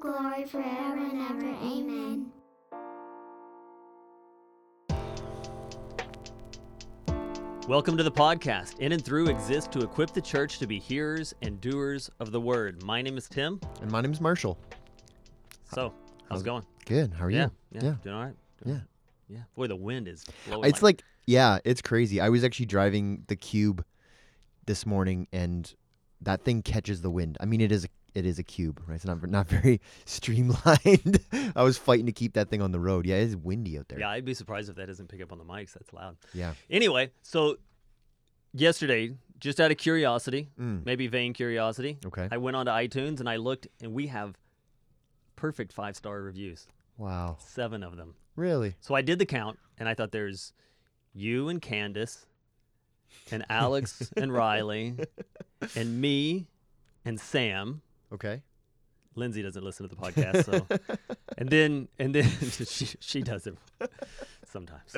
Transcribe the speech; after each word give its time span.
glory 0.00 0.46
forever 0.46 0.98
and 0.98 1.20
ever. 1.20 1.48
Amen. 1.62 2.32
Welcome 7.68 7.96
to 7.96 8.02
the 8.02 8.10
podcast. 8.10 8.78
In 8.80 8.92
and 8.92 9.04
Through 9.04 9.28
exists 9.28 9.68
to 9.72 9.80
equip 9.80 10.12
the 10.12 10.20
church 10.20 10.58
to 10.58 10.66
be 10.66 10.78
hearers 10.78 11.34
and 11.42 11.60
doers 11.60 12.10
of 12.18 12.32
the 12.32 12.40
word. 12.40 12.82
My 12.82 13.00
name 13.00 13.16
is 13.16 13.28
Tim. 13.28 13.60
And 13.80 13.90
my 13.90 14.00
name 14.00 14.12
is 14.12 14.20
Marshall. 14.20 14.58
So, 15.72 15.92
how's 16.28 16.40
it 16.40 16.44
going? 16.44 16.64
Good. 16.86 17.12
How 17.12 17.26
are 17.26 17.30
Yeah, 17.30 17.44
you? 17.44 17.50
yeah, 17.72 17.84
Yeah. 17.84 17.94
doing 18.02 18.14
all 18.16 18.24
right. 18.24 18.34
Yeah. 18.64 18.72
Doing- 18.72 18.82
yeah. 19.28 19.42
Boy, 19.54 19.68
the 19.68 19.76
wind 19.76 20.08
is 20.08 20.24
blowing. 20.46 20.68
It's 20.68 20.82
like, 20.82 21.04
yeah, 21.26 21.58
it's 21.64 21.80
crazy. 21.80 22.20
I 22.20 22.28
was 22.28 22.42
actually 22.42 22.66
driving 22.66 23.22
the 23.28 23.36
cube 23.36 23.84
this 24.66 24.84
morning, 24.84 25.28
and 25.32 25.72
that 26.22 26.42
thing 26.44 26.62
catches 26.62 27.02
the 27.02 27.10
wind. 27.10 27.36
I 27.40 27.44
mean, 27.44 27.60
it 27.60 27.70
is 27.70 27.84
a, 27.84 27.88
it 28.14 28.26
is 28.26 28.38
a 28.38 28.42
cube, 28.42 28.82
right? 28.86 28.96
It's 28.96 29.04
not 29.04 29.22
not 29.28 29.48
very 29.56 29.80
streamlined. 30.04 31.20
I 31.56 31.62
was 31.62 31.78
fighting 31.78 32.06
to 32.06 32.12
keep 32.12 32.34
that 32.34 32.48
thing 32.50 32.62
on 32.62 32.72
the 32.72 32.80
road. 32.80 33.06
Yeah, 33.06 33.16
it's 33.16 33.36
windy 33.36 33.78
out 33.78 33.88
there. 33.88 33.98
yeah, 34.00 34.10
I'd 34.10 34.24
be 34.24 34.34
surprised 34.34 34.68
if 34.70 34.76
that 34.76 34.86
doesn't 34.86 35.08
pick 35.08 35.22
up 35.22 35.32
on 35.32 35.38
the 35.38 35.44
mics. 35.44 35.72
That's 35.74 35.92
loud. 35.92 36.16
Yeah. 36.34 36.54
Anyway, 36.68 37.10
so 37.22 37.56
yesterday, 38.52 39.14
just 39.38 39.60
out 39.60 39.70
of 39.70 39.76
curiosity, 39.78 40.48
Mm. 40.58 40.84
maybe 40.84 41.06
vain 41.06 41.32
curiosity, 41.32 41.98
Okay. 42.04 42.28
I 42.30 42.36
went 42.38 42.56
onto 42.56 42.70
iTunes 42.72 43.20
and 43.20 43.28
I 43.28 43.36
looked, 43.36 43.68
and 43.80 43.92
we 43.92 44.08
have 44.08 44.36
perfect 45.36 45.72
five 45.72 45.96
star 45.96 46.20
reviews, 46.20 46.66
Wow. 46.98 47.36
seven 47.40 47.82
of 47.82 47.96
them. 47.96 48.14
Really? 48.36 48.74
So 48.80 48.94
I 48.94 49.02
did 49.02 49.18
the 49.18 49.26
count, 49.26 49.58
and 49.78 49.88
I 49.88 49.94
thought 49.94 50.12
there's 50.12 50.52
you 51.14 51.48
and 51.48 51.60
Candace, 51.62 52.26
and 53.30 53.44
Alex 53.48 54.12
and 54.16 54.32
Riley, 54.32 54.96
and 55.74 56.00
me, 56.00 56.46
and 57.04 57.18
Sam. 57.20 57.82
Okay. 58.12 58.42
Lindsay 59.16 59.42
doesn't 59.42 59.64
listen 59.64 59.88
to 59.88 59.94
the 59.94 60.00
podcast, 60.00 60.44
so 60.44 60.66
and 61.38 61.48
then 61.50 61.88
and 61.98 62.14
then 62.14 62.24
she 62.66 62.86
she 63.00 63.22
does 63.22 63.46
it 63.46 63.56
sometimes, 64.46 64.94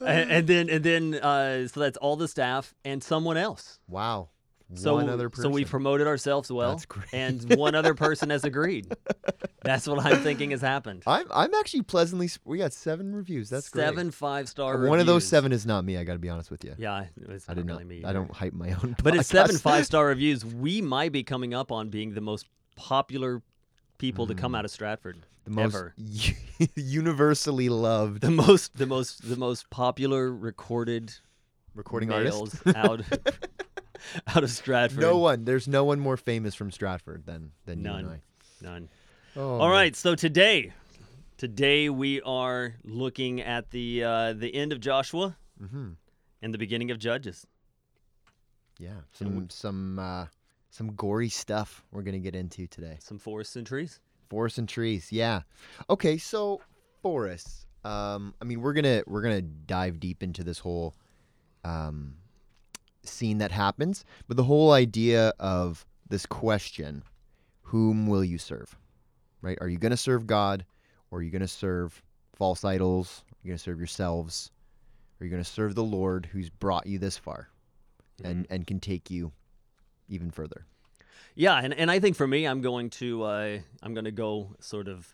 and, 0.00 0.30
and 0.30 0.46
then 0.46 0.70
and 0.70 0.84
then 0.84 1.14
uh, 1.14 1.66
so 1.66 1.80
that's 1.80 1.96
all 1.98 2.16
the 2.16 2.28
staff 2.28 2.74
and 2.84 3.02
someone 3.02 3.36
else. 3.36 3.80
Wow. 3.88 4.28
So 4.74 4.94
One 4.94 5.08
other 5.08 5.28
person. 5.28 5.44
so 5.44 5.48
we 5.50 5.64
promoted 5.64 6.06
ourselves 6.06 6.50
well, 6.50 6.70
That's 6.70 6.86
great. 6.86 7.06
and 7.12 7.56
one 7.56 7.74
other 7.74 7.94
person 7.94 8.30
has 8.30 8.44
agreed. 8.44 8.92
That's 9.62 9.86
what 9.88 10.04
I'm 10.04 10.18
thinking 10.22 10.52
has 10.52 10.60
happened. 10.60 11.02
I'm 11.06 11.26
I'm 11.32 11.52
actually 11.54 11.82
pleasantly. 11.82 12.28
We 12.44 12.58
got 12.58 12.72
seven 12.72 13.14
reviews. 13.14 13.50
That's 13.50 13.68
great. 13.68 13.82
seven 13.84 14.10
five 14.10 14.48
star. 14.48 14.86
One 14.86 15.00
of 15.00 15.06
those 15.06 15.26
seven 15.26 15.52
is 15.52 15.66
not 15.66 15.84
me. 15.84 15.96
I 15.98 16.04
got 16.04 16.12
to 16.14 16.18
be 16.18 16.28
honest 16.28 16.50
with 16.50 16.64
you. 16.64 16.74
Yeah, 16.78 17.06
it's 17.28 17.48
I 17.48 17.54
not 17.54 17.66
really 17.66 17.78
not. 17.78 17.86
me. 17.86 18.04
I 18.04 18.12
don't 18.12 18.30
hype 18.30 18.52
my 18.54 18.70
own. 18.72 18.94
But 19.02 19.16
it's 19.16 19.28
seven 19.28 19.58
five 19.58 19.86
star 19.90 20.06
reviews. 20.06 20.44
We 20.44 20.80
might 20.80 21.12
be 21.12 21.24
coming 21.24 21.52
up 21.52 21.72
on 21.72 21.88
being 21.90 22.14
the 22.14 22.20
most 22.20 22.46
popular 22.76 23.42
people 23.98 24.26
to 24.28 24.34
Mm. 24.34 24.38
come 24.38 24.54
out 24.54 24.64
of 24.64 24.70
Stratford 24.70 25.18
the 25.44 25.50
most 25.50 25.74
ever. 25.74 25.94
universally 26.76 27.68
loved 27.68 28.22
The 28.22 28.30
most, 28.30 28.76
the 28.76 28.86
most, 28.86 29.28
the 29.28 29.36
most 29.36 29.68
popular 29.70 30.32
recorded 30.32 31.12
recording 31.74 32.12
artist. 32.12 32.56
out 32.74 33.02
out 34.26 34.42
of 34.42 34.50
Stratford. 34.50 35.00
No 35.00 35.18
one. 35.18 35.44
There's 35.44 35.68
no 35.68 35.84
one 35.84 36.00
more 36.00 36.16
famous 36.16 36.54
from 36.54 36.70
Stratford 36.70 37.26
than 37.26 37.52
than 37.66 37.80
you 37.80 37.90
and 37.90 38.06
None. 38.06 38.14
I. 38.14 38.64
none. 38.64 38.88
Oh, 39.36 39.52
All 39.52 39.58
man. 39.68 39.70
right, 39.70 39.96
so 39.96 40.14
today, 40.14 40.72
today 41.36 41.88
we 41.88 42.20
are 42.22 42.74
looking 42.84 43.40
at 43.40 43.70
the 43.70 44.02
uh, 44.04 44.32
the 44.32 44.54
end 44.54 44.72
of 44.72 44.80
Joshua 44.80 45.36
mm-hmm. 45.62 45.90
and 46.42 46.54
the 46.54 46.58
beginning 46.58 46.90
of 46.90 46.98
Judges. 46.98 47.46
Yeah. 48.78 49.00
Some 49.12 49.48
some 49.50 49.98
uh, 49.98 50.26
some 50.70 50.94
gory 50.94 51.28
stuff 51.28 51.84
we're 51.92 52.02
gonna 52.02 52.18
get 52.18 52.34
into 52.34 52.66
today. 52.66 52.96
Some 53.00 53.18
forests 53.18 53.56
and 53.56 53.66
trees. 53.66 54.00
Forests 54.28 54.58
and 54.58 54.68
trees. 54.68 55.12
Yeah. 55.12 55.42
Okay. 55.88 56.18
So 56.18 56.60
forests. 57.02 57.66
Um. 57.84 58.34
I 58.40 58.44
mean, 58.44 58.60
we're 58.60 58.72
gonna 58.72 59.02
we're 59.06 59.22
gonna 59.22 59.42
dive 59.42 60.00
deep 60.00 60.22
into 60.22 60.42
this 60.42 60.58
whole 60.58 60.94
um 61.62 62.14
scene 63.20 63.38
that 63.38 63.52
happens, 63.52 64.04
but 64.26 64.38
the 64.38 64.44
whole 64.44 64.72
idea 64.72 65.34
of 65.38 65.84
this 66.08 66.24
question, 66.24 67.02
whom 67.60 68.06
will 68.06 68.24
you 68.24 68.38
serve? 68.38 68.74
Right? 69.42 69.58
Are 69.60 69.68
you 69.68 69.76
gonna 69.76 69.96
serve 69.96 70.26
God, 70.26 70.64
or 71.10 71.18
are 71.18 71.22
you 71.22 71.30
gonna 71.30 71.46
serve 71.46 72.02
false 72.34 72.64
idols? 72.64 73.22
Are 73.28 73.36
you 73.42 73.50
gonna 73.50 73.58
serve 73.58 73.78
yourselves? 73.78 74.50
Are 75.20 75.24
you 75.26 75.30
gonna 75.30 75.44
serve 75.44 75.74
the 75.74 75.84
Lord 75.84 76.24
who's 76.32 76.48
brought 76.48 76.86
you 76.86 76.98
this 76.98 77.18
far, 77.18 77.50
and 78.24 78.46
and 78.48 78.66
can 78.66 78.80
take 78.80 79.10
you 79.10 79.32
even 80.08 80.30
further? 80.30 80.64
Yeah, 81.34 81.58
and, 81.58 81.74
and 81.74 81.90
I 81.90 82.00
think 82.00 82.16
for 82.16 82.26
me, 82.26 82.46
I'm 82.46 82.62
going 82.62 82.88
to 82.90 83.22
uh, 83.22 83.58
I'm 83.82 83.94
going 83.94 84.06
to 84.06 84.10
go 84.10 84.56
sort 84.60 84.88
of 84.88 85.06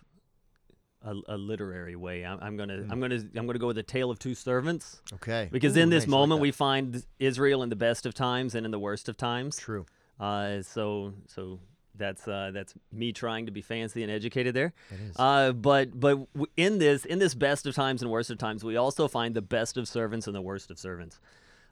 a, 1.07 1.15
a 1.29 1.37
literary 1.37 1.97
way. 1.97 2.25
I'm, 2.25 2.39
I'm 2.43 2.57
gonna 2.57 2.79
Hmm. 2.83 2.93
I'm 2.93 3.01
gonna 3.01 3.23
I'm 3.37 3.47
gonna 3.47 3.59
go 3.59 3.69
with 3.69 3.77
the 3.77 3.83
tale 3.83 4.11
of 4.11 4.19
two 4.19 4.35
servants 4.35 5.01
Okay. 5.15 5.49
because 5.53 5.77
Ooh, 5.77 5.81
in 5.81 5.89
this 5.91 6.03
nice, 6.05 6.09
I 6.09 6.11
like 6.13 6.21
moment 6.21 6.41
we 6.43 6.51
find 6.51 7.05
Israel 7.19 7.63
in 7.63 7.69
the 7.71 7.77
best 7.77 8.07
of 8.07 8.13
times 8.15 8.55
and 8.55 8.65
in 8.67 8.73
the 8.73 8.79
worst 8.79 9.09
of 9.09 9.17
times. 9.17 9.57
true. 9.57 9.87
Uh, 10.21 10.63
so 10.63 11.13
so 11.27 11.61
that's 11.95 12.27
uh, 12.29 12.51
that's 12.53 12.75
me 12.93 13.13
trying 13.13 13.47
to 13.47 13.53
be 13.53 13.63
fancy 13.63 14.03
and 14.03 14.11
educated 14.13 14.53
there. 14.55 14.73
It 14.91 15.01
is. 15.11 15.17
Uh, 15.19 15.53
but 15.53 15.99
but 15.99 16.19
in 16.57 16.79
this 16.79 17.05
in 17.05 17.19
this 17.19 17.35
best 17.35 17.67
of 17.67 17.75
times 17.75 18.03
and 18.03 18.11
worst 18.11 18.31
of 18.31 18.39
times, 18.39 18.63
we 18.65 18.77
also 18.77 19.09
find 19.09 19.35
the 19.35 19.43
best 19.43 19.77
of 19.77 19.87
servants 19.89 20.27
and 20.27 20.35
the 20.37 20.43
worst 20.43 20.71
of 20.71 20.79
servants. 20.79 21.21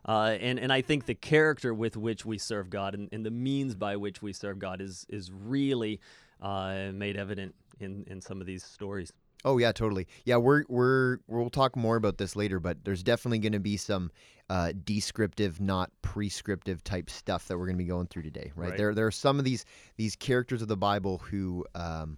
Uh, 0.06 0.36
and 0.40 0.58
and 0.58 0.72
I 0.72 0.82
think 0.82 1.06
the 1.06 1.14
character 1.14 1.72
with 1.74 1.96
which 1.96 2.24
we 2.26 2.36
serve 2.38 2.68
God 2.70 2.94
and, 2.94 3.08
and 3.12 3.24
the 3.24 3.30
means 3.30 3.74
by 3.74 3.96
which 3.96 4.22
we 4.22 4.32
serve 4.32 4.58
God 4.58 4.80
is 4.80 5.06
is 5.08 5.30
really 5.32 6.00
uh, 6.40 6.90
made 6.92 7.16
evident 7.16 7.54
in 7.80 8.04
in 8.06 8.20
some 8.20 8.40
of 8.40 8.46
these 8.46 8.62
stories. 8.64 9.12
Oh 9.44 9.58
yeah, 9.58 9.72
totally. 9.72 10.06
Yeah, 10.24 10.36
we're 10.36 10.64
we're 10.68 11.18
we'll 11.28 11.50
talk 11.50 11.76
more 11.76 11.96
about 11.96 12.18
this 12.18 12.34
later, 12.34 12.60
but 12.60 12.84
there's 12.84 13.02
definitely 13.02 13.40
going 13.40 13.52
to 13.52 13.60
be 13.60 13.76
some 13.76 14.10
uh, 14.50 14.72
descriptive, 14.84 15.60
not 15.60 15.90
prescriptive 16.02 16.82
type 16.84 17.10
stuff 17.10 17.48
that 17.48 17.58
we're 17.58 17.66
going 17.66 17.76
to 17.76 17.84
be 17.84 17.88
going 17.88 18.06
through 18.06 18.22
today. 18.22 18.52
Right? 18.56 18.70
Right. 18.70 18.78
There 18.78 18.94
there 18.94 19.06
are 19.06 19.12
some 19.12 19.38
of 19.38 19.44
these 19.44 19.64
these 19.96 20.16
characters 20.16 20.62
of 20.62 20.68
the 20.68 20.76
Bible 20.76 21.18
who, 21.18 21.64
um, 21.74 22.16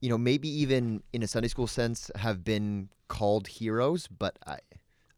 you 0.00 0.08
know, 0.08 0.18
maybe 0.18 0.48
even 0.48 1.02
in 1.12 1.22
a 1.22 1.26
Sunday 1.26 1.48
school 1.48 1.66
sense 1.66 2.10
have 2.16 2.44
been 2.44 2.88
called 3.08 3.48
heroes, 3.48 4.06
but 4.06 4.38
I 4.46 4.58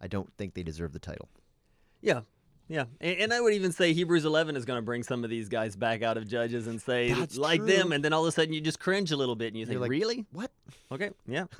I 0.00 0.06
don't 0.06 0.32
think 0.38 0.54
they 0.54 0.62
deserve 0.62 0.92
the 0.92 0.98
title. 0.98 1.28
Yeah. 2.00 2.20
Yeah, 2.68 2.84
and, 3.00 3.18
and 3.18 3.32
I 3.32 3.40
would 3.40 3.54
even 3.54 3.72
say 3.72 3.94
Hebrews 3.94 4.24
11 4.26 4.54
is 4.56 4.64
going 4.66 4.76
to 4.76 4.82
bring 4.82 5.02
some 5.02 5.24
of 5.24 5.30
these 5.30 5.48
guys 5.48 5.74
back 5.74 6.02
out 6.02 6.16
of 6.18 6.28
Judges 6.28 6.66
and 6.66 6.80
say 6.82 7.12
That's 7.12 7.36
like 7.38 7.64
them, 7.64 7.92
and 7.92 8.04
then 8.04 8.12
all 8.12 8.22
of 8.24 8.28
a 8.28 8.32
sudden 8.32 8.52
you 8.52 8.60
just 8.60 8.78
cringe 8.78 9.10
a 9.10 9.16
little 9.16 9.36
bit 9.36 9.48
and 9.48 9.56
you 9.56 9.60
You're 9.60 9.68
think, 9.68 9.80
like, 9.80 9.90
really? 9.90 10.26
What? 10.32 10.50
Okay, 10.92 11.10
yeah. 11.26 11.44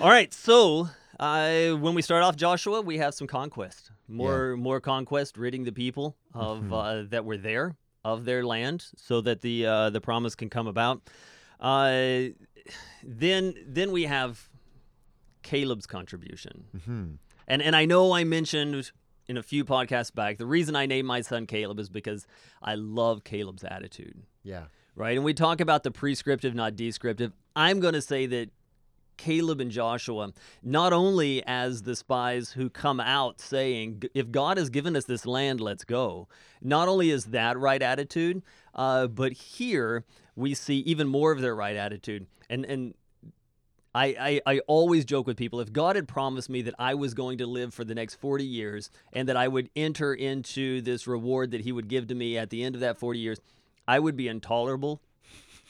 All 0.00 0.08
right, 0.10 0.32
so 0.34 0.88
uh, 1.20 1.70
when 1.72 1.94
we 1.94 2.02
start 2.02 2.22
off 2.22 2.36
Joshua, 2.36 2.80
we 2.80 2.98
have 2.98 3.14
some 3.14 3.26
conquest, 3.26 3.90
more 4.08 4.56
more 4.56 4.80
conquest, 4.80 5.36
ridding 5.36 5.64
the 5.64 5.72
people 5.72 6.16
of 6.34 6.58
Mm-hmm. 6.58 6.72
uh, 6.72 7.02
that 7.10 7.24
were 7.24 7.36
there 7.38 7.76
of 8.04 8.24
their 8.24 8.44
land, 8.44 8.86
so 8.96 9.20
that 9.22 9.40
the 9.42 9.66
uh, 9.66 9.90
the 9.90 10.00
promise 10.00 10.34
can 10.34 10.48
come 10.50 10.66
about. 10.66 11.02
Uh, 11.60 12.28
then 13.02 13.54
then 13.66 13.92
we 13.92 14.04
have 14.04 14.48
Caleb's 15.42 15.86
contribution, 15.86 16.64
Hmm. 16.84 17.04
and 17.46 17.62
and 17.62 17.74
I 17.74 17.84
know 17.86 18.12
I 18.12 18.24
mentioned 18.24 18.90
in 19.28 19.36
a 19.36 19.42
few 19.42 19.64
podcasts 19.64 20.14
back 20.14 20.38
the 20.38 20.46
reason 20.46 20.74
I 20.74 20.86
named 20.86 21.06
my 21.06 21.20
son 21.20 21.46
Caleb 21.46 21.78
is 21.78 21.88
because 21.90 22.26
I 22.62 22.74
love 22.74 23.24
Caleb's 23.24 23.64
attitude 23.64 24.22
Yeah. 24.42 24.64
right? 24.96 25.16
And 25.16 25.24
we 25.24 25.34
talk 25.34 25.60
about 25.60 25.82
the 25.82 25.90
prescriptive, 25.90 26.54
not 26.54 26.74
descriptive. 26.76 27.32
I'm 27.54 27.78
going 27.80 27.94
to 27.94 28.02
say 28.02 28.26
that 28.26 28.50
Caleb 29.16 29.60
and 29.60 29.70
Joshua, 29.70 30.32
not 30.62 30.92
only 30.92 31.42
as 31.44 31.82
the 31.82 31.96
spies 31.96 32.52
who 32.52 32.70
come 32.70 33.00
out 33.00 33.40
saying, 33.40 34.04
if 34.14 34.30
God 34.30 34.58
has 34.58 34.70
given 34.70 34.94
us 34.94 35.06
this 35.06 35.26
land, 35.26 35.60
let's 35.60 35.82
go, 35.84 36.28
not 36.62 36.86
only 36.86 37.10
is 37.10 37.26
that 37.26 37.58
right 37.58 37.82
attitude, 37.82 38.42
uh, 38.76 39.08
but 39.08 39.32
here 39.32 40.04
we 40.36 40.54
see 40.54 40.78
even 40.80 41.08
more 41.08 41.32
of 41.32 41.40
their 41.40 41.54
right 41.56 41.74
attitude. 41.74 42.26
And, 42.48 42.64
and 42.64 42.94
I, 43.94 44.40
I, 44.46 44.54
I 44.54 44.58
always 44.66 45.04
joke 45.04 45.26
with 45.26 45.36
people 45.36 45.60
if 45.60 45.72
God 45.72 45.96
had 45.96 46.06
promised 46.06 46.50
me 46.50 46.62
that 46.62 46.74
I 46.78 46.94
was 46.94 47.14
going 47.14 47.38
to 47.38 47.46
live 47.46 47.72
for 47.72 47.84
the 47.84 47.94
next 47.94 48.16
40 48.16 48.44
years 48.44 48.90
and 49.12 49.28
that 49.28 49.36
I 49.36 49.48
would 49.48 49.70
enter 49.74 50.14
into 50.14 50.80
this 50.82 51.06
reward 51.06 51.50
that 51.52 51.62
He 51.62 51.72
would 51.72 51.88
give 51.88 52.06
to 52.08 52.14
me 52.14 52.36
at 52.36 52.50
the 52.50 52.62
end 52.62 52.74
of 52.74 52.80
that 52.82 52.98
40 52.98 53.18
years, 53.18 53.40
I 53.86 53.98
would 53.98 54.16
be 54.16 54.28
intolerable 54.28 55.00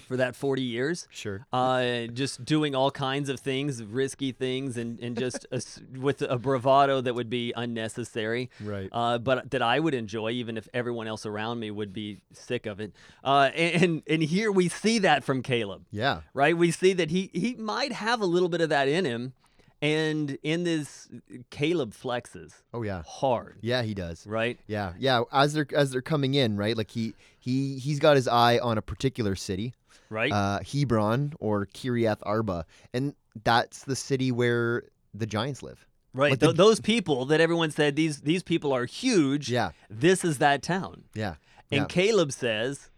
for 0.09 0.17
that 0.17 0.35
40 0.35 0.63
years. 0.63 1.07
Sure. 1.11 1.47
Uh, 1.53 2.07
just 2.07 2.45
doing 2.45 2.75
all 2.75 2.91
kinds 2.91 3.29
of 3.29 3.39
things, 3.39 3.83
risky 3.85 4.33
things, 4.33 4.77
and, 4.77 4.99
and 5.01 5.17
just 5.17 5.47
a 5.53 5.63
with 5.99 6.23
a 6.23 6.39
bravado 6.39 7.01
that 7.03 7.15
would 7.15 7.31
be 7.31 7.53
unnecessary. 7.55 8.51
Right. 8.61 8.89
Uh, 8.91 9.19
but 9.19 9.51
that 9.53 9.63
I 9.63 9.79
would 9.79 9.95
enjoy, 9.95 10.31
even 10.31 10.57
if 10.57 10.67
everyone 10.75 11.07
else 11.07 11.25
around 11.27 11.61
me 11.61 11.71
would 11.71 11.93
be 11.93 12.19
sick 12.33 12.67
of 12.67 12.81
it. 12.81 12.93
Uh, 13.23 13.51
and 13.55 14.03
and 14.09 14.23
here 14.23 14.51
we 14.51 14.69
see 14.69 14.99
that 15.01 15.23
from 15.23 15.43
Caleb 15.43 15.85
Yeah. 15.93 16.23
right? 16.35 16.57
We 16.57 16.71
see 16.71 16.93
that 16.95 17.11
he 17.11 17.31
he 17.33 17.55
might 17.55 17.93
have 17.93 18.21
a 18.21 18.27
little 18.27 18.49
bit 18.49 18.61
of 18.63 18.71
that 18.71 18.89
in 18.89 19.05
him, 19.05 19.35
and 19.81 20.39
in 20.43 20.65
this, 20.65 21.09
Caleb 21.51 21.93
flexes 21.95 22.55
Oh 22.75 22.83
yeah. 22.83 23.03
hard, 23.07 23.59
Yeah, 23.61 23.83
he 23.83 23.95
does. 23.95 24.27
right? 24.27 24.59
Yeah, 24.67 24.95
yeah. 24.99 25.23
As 25.33 25.53
they're 25.55 25.67
as 25.75 25.91
they're 25.91 26.03
coming 26.03 26.35
in, 26.35 26.57
right? 26.57 26.77
Like 26.77 26.91
he 26.91 27.15
he 27.39 27.79
he's 27.79 27.99
got 28.01 28.17
his 28.17 28.27
eye 28.27 28.59
on 28.59 28.79
a 28.79 28.83
particular 28.83 29.37
city, 29.37 29.75
right? 30.11 30.33
uh, 30.33 30.61
Hebron 30.61 31.33
or 31.41 31.67
Kiriath 31.67 32.19
Arba, 32.23 32.65
and 32.95 33.15
that's 33.45 33.85
the 33.85 33.97
city 33.97 34.33
where 34.33 34.85
the 35.15 35.27
giants 35.27 35.63
live. 35.63 35.87
right. 36.15 36.31
like 36.33 36.41
Th- 36.41 36.51
the- 36.51 36.57
those 36.57 36.81
people 36.81 37.27
that 37.27 37.41
everyone 37.41 37.71
said 37.71 37.97
these 37.97 38.21
these 38.23 38.43
people 38.43 38.73
are 38.73 38.85
huge. 38.85 39.51
Yeah, 39.51 39.71
This 39.91 40.25
is 40.25 40.39
that 40.39 40.63
town. 40.63 41.05
yeah, 41.15 41.35
And 41.71 41.83
Yeah. 41.83 41.87
Caleb 41.87 42.33
says, 42.33 42.91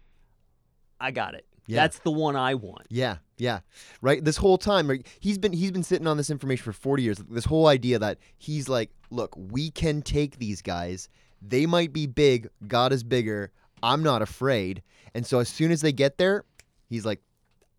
"I 0.99 1.11
got 1.11 1.35
it. 1.35 1.45
Yeah. 1.67 1.77
That's 1.81 1.99
the 1.99 2.11
one 2.11 2.35
I 2.35 2.55
want." 2.55 2.87
yeah, 2.89 3.17
yeah. 3.37 3.59
Right. 4.01 4.23
This 4.23 4.37
whole 4.37 4.57
time, 4.57 4.89
right, 4.89 5.05
he's 5.19 5.37
been 5.37 5.53
he's 5.53 5.71
been 5.71 5.83
sitting 5.83 6.07
on 6.07 6.17
this 6.17 6.29
information 6.29 6.63
for 6.63 6.73
forty 6.73 7.03
years. 7.03 7.17
This 7.29 7.45
whole 7.45 7.67
idea 7.67 7.99
that 7.99 8.17
he's 8.37 8.67
like, 8.69 8.91
look, 9.09 9.33
we 9.37 9.71
can 9.71 10.01
take 10.01 10.37
these 10.37 10.61
guys. 10.61 11.07
They 11.41 11.65
might 11.65 11.91
be 11.93 12.07
big. 12.07 12.49
God 12.67 12.93
is 12.93 13.03
bigger. 13.03 13.51
I'm 13.83 14.03
not 14.03 14.21
afraid. 14.21 14.83
And 15.15 15.25
so 15.25 15.39
as 15.39 15.49
soon 15.49 15.71
as 15.71 15.81
they 15.81 15.91
get 15.91 16.17
there, 16.17 16.45
he's 16.91 17.05
like, 17.05 17.21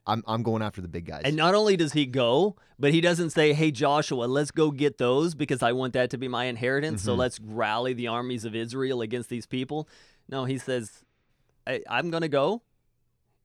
I'm 0.07 0.25
I'm 0.27 0.43
going 0.43 0.63
after 0.63 0.81
the 0.81 0.89
big 0.89 1.05
guys. 1.07 1.23
And 1.25 1.37
not 1.37 1.55
only 1.55 1.77
does 1.77 1.93
he 1.93 2.07
go, 2.07 2.57
but 2.79 2.93
he 2.93 3.01
doesn't 3.01 3.31
say, 3.31 3.53
"Hey 3.53 3.71
Joshua, 3.71 4.25
let's 4.25 4.51
go 4.51 4.73
get 4.73 4.99
those 4.99 5.37
because 5.37 5.63
I 5.63 5.71
want 5.73 5.93
that 5.93 6.11
to 6.11 6.19
be 6.19 6.27
my 6.27 6.47
inheritance. 6.47 7.03
So 7.05 7.15
Mhm. 7.15 7.19
let's 7.19 7.39
rally 7.41 7.93
the 7.93 8.09
armies 8.09 8.45
of 8.45 8.57
Israel 8.57 9.01
against 9.03 9.29
these 9.29 9.47
people." 9.47 9.89
No, 10.29 10.45
he 10.45 10.59
says, 10.59 11.05
I, 11.67 11.83
"I'm 11.89 12.11
going 12.11 12.23
to 12.23 12.29
go. 12.29 12.63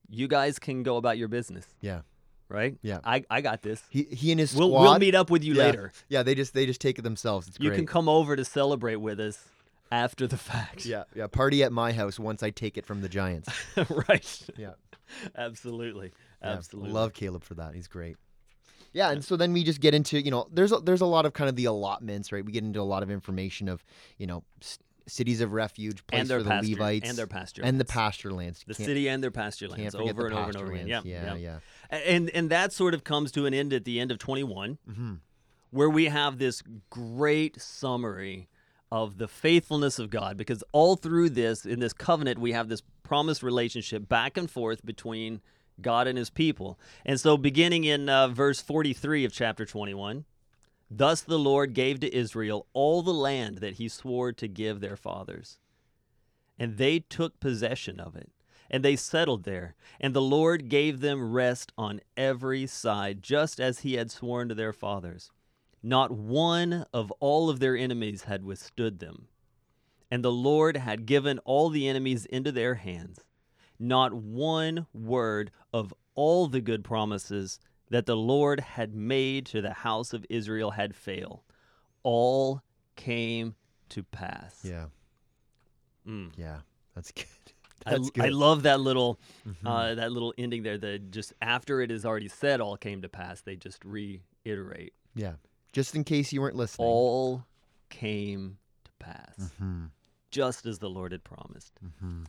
You 0.10 0.28
guys 0.28 0.58
can 0.58 0.82
go 0.84 0.98
about 0.98 1.18
your 1.20 1.28
business." 1.28 1.66
Yeah. 1.82 2.02
Right? 2.50 2.78
Yeah. 2.82 3.00
I, 3.04 3.24
I 3.30 3.42
got 3.42 3.62
this. 3.62 3.84
he 3.90 4.04
he 4.04 4.32
and 4.32 4.40
his 4.40 4.56
We'll, 4.56 4.70
squad. 4.70 4.82
we'll 4.84 5.00
meet 5.00 5.16
up 5.16 5.30
with 5.30 5.44
you 5.44 5.54
Yeah. 5.54 5.64
later. 5.66 5.92
Yeah, 6.10 6.24
they 6.24 6.34
just 6.34 6.54
they 6.56 6.66
just 6.66 6.80
take 6.82 6.98
it 6.98 7.02
themselves. 7.04 7.48
It's 7.50 7.60
You 7.60 7.70
great. 7.70 7.78
can 7.80 7.86
come 7.86 8.08
over 8.10 8.36
to 8.38 8.46
celebrate 8.46 8.96
with 8.96 9.20
us 9.20 9.38
after 9.92 10.28
the 10.28 10.38
fact. 10.38 10.86
Yeah, 10.86 11.04
yeah. 11.16 11.28
Party 11.28 11.64
at 11.64 11.72
my 11.72 11.92
house 11.92 12.20
once 12.20 12.44
I 12.44 12.50
take 12.50 12.78
it 12.78 12.86
from 12.86 13.02
the 13.02 13.10
Giants. 13.10 13.50
right. 14.08 14.48
Yeah. 14.58 14.72
Absolutely. 15.38 16.14
Yeah, 16.42 16.52
Absolutely. 16.52 16.92
Love 16.92 17.14
Caleb 17.14 17.44
for 17.44 17.56
that. 17.56 17.74
He's 17.74 17.88
great. 17.88 18.18
Yeah, 18.94 19.12
and 19.12 19.24
so 19.24 19.38
then 19.38 19.54
we 19.54 19.64
just 19.64 19.80
get 19.80 19.94
into 19.94 20.20
you 20.20 20.32
know 20.32 20.48
there's 20.52 20.72
a, 20.72 20.78
there's 20.80 21.02
a 21.02 21.06
lot 21.06 21.26
of 21.26 21.34
kind 21.34 21.50
of 21.50 21.56
the 21.56 21.66
allotments, 21.66 22.32
right? 22.32 22.44
We 22.44 22.52
get 22.52 22.64
into 22.64 22.82
a 22.82 22.84
lot 22.84 23.04
of 23.04 23.12
information 23.12 23.70
of 23.70 23.84
you 24.18 24.28
know 24.28 24.44
cities 25.08 25.42
of 25.42 25.54
refuge, 25.54 26.06
place 26.08 26.22
and 26.22 26.30
their 26.30 26.40
for 26.40 26.44
the 26.44 26.50
pasture 26.50 26.72
Levites, 26.72 27.10
and 27.10 27.18
their 27.18 27.28
pasture 27.28 27.62
and 27.64 27.80
the 27.80 27.86
pasture 27.86 28.32
lands. 28.32 28.64
the 28.66 28.74
Can't- 28.74 28.86
city 28.88 29.08
and 29.08 29.22
their 29.24 29.32
pasture 29.32 29.68
lands 29.68 29.94
over 29.94 30.26
and 30.26 30.36
over 30.36 30.50
and 30.50 30.58
over 30.58 30.72
again. 30.74 30.88
Yeah, 30.88 31.02
yeah, 31.04 31.36
yeah. 31.36 31.58
yeah. 31.92 31.98
And 32.06 32.30
and 32.32 32.50
that 32.50 32.74
sort 32.74 32.94
of 32.94 33.04
comes 33.04 33.32
to 33.34 33.46
an 33.46 33.54
end 33.54 33.74
at 33.74 33.86
the 33.86 34.00
end 34.00 34.12
of 34.12 34.20
21, 34.20 34.78
hmm 34.92 35.14
where 35.70 35.90
we 35.90 36.06
have 36.06 36.38
this 36.38 36.64
great 36.90 37.62
summary 37.62 38.48
of 38.92 39.18
the 39.18 39.28
faithfulness 39.28 40.00
of 40.00 40.10
God, 40.10 40.38
because 40.38 40.64
all 40.72 40.96
through 40.96 41.30
this 41.32 41.66
in 41.66 41.80
this 41.80 41.94
covenant 41.94 42.40
we 42.40 42.52
have 42.54 42.70
this 42.70 42.82
promised 43.04 43.44
relationship 43.44 44.08
back 44.08 44.38
and 44.38 44.50
forth 44.50 44.86
between 44.86 45.42
God 45.82 46.08
and 46.08 46.18
His 46.18 46.30
people. 46.30 46.80
And 47.06 47.20
so, 47.20 47.38
beginning 47.38 47.84
in 47.84 48.10
uh, 48.10 48.28
verse 48.28 48.62
43 48.62 49.26
of 49.26 49.34
chapter 49.34 49.66
21. 49.66 50.26
Thus 50.90 51.22
the 51.22 51.40
Lord 51.40 51.74
gave 51.74 52.00
to 52.00 52.16
Israel 52.16 52.68
all 52.74 53.02
the 53.02 53.14
land 53.14 53.58
that 53.58 53.76
he 53.76 53.90
swore 53.90 54.32
to 54.34 54.48
give 54.48 54.80
their 54.80 54.96
fathers. 54.96 55.60
And 56.58 56.78
they 56.78 57.00
took 57.00 57.40
possession 57.40 58.00
of 58.00 58.16
it, 58.16 58.32
and 58.72 58.84
they 58.84 58.96
settled 58.96 59.44
there. 59.44 59.76
And 60.00 60.14
the 60.14 60.22
Lord 60.22 60.70
gave 60.70 61.02
them 61.02 61.32
rest 61.32 61.72
on 61.78 62.02
every 62.16 62.66
side, 62.66 63.22
just 63.22 63.60
as 63.60 63.80
he 63.80 63.96
had 63.96 64.10
sworn 64.10 64.50
to 64.50 64.56
their 64.56 64.74
fathers. 64.74 65.32
Not 65.88 66.12
one 66.12 66.86
of 66.92 67.12
all 67.22 67.50
of 67.50 67.60
their 67.62 67.78
enemies 67.78 68.24
had 68.24 68.44
withstood 68.44 69.00
them. 69.00 69.28
And 70.12 70.22
the 70.24 70.32
Lord 70.32 70.76
had 70.78 71.06
given 71.06 71.40
all 71.40 71.70
the 71.70 71.88
enemies 71.88 72.26
into 72.26 72.52
their 72.52 72.76
hands. 72.76 73.20
Not 73.80 74.14
one 74.14 74.88
word 74.94 75.50
of 75.72 75.94
all 76.14 76.48
the 76.48 76.60
good 76.62 76.84
promises 76.84 77.60
that 77.90 78.06
the 78.06 78.18
Lord 78.18 78.60
had 78.60 78.94
made 78.94 79.46
to 79.48 79.62
the 79.62 79.72
house 79.74 80.12
of 80.14 80.26
Israel 80.30 80.72
had 80.72 80.94
failed. 80.94 81.40
All 82.04 82.62
came 82.98 83.56
to 83.90 84.04
pass. 84.04 84.60
Yeah, 84.64 84.88
Mm. 86.06 86.32
yeah. 86.38 86.60
That's 86.96 87.12
good. 87.12 87.26
I, 87.86 87.98
good. 87.98 88.20
I 88.20 88.30
love 88.30 88.64
that 88.64 88.80
little 88.82 89.20
Mhm. 89.48 89.56
uh, 89.66 89.96
that 89.96 90.12
little 90.12 90.34
ending 90.38 90.64
there. 90.64 90.78
That 90.78 91.12
just 91.12 91.32
after 91.42 91.80
it 91.82 91.92
is 91.92 92.06
already 92.06 92.28
said, 92.28 92.60
all 92.60 92.76
came 92.76 93.02
to 93.04 93.10
pass. 93.10 93.42
They 93.42 93.56
just 93.56 93.84
reiterate, 93.86 94.94
yeah. 95.16 95.36
Just 95.74 95.96
in 95.96 96.04
case 96.04 96.32
you 96.34 96.42
weren't 96.42 96.56
listening. 96.56 96.88
all 96.88 97.46
came 97.90 98.58
to 98.86 98.92
pass, 99.00 99.52
hmm 99.60 99.86
just 100.30 100.66
as 100.66 100.80
the 100.80 100.90
Lord 100.90 101.12
had 101.14 101.24
promised. 101.24 101.80
hmm 102.00 102.24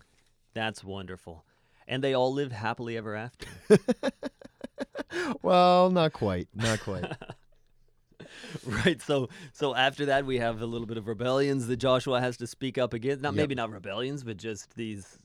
That's 0.54 0.84
wonderful, 0.84 1.44
and 1.86 2.02
they 2.02 2.14
all 2.14 2.32
lived 2.32 2.52
happily 2.52 2.96
ever 2.96 3.14
after. 3.16 3.46
well, 5.42 5.90
not 5.90 6.12
quite. 6.12 6.48
Not 6.54 6.80
quite. 6.80 7.04
right. 8.64 9.00
So 9.02 9.28
so 9.52 9.74
after 9.74 10.06
that, 10.06 10.26
we 10.26 10.38
have 10.38 10.62
a 10.62 10.66
little 10.66 10.86
bit 10.86 10.96
of 10.96 11.06
rebellions 11.08 11.66
that 11.66 11.76
Joshua 11.76 12.20
has 12.20 12.36
to 12.38 12.46
speak 12.46 12.78
up 12.78 12.92
against. 12.94 13.22
Not 13.22 13.34
Yep. 13.34 13.36
maybe 13.36 13.54
not 13.54 13.70
rebellions, 13.70 14.22
but 14.24 14.36
just 14.36 14.74
these. 14.76 15.18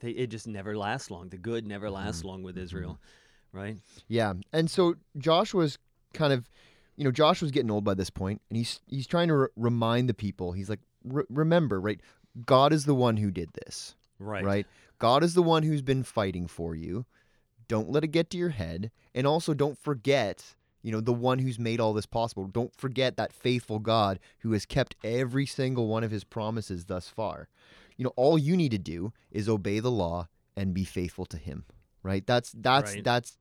They, 0.00 0.10
it 0.10 0.28
just 0.28 0.46
never 0.48 0.76
lasts 0.76 1.10
long. 1.10 1.28
The 1.28 1.38
good 1.38 1.66
never 1.66 1.90
lasts 1.90 2.24
long 2.24 2.42
with 2.42 2.56
Israel, 2.58 2.98
right? 3.52 3.76
Yeah, 4.08 4.34
and 4.52 4.70
so 4.70 4.94
Joshua's 5.16 5.78
kind 6.12 6.32
of, 6.32 6.48
you 6.98 7.04
know, 7.04 7.12
Josh 7.12 7.40
was 7.40 7.52
getting 7.52 7.70
old 7.70 7.84
by 7.84 7.94
this 7.94 8.10
point, 8.10 8.42
and 8.50 8.56
he's 8.56 8.80
he's 8.88 9.06
trying 9.06 9.28
to 9.28 9.36
re- 9.36 9.48
remind 9.56 10.08
the 10.08 10.14
people. 10.14 10.52
He's 10.52 10.68
like, 10.68 10.80
"Re- 11.04 11.24
remember, 11.30 11.80
right? 11.80 12.00
God 12.44 12.72
is 12.72 12.84
the 12.86 12.94
one 12.94 13.16
who 13.18 13.30
did 13.30 13.50
this, 13.54 13.94
Right. 14.18 14.44
right? 14.44 14.66
God 14.98 15.22
is 15.22 15.34
the 15.34 15.42
one 15.42 15.62
who's 15.62 15.80
been 15.82 16.02
fighting 16.02 16.46
for 16.48 16.74
you. 16.74 17.06
Don't 17.68 17.88
let 17.90 18.02
it 18.04 18.08
get 18.08 18.30
to 18.30 18.36
your 18.36 18.48
head, 18.50 18.90
and 19.14 19.26
also 19.26 19.54
don't 19.54 19.78
forget, 19.78 20.54
you 20.82 20.90
know, 20.90 21.00
the 21.00 21.12
one 21.12 21.38
who's 21.38 21.58
made 21.58 21.78
all 21.80 21.92
this 21.92 22.06
possible. 22.06 22.46
Don't 22.46 22.74
forget 22.74 23.16
that 23.16 23.32
faithful 23.32 23.78
God 23.78 24.18
who 24.40 24.52
has 24.52 24.66
kept 24.66 24.96
every 25.04 25.46
single 25.46 25.86
one 25.86 26.02
of 26.02 26.10
His 26.10 26.24
promises 26.24 26.86
thus 26.86 27.08
far. 27.08 27.48
You 27.96 28.04
know, 28.04 28.12
all 28.16 28.38
you 28.38 28.56
need 28.56 28.70
to 28.72 28.78
do 28.78 29.12
is 29.30 29.48
obey 29.48 29.78
the 29.80 29.90
law 29.90 30.28
and 30.56 30.74
be 30.74 30.84
faithful 30.84 31.26
to 31.26 31.36
Him, 31.36 31.64
right? 32.02 32.26
That's 32.26 32.52
that's 32.56 32.94
Right. 32.94 33.04
that's 33.04 33.38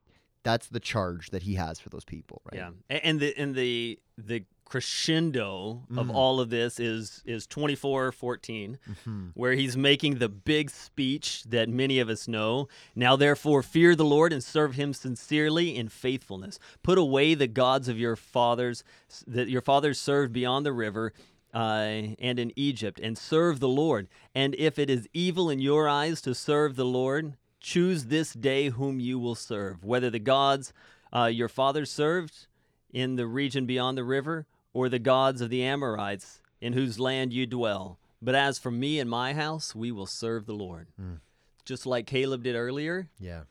that's 0.50 0.68
the 0.78 0.80
charge 0.94 1.30
that 1.32 1.44
he 1.44 1.54
has 1.56 1.76
for 1.80 1.90
those 1.90 2.06
people, 2.06 2.38
right? 2.50 2.60
Yeah, 2.62 3.00
and 3.06 3.20
the 3.20 3.30
and 3.42 3.54
the 3.56 4.00
the 4.18 4.40
crescendo 4.66 5.84
of 5.96 6.08
Mhm. 6.08 6.14
all 6.14 6.40
of 6.40 6.50
this 6.50 6.80
is 6.80 7.22
is 7.26 7.46
twenty 7.48 7.76
four 7.76 8.12
fourteen, 8.12 8.80
hmm 9.04 9.28
where 9.34 9.54
he's 9.62 9.76
making 9.78 10.14
the 10.20 10.30
big 10.30 10.70
speech 10.70 11.44
that 11.44 11.68
many 11.70 12.00
of 12.00 12.08
us 12.10 12.28
know. 12.28 12.68
Now, 12.96 13.16
therefore, 13.16 13.62
fear 13.62 13.96
the 13.96 14.06
Lord 14.06 14.32
and 14.34 14.44
serve 14.44 14.76
Him 14.76 14.94
sincerely 14.94 15.76
in 15.76 15.90
faithfulness. 15.90 16.60
Put 16.84 16.98
away 16.98 17.36
the 17.36 17.48
gods 17.48 17.88
of 17.90 17.98
your 18.00 18.16
fathers 18.16 18.84
that 19.28 19.50
your 19.50 19.62
fathers 19.62 20.00
served 20.00 20.32
beyond 20.34 20.66
the 20.66 20.74
river. 20.74 21.14
Uh, 21.54 22.14
and 22.20 22.38
in 22.40 22.52
Egypt, 22.56 23.00
and 23.02 23.18
serve 23.18 23.60
the 23.60 23.70
Lord. 23.70 24.08
And 24.36 24.54
if 24.56 24.78
it 24.78 24.90
is 24.90 25.08
evil 25.14 25.50
in 25.50 25.60
your 25.60 25.88
eyes 25.88 26.22
to 26.22 26.36
serve 26.36 26.76
the 26.76 26.86
Lord, 26.86 27.36
choose 27.60 28.06
this 28.06 28.34
day 28.34 28.70
whom 28.70 29.00
you 29.00 29.20
will 29.20 29.36
serve, 29.36 29.84
whether 29.84 30.10
the 30.10 30.20
gods 30.20 30.74
uh, 31.16 31.26
your 31.26 31.48
fathers 31.50 31.90
served 31.92 32.48
in 32.92 33.16
the 33.16 33.26
region 33.28 33.66
beyond 33.66 33.98
the 33.98 34.04
river, 34.04 34.46
or 34.74 34.90
the 34.90 35.00
gods 35.00 35.42
of 35.42 35.50
the 35.50 35.64
Amorites 35.64 36.42
in 36.62 36.74
whose 36.74 37.00
land 37.00 37.34
you 37.34 37.46
dwell. 37.46 37.98
But 38.22 38.36
as 38.36 38.58
for 38.60 38.72
me 38.72 39.00
and 39.00 39.10
my 39.10 39.34
house, 39.34 39.74
we 39.76 39.92
will 39.92 40.06
serve 40.06 40.46
the 40.46 40.54
Lord. 40.54 40.88
Mm. 41.02 41.20
Just 41.66 41.86
like 41.86 42.06
Caleb 42.08 42.44
did 42.44 42.56
earlier, 42.56 43.10
Yeah. 43.20 43.42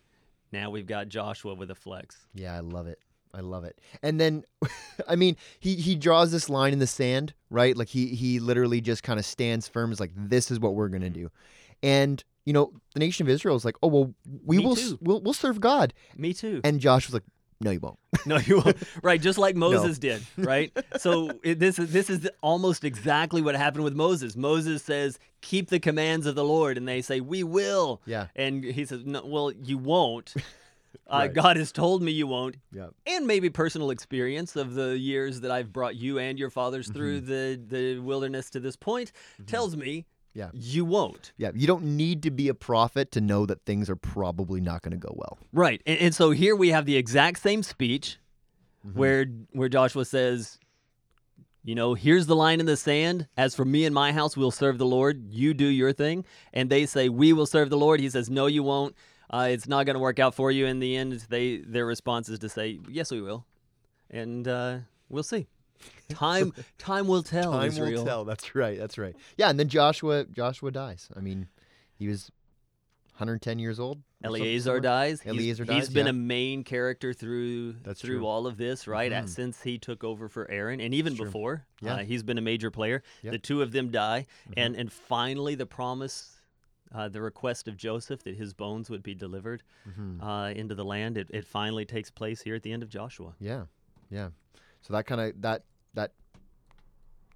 now 0.53 0.71
we've 0.71 0.87
got 0.87 1.09
Joshua 1.09 1.55
with 1.55 1.71
a 1.71 1.75
flex. 1.75 2.27
Yeah, 2.35 2.55
I 2.57 2.61
love 2.61 2.87
it. 2.87 2.99
I 3.35 3.41
love 3.41 3.65
it. 3.65 3.79
And 4.03 4.19
then 4.21 4.45
I 5.09 5.17
mean, 5.17 5.37
he 5.61 5.75
he 5.77 5.95
draws 5.95 6.33
this 6.33 6.49
line 6.49 6.73
in 6.73 6.79
the 6.79 6.87
sand, 6.87 7.35
right? 7.51 7.77
Like 7.77 7.89
he 7.89 8.07
he 8.15 8.39
literally 8.41 8.81
just 8.81 9.03
kind 9.03 9.19
of 9.19 9.27
stands 9.27 9.69
firm 9.69 9.93
is 9.93 10.01
like 10.01 10.13
this 10.17 10.51
is 10.51 10.59
what 10.59 10.75
we're 10.75 10.89
going 10.89 11.03
to 11.03 11.11
do. 11.11 11.31
And 11.83 12.23
you 12.47 12.53
know, 12.55 12.73
the 12.95 13.01
nation 13.01 13.27
of 13.27 13.29
Israel 13.29 13.57
is 13.57 13.65
like, 13.65 13.77
"Oh, 13.83 13.89
well, 13.89 14.15
we 14.45 14.57
Me 14.59 14.65
will 14.65 14.77
too. 14.77 14.99
we'll 15.03 15.21
we'll 15.21 15.35
serve 15.35 15.61
God." 15.61 15.93
Me 16.17 16.33
too. 16.33 16.61
And 16.65 16.81
Josh 16.81 17.07
was 17.07 17.13
like, 17.15 17.25
"No, 17.61 17.71
you 17.73 17.81
won't." 17.81 17.99
No, 18.27 18.39
you 18.39 18.57
won't. 18.57 18.77
right, 19.03 19.21
just 19.21 19.39
like 19.39 19.55
Moses 19.57 19.99
did, 19.99 20.23
right? 20.39 20.73
So 20.99 21.31
it, 21.45 21.59
this 21.59 21.79
is 21.79 21.93
this 21.93 22.09
is 22.09 22.29
almost 22.43 22.83
exactly 22.85 23.43
what 23.43 23.55
happened 23.57 23.85
with 23.85 23.95
Moses. 23.95 24.35
Moses 24.37 24.83
says, 24.83 25.19
"Keep 25.43 25.69
the 25.69 25.79
commands 25.81 26.25
of 26.27 26.35
the 26.35 26.45
Lord," 26.45 26.79
and 26.79 26.89
they 26.89 27.03
say, 27.03 27.21
"We 27.21 27.43
will." 27.45 28.01
Yeah. 28.07 28.29
And 28.35 28.65
he 28.65 28.85
says, 28.87 29.05
"No, 29.05 29.23
well, 29.27 29.53
you 29.53 29.77
won't." 29.79 30.33
Uh, 31.09 31.19
Right. 31.29 31.35
God 31.35 31.57
has 31.59 31.73
told 31.73 32.03
me 32.03 32.11
you 32.11 32.27
won't, 32.27 32.57
Yeah. 32.73 32.89
and 33.07 33.27
maybe 33.27 33.51
personal 33.51 33.91
experience 33.91 34.57
of 34.57 34.75
the 34.75 34.99
years 34.99 35.43
that 35.43 35.51
I've 35.51 35.71
brought 35.73 35.95
you 35.95 36.19
and 36.19 36.39
your 36.39 36.49
fathers 36.51 36.89
through 36.91 37.21
the 37.21 37.61
the 37.69 37.99
wilderness 37.99 38.49
to 38.51 38.61
this 38.61 38.77
point 38.77 39.13
tells 39.47 39.77
me, 39.77 39.99
Mm-hmm. 39.99 40.16
Yeah. 40.37 40.51
you 40.53 40.85
won't. 40.85 41.33
Yeah, 41.39 41.51
you 41.55 41.67
don't 41.67 41.97
need 41.97 42.23
to 42.25 42.31
be 42.31 42.49
a 42.49 42.55
prophet 42.55 43.11
to 43.13 43.21
know 43.21 43.47
that 43.47 43.65
things 43.65 43.89
are 43.89 43.97
probably 43.97 44.61
not 44.61 44.83
going 44.83 44.93
to 44.93 44.99
go 44.99 45.15
well. 45.17 45.39
Right. 45.53 45.81
And, 45.87 45.99
and 45.99 46.15
so 46.15 46.31
here 46.31 46.55
we 46.55 46.69
have 46.69 46.85
the 46.87 46.97
exact 46.97 47.41
same 47.41 47.63
speech 47.63 48.19
Mm-hmm. 48.87 48.99
where 49.01 49.27
where 49.53 49.69
Joshua 49.69 50.05
says, 50.05 50.61
you 51.65 51.75
know, 51.75 51.95
here's 51.95 52.27
the 52.27 52.37
line 52.37 52.61
in 52.61 52.67
the 52.67 52.77
sand. 52.77 53.27
As 53.37 53.57
for 53.57 53.65
me 53.65 53.85
and 53.85 53.93
my 53.95 54.13
house, 54.13 54.37
we'll 54.37 54.53
serve 54.53 54.79
the 54.79 54.87
Lord. 54.87 55.33
You 55.33 55.55
do 55.55 55.67
your 55.67 55.93
thing. 55.93 56.25
And 56.53 56.71
they 56.71 56.87
say, 56.87 57.09
we 57.09 57.33
will 57.33 57.47
serve 57.47 57.69
the 57.71 57.77
Lord. 57.79 57.99
He 57.99 58.09
says, 58.11 58.31
no, 58.31 58.47
you 58.47 58.63
won't. 58.63 58.95
uh, 59.31 59.49
it's 59.51 59.67
not 59.67 59.87
going 59.87 59.95
to 59.95 60.01
work 60.01 60.21
out 60.21 60.35
for 60.37 60.53
you 60.53 60.67
in 60.67 60.79
the 60.79 60.95
end. 60.97 61.27
They 61.29 61.57
their 61.57 61.85
response 61.87 62.29
is 62.29 62.39
to 62.41 62.49
say, 62.49 62.79
"Yes, 62.89 63.11
we 63.11 63.21
will," 63.21 63.45
and 64.09 64.47
uh, 64.47 64.79
we'll 65.09 65.25
see. 65.25 65.49
Time 66.09 66.53
time 66.79 67.07
will 67.09 67.23
tell. 67.23 67.53
Time 67.53 67.69
Israel. 67.69 67.93
will 68.01 68.05
tell. 68.05 68.25
That's 68.25 68.55
right. 68.55 68.79
That's 68.79 68.97
right. 68.99 69.15
Yeah, 69.37 69.51
and 69.51 69.59
then 69.59 69.69
Joshua 69.69 70.25
Joshua 70.25 70.71
dies. 70.71 71.09
I 71.17 71.21
mean, 71.21 71.49
he 71.99 72.07
was 72.09 72.31
110 73.15 73.59
years 73.59 73.81
old. 73.81 74.03
Eleazar 74.23 74.81
dies. 74.81 75.21
Eleazar 75.25 75.65
He's 75.65 75.69
dies, 75.69 75.77
He's 75.87 75.95
been 75.95 76.07
yeah. 76.07 76.11
a 76.11 76.15
main 76.15 76.65
character 76.65 77.13
through 77.13 77.73
That's 77.83 78.01
through 78.01 78.19
true. 78.19 78.27
all 78.27 78.47
of 78.47 78.57
this, 78.57 78.87
right? 78.87 79.11
Mhm. 79.13 79.29
since 79.29 79.63
he 79.63 79.79
took 79.79 80.05
over 80.05 80.29
for 80.29 80.51
Aaron, 80.51 80.81
and 80.81 80.93
even 80.95 81.15
before, 81.17 81.65
Yeah. 81.81 81.95
uh, 81.95 81.99
he's 81.99 82.23
been 82.23 82.39
a 82.39 82.43
major 82.43 82.71
player. 82.71 83.03
Yep. 83.23 83.33
The 83.33 83.39
two 83.39 83.63
of 83.63 83.73
them 83.73 83.91
die, 83.91 84.27
Mhm. 84.49 84.55
and 84.57 84.77
and 84.77 84.93
finally 84.93 85.55
the 85.55 85.67
promise, 85.67 86.41
uh, 86.93 87.09
the 87.09 87.21
request 87.23 87.69
of 87.69 87.77
Joseph 87.77 88.23
that 88.25 88.37
his 88.37 88.53
bones 88.55 88.91
would 88.91 89.03
be 89.03 89.15
delivered 89.15 89.63
Mhm. 89.89 90.23
uh, 90.23 90.53
into 90.55 90.75
the 90.75 90.85
land. 90.85 91.17
It, 91.19 91.29
it 91.31 91.45
finally 91.47 91.85
takes 91.85 92.11
place 92.11 92.43
here 92.43 92.55
at 92.55 92.63
the 92.63 92.73
end 92.73 92.83
of 92.83 92.89
Joshua. 92.89 93.35
Yeah, 93.39 93.65
yeah. 94.11 94.31
So 94.87 94.93
that 94.93 95.07
kind 95.07 95.21
of 95.21 95.43
that 95.43 95.65
that 95.95 96.13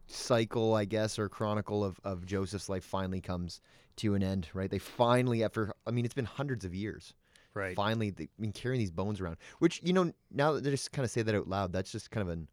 cycle, 0.06 0.74
I 0.74 0.84
guess, 0.84 1.18
or 1.18 1.28
chronicle 1.28 1.82
of 1.82 1.98
of 2.04 2.24
Joseph's 2.24 2.68
life 2.68 2.84
finally 2.84 3.20
comes 3.20 3.60
to 3.96 4.14
an 4.14 4.22
end. 4.22 4.48
Right? 4.54 4.70
They 4.70 4.78
finally, 4.78 5.42
after 5.42 5.72
I 5.84 5.90
mean, 5.90 6.04
it's 6.04 6.14
been 6.14 6.26
hundreds 6.26 6.64
of 6.64 6.74
years. 6.74 7.12
Right. 7.52 7.74
Finally, 7.74 8.10
they, 8.10 8.24
I 8.24 8.28
mean, 8.38 8.52
carrying 8.52 8.78
these 8.78 8.92
bones 8.92 9.20
around, 9.20 9.36
which 9.58 9.80
you 9.82 9.92
know, 9.92 10.12
now 10.30 10.52
that 10.52 10.62
they 10.62 10.70
just 10.70 10.92
kind 10.92 11.04
of 11.04 11.10
say 11.10 11.22
that 11.22 11.34
out 11.34 11.48
loud, 11.48 11.72
that's 11.72 11.90
just 11.90 12.12
kind 12.12 12.22
of 12.22 12.28
an, 12.28 12.46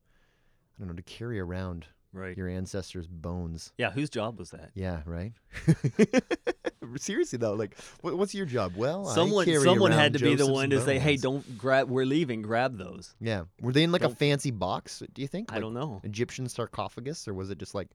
I 0.75 0.82
don't 0.82 0.88
know, 0.88 0.96
to 0.96 1.04
carry 1.04 1.39
around 1.39 1.86
Right. 2.18 2.36
your 2.36 2.48
ancestors' 2.50 3.08
bones. 3.08 3.72
Yeah. 3.78 3.92
Whose 3.92 4.10
job 4.10 4.40
was 4.40 4.52
that? 4.52 4.72
Yeah, 4.74 5.02
right. 5.06 5.34
Seriously 6.98 7.38
though, 7.38 7.54
like, 7.54 7.78
what, 8.02 8.18
what's 8.18 8.34
your 8.34 8.46
job? 8.46 8.74
Well, 8.76 9.08
I 9.08 9.14
Someone 9.16 9.46
someone 9.62 9.92
had 9.92 10.14
to 10.14 10.20
be 10.20 10.32
the 10.32 10.38
Joseph's 10.38 10.50
one 10.54 10.70
to 10.72 10.82
say, 10.82 10.98
"Hey, 11.00 11.18
don't 11.18 11.58
grab. 11.58 11.90
We're 11.90 12.06
leaving. 12.06 12.42
Grab 12.42 12.78
those." 12.78 13.14
Yeah, 13.20 13.44
were 13.62 13.72
they 13.74 13.84
in 13.84 13.92
like 13.92 14.02
a 14.02 14.08
Don't- 14.08 14.18
fancy 14.18 14.52
box? 14.52 15.04
Do 15.14 15.22
you 15.22 15.28
think? 15.28 15.52
I 15.52 15.56
Like 15.56 15.64
don't 15.64 15.74
know. 15.74 16.02
Egyptian 16.04 16.48
sarcophagus, 16.48 17.28
or 17.28 17.34
was 17.34 17.50
it 17.50 17.58
just 17.58 17.76
like? 17.76 17.88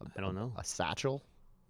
a- 0.00 0.06
I 0.16 0.20
don't 0.22 0.34
know. 0.34 0.52
A 0.56 0.64
satchel 0.64 1.22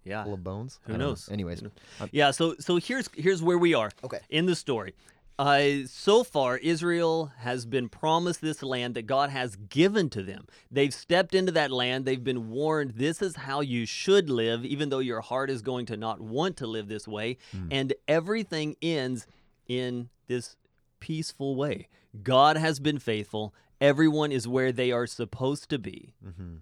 Yeah. 0.05 0.23
full 0.23 0.33
of 0.35 0.43
bones. 0.43 0.79
Who 0.83 0.93
I 0.93 0.93
don't 0.93 0.99
know. 0.99 1.07
knows? 1.09 1.29
Anyways, 1.29 1.59
Who 1.59 1.65
knows? 1.99 2.09
Yeah, 2.11 2.31
so 2.31 2.55
so 2.59 2.77
here's 2.77 3.09
here's 3.13 3.43
where 3.43 3.57
we 3.57 3.73
are. 3.73 3.91
Okay. 4.03 4.19
In 4.29 4.45
the 4.45 4.55
story. 4.55 4.95
Uh, 5.39 5.87
so 5.87 6.21
far, 6.21 6.57
Israel 6.57 7.31
has 7.37 7.65
been 7.65 7.87
promised 7.87 8.41
this 8.41 8.61
land 8.61 8.93
that 8.95 9.07
God 9.07 9.29
has 9.29 9.55
given 9.55 10.09
to 10.09 10.21
them. 10.21 10.45
They've 10.69 10.93
stepped 10.93 11.33
into 11.33 11.53
that 11.53 11.71
land. 11.71 12.03
They've 12.03 12.21
been 12.21 12.49
warned 12.49 12.95
this 12.95 13.21
is 13.21 13.37
how 13.37 13.61
you 13.61 13.85
should 13.85 14.29
live, 14.29 14.65
even 14.65 14.89
though 14.89 14.99
your 14.99 15.21
heart 15.21 15.49
is 15.49 15.61
going 15.61 15.85
to 15.85 15.95
not 15.95 16.19
want 16.19 16.57
to 16.57 16.67
live 16.67 16.89
this 16.89 17.07
way. 17.07 17.37
And 17.71 17.93
everything 18.05 18.75
ends 18.81 19.27
in 19.65 20.09
this 20.27 20.57
peaceful 20.99 21.55
way. 21.55 21.87
God 22.21 22.57
has 22.57 22.81
been 22.81 22.99
faithful. 22.99 23.53
Everyone 23.79 24.33
is 24.33 24.45
where 24.45 24.73
they 24.73 24.91
are 24.91 25.07
supposed 25.07 25.69
to 25.69 25.79
be. 25.79 26.15
hmm 26.21 26.55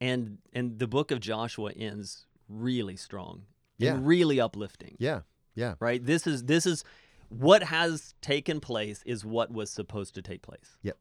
And 0.00 0.38
and 0.52 0.80
the 0.80 0.88
book 0.88 1.12
of 1.12 1.20
Joshua 1.20 1.70
ends 1.70 2.26
really 2.48 2.96
strong. 2.96 3.42
Yeah. 3.78 3.94
And 3.94 4.04
really 4.08 4.40
uplifting 4.40 4.96
yeah, 4.98 5.20
yeah, 5.54 5.74
right 5.78 6.04
this 6.04 6.26
is 6.26 6.46
this 6.46 6.66
is 6.66 6.82
what 7.28 7.62
has 7.64 8.14
taken 8.20 8.60
place 8.60 9.02
is 9.04 9.24
what 9.24 9.50
was 9.52 9.70
supposed 9.70 10.14
to 10.14 10.22
take 10.22 10.42
place 10.42 10.78
Yep. 10.82 10.96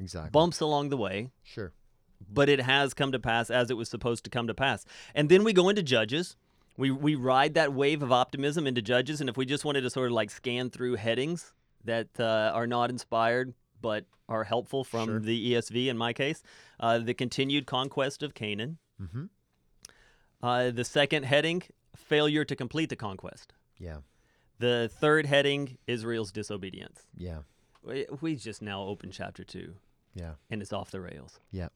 exactly. 0.00 0.30
bumps 0.30 0.60
along 0.60 0.88
the 0.90 0.96
way 0.96 1.30
Sure. 1.42 1.72
but 2.32 2.48
it 2.48 2.60
has 2.60 2.94
come 2.94 3.12
to 3.12 3.18
pass 3.20 3.50
as 3.50 3.70
it 3.70 3.76
was 3.76 3.88
supposed 3.88 4.24
to 4.24 4.30
come 4.30 4.46
to 4.46 4.54
pass 4.54 4.84
and 5.14 5.28
then 5.28 5.44
we 5.44 5.52
go 5.52 5.68
into 5.68 5.82
judges 5.82 6.36
we 6.76 6.90
we 6.90 7.14
ride 7.14 7.54
that 7.54 7.72
wave 7.72 8.02
of 8.02 8.10
optimism 8.10 8.66
into 8.66 8.82
judges 8.82 9.20
and 9.20 9.30
if 9.30 9.36
we 9.36 9.46
just 9.46 9.64
wanted 9.64 9.82
to 9.82 9.90
sort 9.90 10.06
of 10.06 10.12
like 10.12 10.30
scan 10.30 10.70
through 10.70 10.94
headings 10.96 11.52
that 11.84 12.08
uh, 12.18 12.50
are 12.54 12.66
not 12.66 12.90
inspired 12.90 13.54
but 13.80 14.06
are 14.28 14.44
helpful 14.44 14.82
from 14.82 15.06
Sure. 15.06 15.20
the 15.20 15.52
esv 15.52 15.86
in 15.86 15.96
my 15.98 16.12
case 16.12 16.42
uh, 16.80 16.98
the 16.98 17.14
continued 17.14 17.66
conquest 17.66 18.22
of 18.22 18.34
canaan 18.34 18.78
Mm-hmm. 19.02 19.24
uh, 20.42 20.70
the 20.70 20.84
second 20.84 21.24
heading 21.24 21.62
failure 21.96 22.44
to 22.44 22.56
complete 22.56 22.88
the 22.90 22.96
conquest 22.96 23.52
Yeah, 23.78 23.98
the 24.64 24.90
third 25.02 25.24
heading 25.26 25.62
israel's 25.86 26.30
disobedience 26.40 26.98
yeah, 27.16 27.38
We, 27.88 28.06
we 28.20 28.30
just 28.36 28.60
now 28.62 28.78
open 28.92 29.08
chapter 29.20 29.44
two, 29.54 29.68
yeah, 30.14 30.32
and 30.50 30.58
it's 30.62 30.72
off 30.78 30.88
the 30.90 31.00
rails. 31.10 31.32
yeah. 31.60 31.68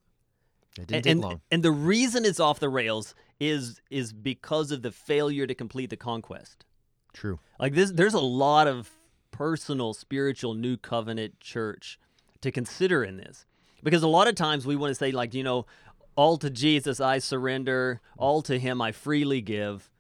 It 0.81 0.87
didn't 0.87 0.95
And, 0.97 1.05
take 1.05 1.11
and, 1.13 1.21
long. 1.23 1.41
and 1.53 1.63
the 1.69 1.73
reason 1.95 2.25
it's 2.25 2.39
off 2.47 2.59
the 2.67 2.69
rails 2.83 3.07
is 3.41 3.81
is 4.01 4.13
because 4.13 4.69
of 4.75 4.81
the 4.87 4.93
failure 4.93 5.47
to 5.47 5.55
complete 5.63 5.91
the 5.91 5.97
conquest. 6.11 6.65
True. 7.13 7.39
Like 7.59 7.75
this, 7.75 7.91
there's 7.91 8.15
a 8.15 8.21
lot 8.47 8.67
of 8.75 8.91
personal, 9.33 9.93
spiritual, 9.95 10.55
new 10.67 10.77
covenant 10.77 11.33
church 11.41 11.99
to 12.43 12.51
consider 12.53 13.03
in 13.03 13.17
this, 13.17 13.45
because 13.83 14.03
a 14.05 14.09
lot 14.19 14.29
of 14.29 14.35
times 14.37 14.67
we 14.67 14.77
want 14.77 14.91
to 14.93 14.95
say 14.95 15.11
like, 15.21 15.35
you 15.35 15.43
know, 15.43 15.67
all 16.15 16.37
to 16.39 16.51
Jesus 16.51 17.01
I 17.01 17.19
surrender, 17.19 18.01
all 18.17 18.41
to 18.43 18.59
Him 18.59 18.81
I 18.89 18.93
freely 18.93 19.41
give. 19.41 19.91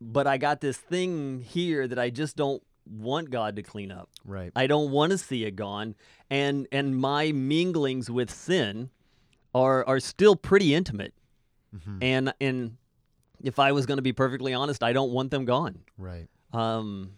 But 0.00 0.26
I 0.26 0.38
got 0.38 0.60
this 0.60 0.76
thing 0.78 1.40
here 1.42 1.86
that 1.86 1.98
I 1.98 2.10
just 2.10 2.36
don't 2.36 2.62
want 2.90 3.30
God 3.30 3.56
to 3.56 3.62
clean 3.62 3.92
up. 3.92 4.08
Right. 4.24 4.50
I 4.56 4.66
don't 4.66 4.90
want 4.90 5.12
to 5.12 5.18
see 5.18 5.44
it 5.44 5.56
gone, 5.56 5.94
and 6.30 6.66
and 6.72 6.96
my 6.96 7.26
minglings 7.32 8.08
with 8.08 8.30
sin 8.30 8.90
are 9.54 9.86
are 9.86 10.00
still 10.00 10.36
pretty 10.36 10.74
intimate, 10.74 11.12
Mhm. 11.76 11.98
and 12.02 12.34
and 12.40 12.76
if 13.42 13.58
I 13.58 13.72
was 13.72 13.86
going 13.86 13.98
to 13.98 14.02
be 14.02 14.12
perfectly 14.12 14.52
honest, 14.54 14.82
I 14.82 14.92
don't 14.92 15.12
want 15.12 15.30
them 15.30 15.44
gone. 15.44 15.80
Right. 15.98 16.28
Um, 16.52 17.12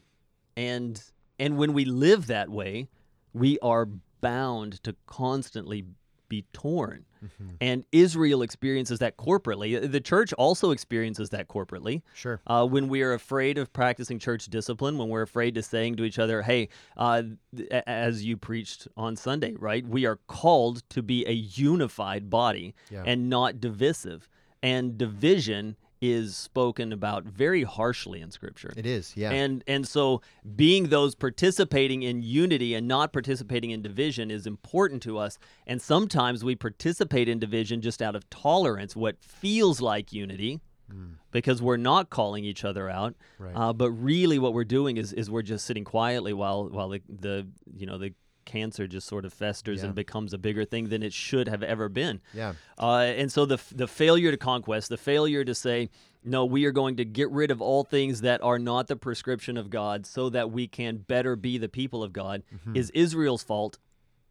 and 0.56 1.02
and 1.38 1.56
when 1.56 1.72
we 1.72 1.84
live 1.84 2.26
that 2.26 2.48
way, 2.48 2.88
we 3.32 3.58
are 3.60 3.86
bound 4.20 4.82
to 4.84 4.94
constantly 5.06 5.84
be 6.32 6.46
torn. 6.54 7.04
Mhm. 7.22 7.56
And 7.60 7.84
Israel 7.92 8.40
experiences 8.42 8.98
that 9.00 9.16
corporately. 9.18 9.70
The 9.90 10.00
church 10.00 10.32
also 10.32 10.70
experiences 10.70 11.28
that 11.30 11.46
corporately. 11.46 12.00
Sure. 12.14 12.40
Uh, 12.46 12.66
when 12.66 12.88
we 12.88 13.02
are 13.02 13.12
afraid 13.12 13.58
of 13.58 13.70
practicing 13.74 14.18
church 14.18 14.46
discipline, 14.46 14.96
when 14.96 15.08
we're 15.10 15.22
afraid 15.22 15.54
to 15.56 15.62
saying 15.62 15.96
to 15.96 16.04
each 16.04 16.18
other, 16.18 16.40
hey, 16.42 16.70
uh, 16.96 17.22
th- 17.54 17.68
as 17.86 18.24
you 18.24 18.38
preached 18.38 18.88
on 18.96 19.14
Sunday, 19.14 19.54
right? 19.58 19.86
We 19.86 20.06
are 20.06 20.18
called 20.26 20.82
to 20.88 21.02
be 21.02 21.24
a 21.26 21.32
unified 21.32 22.30
body 22.30 22.74
Yeah. 22.90 23.02
and 23.06 23.28
not 23.28 23.60
divisive. 23.60 24.28
And 24.62 24.96
division 24.96 25.76
is 26.02 26.36
spoken 26.36 26.92
about 26.92 27.22
very 27.24 27.62
harshly 27.62 28.20
in 28.20 28.30
Scripture. 28.32 28.72
It 28.76 28.84
is. 28.84 29.16
Yeah. 29.16 29.30
And 29.30 29.62
and 29.68 29.86
so 29.86 30.20
being 30.56 30.88
those 30.88 31.14
participating 31.14 32.02
in 32.02 32.22
unity 32.22 32.74
and 32.74 32.88
not 32.88 33.12
participating 33.12 33.70
in 33.70 33.80
division 33.82 34.30
is 34.30 34.44
important 34.46 35.00
to 35.04 35.16
us. 35.16 35.38
And 35.66 35.80
sometimes 35.80 36.42
we 36.44 36.56
participate 36.56 37.28
in 37.28 37.38
division 37.38 37.80
just 37.80 38.02
out 38.02 38.16
of 38.16 38.28
tolerance, 38.28 38.96
what 38.96 39.22
feels 39.22 39.80
like 39.80 40.12
unity, 40.12 40.60
Mm. 40.92 41.14
because 41.30 41.62
we're 41.62 41.76
not 41.78 42.10
calling 42.10 42.44
each 42.44 42.64
other 42.64 42.90
out. 42.90 43.14
Right. 43.38 43.52
Uh, 43.54 43.72
but 43.72 43.90
really, 43.92 44.38
what 44.38 44.52
we're 44.52 44.64
doing 44.64 44.96
is 44.98 45.12
is 45.14 45.30
we're 45.30 45.40
just 45.42 45.64
sitting 45.64 45.84
quietly 45.84 46.32
while 46.34 46.68
while 46.68 46.88
the, 46.90 47.00
the 47.08 47.46
you 47.76 47.86
know 47.86 47.96
the 47.96 48.12
cancer 48.52 48.84
just 48.96 49.06
sort 49.06 49.24
of 49.24 49.32
festers 49.32 49.78
Yeah. 49.80 49.86
and 49.86 49.94
becomes 49.94 50.32
a 50.32 50.38
bigger 50.38 50.64
thing 50.72 50.84
than 50.92 51.02
it 51.02 51.12
should 51.12 51.48
have 51.48 51.62
ever 51.62 51.88
been. 51.88 52.20
yeah. 52.34 52.52
Uh, 52.78 52.98
and 53.20 53.28
so 53.36 53.40
the 53.46 53.58
the 53.82 53.88
failure 53.88 54.30
to 54.30 54.36
conquest, 54.52 54.88
the 54.88 54.96
failure 55.12 55.44
to 55.44 55.54
say, 55.54 55.88
no, 56.24 56.44
we 56.44 56.64
are 56.66 56.72
going 56.82 56.96
to 56.96 57.04
get 57.04 57.28
rid 57.30 57.50
of 57.50 57.60
all 57.60 57.82
things 57.84 58.20
that 58.20 58.40
are 58.42 58.58
not 58.58 58.86
the 58.86 58.96
prescription 58.96 59.56
of 59.56 59.66
God, 59.70 60.06
so 60.06 60.30
that 60.30 60.46
we 60.56 60.64
can 60.68 60.98
better 60.98 61.34
be 61.36 61.58
the 61.58 61.68
people 61.80 62.00
of 62.06 62.12
God, 62.12 62.42
Mm-hmm. 62.54 62.76
is 62.76 62.90
Israel's 62.90 63.42
fault. 63.42 63.78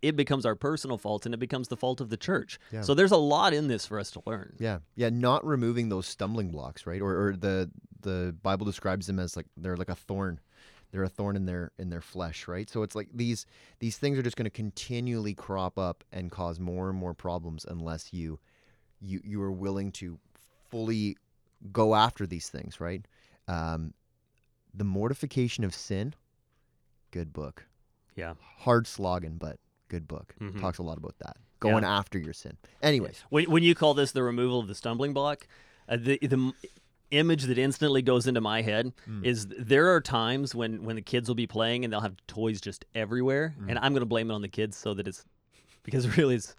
It 0.01 0.15
becomes 0.15 0.45
our 0.45 0.55
personal 0.55 0.97
fault, 0.97 1.25
and 1.25 1.33
it 1.35 1.39
becomes 1.47 1.67
the 1.67 1.77
fault 1.77 2.01
of 2.01 2.09
the 2.09 2.17
church. 2.17 2.57
Yeah. 2.71 2.81
So 2.81 2.93
there's 2.95 3.11
a 3.11 3.23
lot 3.35 3.53
in 3.53 3.67
this 3.67 3.85
for 3.85 3.99
us 3.99 4.09
to 4.11 4.21
learn. 4.25 4.55
Yeah, 4.67 4.79
yeah, 4.95 5.09
not 5.29 5.45
removing 5.45 5.89
those 5.89 6.07
stumbling 6.07 6.49
blocks, 6.49 6.87
right? 6.87 7.01
Or, 7.01 7.11
or 7.27 7.35
the 7.35 7.69
the 8.01 8.35
Bible 8.41 8.65
describes 8.65 9.05
them 9.07 9.19
as 9.19 9.35
like 9.37 9.45
they're 9.57 9.77
like 9.77 9.89
a 9.89 9.95
thorn. 10.07 10.39
They're 10.91 11.03
a 11.03 11.09
thorn 11.09 11.35
in 11.35 11.45
their 11.45 11.71
in 11.79 11.89
their 11.89 12.01
flesh, 12.01 12.47
right? 12.47 12.69
So 12.69 12.83
it's 12.83 12.95
like 12.95 13.09
these 13.13 13.45
these 13.79 13.97
things 13.97 14.17
are 14.17 14.23
just 14.23 14.35
going 14.35 14.45
to 14.45 14.49
continually 14.49 15.33
crop 15.33 15.77
up 15.77 16.03
and 16.11 16.29
cause 16.31 16.59
more 16.59 16.89
and 16.89 16.97
more 16.97 17.13
problems 17.13 17.65
unless 17.67 18.11
you 18.13 18.39
you 18.99 19.21
you 19.23 19.41
are 19.41 19.51
willing 19.51 19.91
to 19.93 20.19
fully 20.69 21.17
go 21.71 21.95
after 21.95 22.25
these 22.27 22.49
things, 22.49 22.79
right? 22.79 23.05
Um, 23.47 23.93
the 24.73 24.83
mortification 24.83 25.63
of 25.63 25.73
sin, 25.75 26.13
good 27.11 27.33
book. 27.33 27.65
Yeah. 28.15 28.33
Hard 28.59 28.87
slogging, 28.87 29.37
but 29.37 29.59
good 29.87 30.07
book. 30.07 30.35
Mhm. 30.39 30.59
Talks 30.59 30.77
a 30.77 30.83
lot 30.83 30.97
about 30.97 31.15
that. 31.19 31.37
Going 31.59 31.83
after 31.83 32.17
your 32.17 32.33
sin. 32.33 32.57
Anyways, 32.81 33.23
When, 33.29 33.45
when 33.51 33.63
you 33.63 33.75
call 33.75 33.93
this 33.93 34.11
the 34.11 34.23
removal 34.23 34.59
of 34.59 34.67
the 34.67 34.75
stumbling 34.75 35.13
block, 35.13 35.47
uh, 35.87 35.97
the 35.97 36.17
the 36.21 36.53
image 37.11 37.43
that 37.43 37.57
instantly 37.57 38.01
goes 38.01 38.25
into 38.27 38.41
my 38.41 38.61
head 38.61 38.93
Mm. 39.07 39.23
is 39.25 39.47
there 39.47 39.93
are 39.93 40.01
times 40.01 40.55
when 40.55 40.83
when 40.83 40.95
the 40.95 41.01
kids 41.01 41.27
will 41.27 41.35
be 41.35 41.47
playing 41.47 41.83
and 41.83 41.91
they'll 41.93 42.01
have 42.01 42.15
toys 42.27 42.59
just 42.61 42.85
everywhere, 42.95 43.55
Mm. 43.59 43.69
and 43.69 43.79
I'm 43.79 43.93
going 43.93 44.01
to 44.01 44.05
blame 44.05 44.31
it 44.31 44.33
on 44.33 44.41
the 44.41 44.47
kids 44.49 44.77
so 44.77 44.93
that 44.93 45.07
it's 45.07 45.25
because 45.83 46.17
really 46.17 46.35
it's 46.35 46.55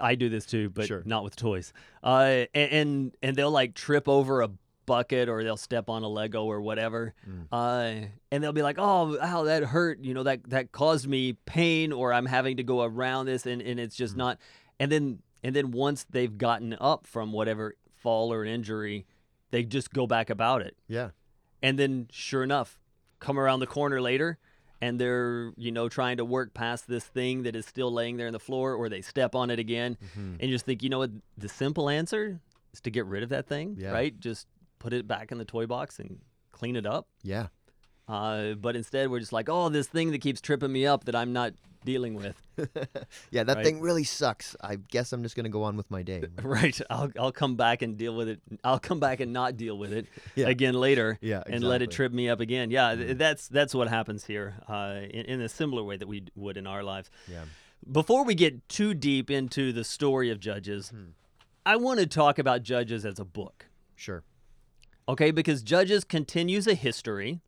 I 0.00 0.14
do 0.14 0.28
this 0.28 0.44
too, 0.46 0.68
but 0.70 0.86
Sure. 0.86 1.02
not 1.06 1.24
with 1.24 1.34
toys. 1.36 1.72
Uh, 2.04 2.44
a- 2.54 2.74
and 2.74 3.12
and 3.22 3.34
they'll 3.36 3.50
like 3.50 3.74
trip 3.74 4.08
over 4.08 4.42
a 4.42 4.50
bucket 4.86 5.28
or 5.28 5.42
they'll 5.44 5.56
step 5.56 5.90
on 5.90 6.02
a 6.02 6.08
Lego 6.08 6.44
or 6.44 6.60
whatever, 6.62 7.14
Mm. 7.28 7.46
uh, 7.52 8.06
and 8.30 8.42
they'll 8.42 8.52
be 8.52 8.62
like, 8.62 8.76
"Oh, 8.78 9.18
ow, 9.20 9.44
that 9.44 9.62
hurt," 9.64 9.98
you 10.02 10.14
know, 10.14 10.22
that 10.22 10.48
that 10.50 10.72
caused 10.72 11.06
me 11.08 11.34
pain, 11.46 11.92
or 11.92 12.12
I'm 12.12 12.26
having 12.26 12.56
to 12.58 12.62
go 12.62 12.82
around 12.82 13.26
this, 13.26 13.44
and, 13.46 13.60
and 13.60 13.78
it's 13.80 13.96
Mm. 13.96 13.98
just 13.98 14.16
not. 14.16 14.38
And 14.80 14.90
then 14.92 15.22
and 15.44 15.54
then 15.54 15.70
once 15.72 16.04
they've 16.10 16.36
gotten 16.36 16.76
up 16.80 17.06
from 17.06 17.32
whatever 17.32 17.74
fall 17.94 18.32
or 18.32 18.44
injury, 18.44 19.06
they 19.50 19.62
just 19.64 19.92
go 19.92 20.06
back 20.06 20.30
about 20.30 20.62
it, 20.62 20.76
Yeah. 20.88 21.10
and 21.62 21.78
then 21.78 22.08
sure 22.10 22.42
enough, 22.42 22.78
come 23.20 23.38
around 23.38 23.60
the 23.60 23.66
corner 23.66 24.00
later. 24.00 24.38
And 24.80 25.00
they're, 25.00 25.52
you 25.56 25.72
know, 25.72 25.88
trying 25.88 26.18
to 26.18 26.24
work 26.24 26.54
past 26.54 26.86
this 26.86 27.02
thing 27.04 27.42
that 27.42 27.56
is 27.56 27.66
still 27.66 27.92
laying 27.92 28.16
there 28.16 28.28
in 28.28 28.32
the 28.32 28.38
floor, 28.38 28.74
or 28.74 28.88
they 28.88 29.00
step 29.02 29.34
on 29.34 29.50
it 29.50 29.58
again, 29.58 29.96
Mm-hmm. 30.00 30.34
and 30.38 30.50
just 30.50 30.64
think, 30.66 30.84
you 30.84 30.88
know 30.88 30.98
what? 31.00 31.10
The 31.36 31.48
simple 31.48 31.88
answer 31.88 32.38
is 32.72 32.80
to 32.82 32.90
get 32.92 33.04
rid 33.06 33.24
of 33.24 33.28
that 33.30 33.48
thing, 33.48 33.74
Yeah. 33.76 33.90
right? 33.90 34.16
Just 34.20 34.46
put 34.78 34.92
it 34.92 35.08
back 35.08 35.32
in 35.32 35.38
the 35.38 35.44
toy 35.44 35.66
box 35.66 35.98
and 35.98 36.20
clean 36.52 36.76
it 36.76 36.86
up. 36.86 37.08
Yeah. 37.24 37.48
Uh, 38.06 38.54
but 38.54 38.76
instead, 38.76 39.10
we're 39.10 39.18
just 39.18 39.32
like, 39.32 39.48
oh, 39.48 39.68
this 39.68 39.88
thing 39.88 40.12
that 40.12 40.20
keeps 40.20 40.40
tripping 40.40 40.70
me 40.72 40.86
up 40.86 41.06
that 41.06 41.16
I'm 41.16 41.32
not 41.32 41.54
dealing 41.84 42.14
with. 42.14 42.40
Yeah, 43.30 43.44
that 43.44 43.56
Right. 43.56 43.64
thing 43.64 43.80
really 43.80 44.02
sucks. 44.04 44.56
I 44.60 44.76
guess 44.76 45.12
I'm 45.12 45.22
just 45.22 45.36
gonna 45.36 45.48
go 45.48 45.62
on 45.62 45.76
with 45.76 45.90
my 45.90 46.02
day. 46.02 46.24
right. 46.42 46.78
I'll, 46.90 47.10
I'll 47.18 47.32
come 47.32 47.54
back 47.56 47.82
and 47.82 47.96
deal 47.96 48.16
with 48.16 48.28
it. 48.28 48.40
I'll 48.64 48.78
come 48.80 48.98
back 49.00 49.20
and 49.20 49.32
not 49.32 49.56
deal 49.56 49.78
with 49.78 49.92
it 49.92 50.06
Yeah. 50.34 50.48
again 50.48 50.74
later. 50.74 51.18
Yeah, 51.20 51.42
And 51.46 51.62
let 51.62 51.82
it 51.82 51.90
trip 51.90 52.12
me 52.12 52.28
up 52.28 52.40
again. 52.40 52.70
Yeah, 52.70 52.94
th- 52.96 53.16
that's 53.16 53.46
that's 53.48 53.74
what 53.74 53.88
happens 53.88 54.24
here 54.24 54.54
uh, 54.68 55.00
in, 55.02 55.24
in 55.26 55.40
a 55.40 55.48
similar 55.48 55.82
way 55.84 55.96
that 55.96 56.08
we 56.08 56.24
would 56.34 56.56
in 56.56 56.66
our 56.66 56.82
lives. 56.82 57.10
Yeah. 57.30 57.44
Before 57.92 58.24
we 58.24 58.34
get 58.34 58.68
too 58.68 58.92
deep 58.94 59.30
into 59.30 59.72
the 59.72 59.84
story 59.84 60.30
of 60.30 60.40
Judges, 60.40 60.88
Hmm. 60.90 61.10
I 61.64 61.76
want 61.76 62.00
to 62.00 62.06
talk 62.06 62.38
about 62.38 62.62
Judges 62.62 63.04
as 63.04 63.18
a 63.20 63.24
book. 63.24 63.66
Sure. 63.94 64.24
Okay, 65.08 65.30
because 65.30 65.62
Judges 65.62 66.02
continues 66.04 66.66
a 66.66 66.74
history, 66.74 67.40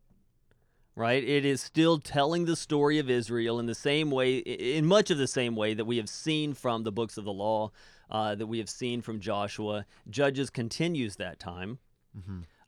right? 0.95 1.23
It 1.23 1.45
is 1.45 1.61
still 1.61 1.99
telling 1.99 2.45
the 2.45 2.55
story 2.55 2.99
of 2.99 3.09
Israel 3.09 3.59
in 3.59 3.65
the 3.65 3.75
same 3.75 4.11
way, 4.11 4.37
in 4.37 4.85
much 4.85 5.09
of 5.11 5.17
the 5.17 5.27
same 5.27 5.55
way 5.55 5.73
that 5.73 5.85
we 5.85 5.97
have 5.97 6.09
seen 6.09 6.53
from 6.53 6.83
the 6.83 6.91
books 6.91 7.17
of 7.17 7.23
the 7.25 7.33
law, 7.33 7.71
uh, 8.09 8.35
that 8.35 8.47
we 8.47 8.57
have 8.57 8.69
seen 8.69 9.01
from 9.01 9.19
Joshua. 9.19 9.85
Judges 10.09 10.49
continues 10.49 11.15
that 11.15 11.39
time. 11.39 11.79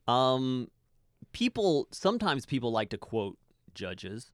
Um, 0.07 0.69
people 1.31 1.87
sometimes 1.91 2.45
people 2.45 2.71
like 2.71 2.89
to 2.89 2.97
quote 2.97 3.37
Judges 3.73 4.31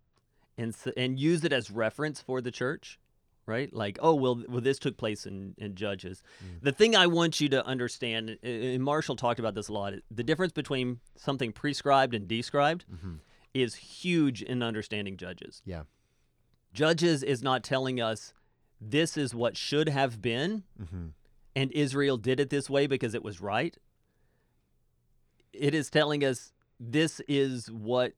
and 0.57 0.75
and 0.97 1.19
use 1.19 1.43
it 1.43 1.53
as 1.53 1.71
reference 1.71 2.21
for 2.21 2.41
the 2.41 2.51
church. 2.51 2.99
Right, 3.45 3.73
like, 3.73 3.97
oh 3.99 4.13
well, 4.13 4.43
well, 4.47 4.61
this 4.61 4.77
took 4.77 4.95
place 4.95 5.25
in, 5.25 5.55
in 5.57 5.73
Judges. 5.73 6.21
The 6.61 6.71
thing 6.71 6.95
I 6.95 7.07
want 7.07 7.41
you 7.41 7.49
to 7.49 7.65
understand, 7.65 8.37
and 8.43 8.83
Marshall 8.83 9.15
talked 9.15 9.39
about 9.39 9.55
this 9.55 9.69
a 9.69 9.73
lot, 9.73 9.93
the 10.11 10.23
difference 10.23 10.53
between 10.53 10.99
something 11.15 11.51
prescribed 11.51 12.13
and 12.13 12.27
described 12.27 12.85
is 13.53 13.75
huge 13.75 14.41
in 14.41 14.61
understanding 14.63 15.17
Judges. 15.17 15.61
Yeah. 15.65 15.83
Judges 16.73 17.23
is 17.23 17.41
not 17.41 17.63
telling 17.63 17.99
us 17.99 18.33
this 18.79 19.17
is 19.17 19.33
what 19.33 19.57
should 19.57 19.89
have 19.89 20.21
been, 20.21 20.63
Mm-hmm. 20.81 21.07
and 21.55 21.71
Israel 21.71 22.17
did 22.17 22.39
it 22.39 22.49
this 22.49 22.69
way 22.69 22.87
because 22.87 23.13
it 23.13 23.23
was 23.23 23.41
right. 23.41 23.75
It 25.51 25.73
is 25.73 25.89
telling 25.89 26.23
us 26.23 26.53
this 26.79 27.21
is 27.27 27.69
what 27.71 28.13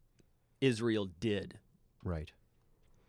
Israel 0.59 1.09
did, 1.19 1.57
Right. 2.03 2.31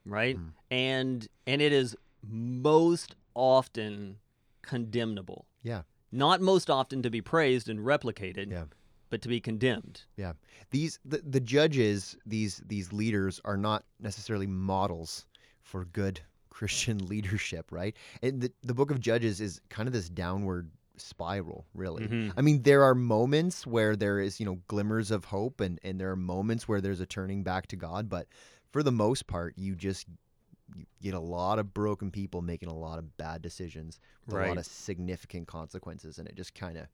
right? 0.06 0.38
Mm. 0.38 0.52
And 0.70 1.28
and 1.46 1.60
it 1.60 1.72
is 1.72 1.96
most 2.26 3.14
often 3.34 4.18
condemnable. 4.62 5.46
Yeah. 5.62 5.82
Not 6.10 6.40
most 6.40 6.70
often 6.70 7.02
to 7.02 7.10
be 7.10 7.20
praised 7.20 7.68
and 7.68 7.80
replicated, 7.80 8.50
Yeah. 8.50 8.64
But 9.12 9.20
to 9.20 9.28
be 9.28 9.40
condemned. 9.40 10.00
Yeah. 10.16 10.32
These 10.70 10.98
the, 11.04 11.18
the 11.18 11.38
judges, 11.38 12.16
these 12.24 12.62
these 12.66 12.94
leaders 12.94 13.42
are 13.44 13.58
not 13.58 13.84
necessarily 14.00 14.46
models 14.46 15.26
for 15.60 15.84
good 15.84 16.18
Christian 16.48 17.06
leadership, 17.06 17.70
right? 17.70 17.94
And 18.22 18.40
the 18.40 18.50
the 18.62 18.72
book 18.72 18.90
of 18.90 19.00
Judges 19.00 19.42
is 19.42 19.60
kind 19.68 19.86
of 19.86 19.92
this 19.92 20.08
downward 20.08 20.70
spiral, 20.96 21.66
really. 21.74 22.08
Mhm. 22.08 22.32
I 22.38 22.40
mean, 22.40 22.62
there 22.62 22.82
are 22.84 22.94
moments 22.94 23.66
where 23.66 23.96
there 23.96 24.18
is, 24.18 24.40
you 24.40 24.46
know, 24.46 24.60
glimmers 24.66 25.10
of 25.10 25.26
hope 25.26 25.60
and 25.60 25.78
and 25.82 26.00
there 26.00 26.10
are 26.10 26.16
moments 26.16 26.66
where 26.66 26.80
there's 26.80 27.00
a 27.00 27.06
turning 27.06 27.42
back 27.42 27.66
to 27.66 27.76
God, 27.76 28.08
but 28.08 28.26
for 28.70 28.82
the 28.82 28.92
most 28.92 29.26
part, 29.26 29.58
you 29.58 29.74
just 29.74 30.06
you 30.74 30.86
get 31.02 31.14
a 31.14 31.20
lot 31.20 31.58
of 31.58 31.74
broken 31.74 32.10
people 32.10 32.40
making 32.40 32.70
a 32.70 32.74
lot 32.74 32.98
of 32.98 33.14
bad 33.18 33.42
decisions 33.42 34.00
with 34.26 34.36
a 34.36 34.48
lot 34.48 34.56
of 34.56 34.64
significant 34.64 35.46
consequences 35.46 36.18
and 36.18 36.26
it 36.26 36.34
just 36.34 36.54
kind 36.54 36.78
of 36.78 36.86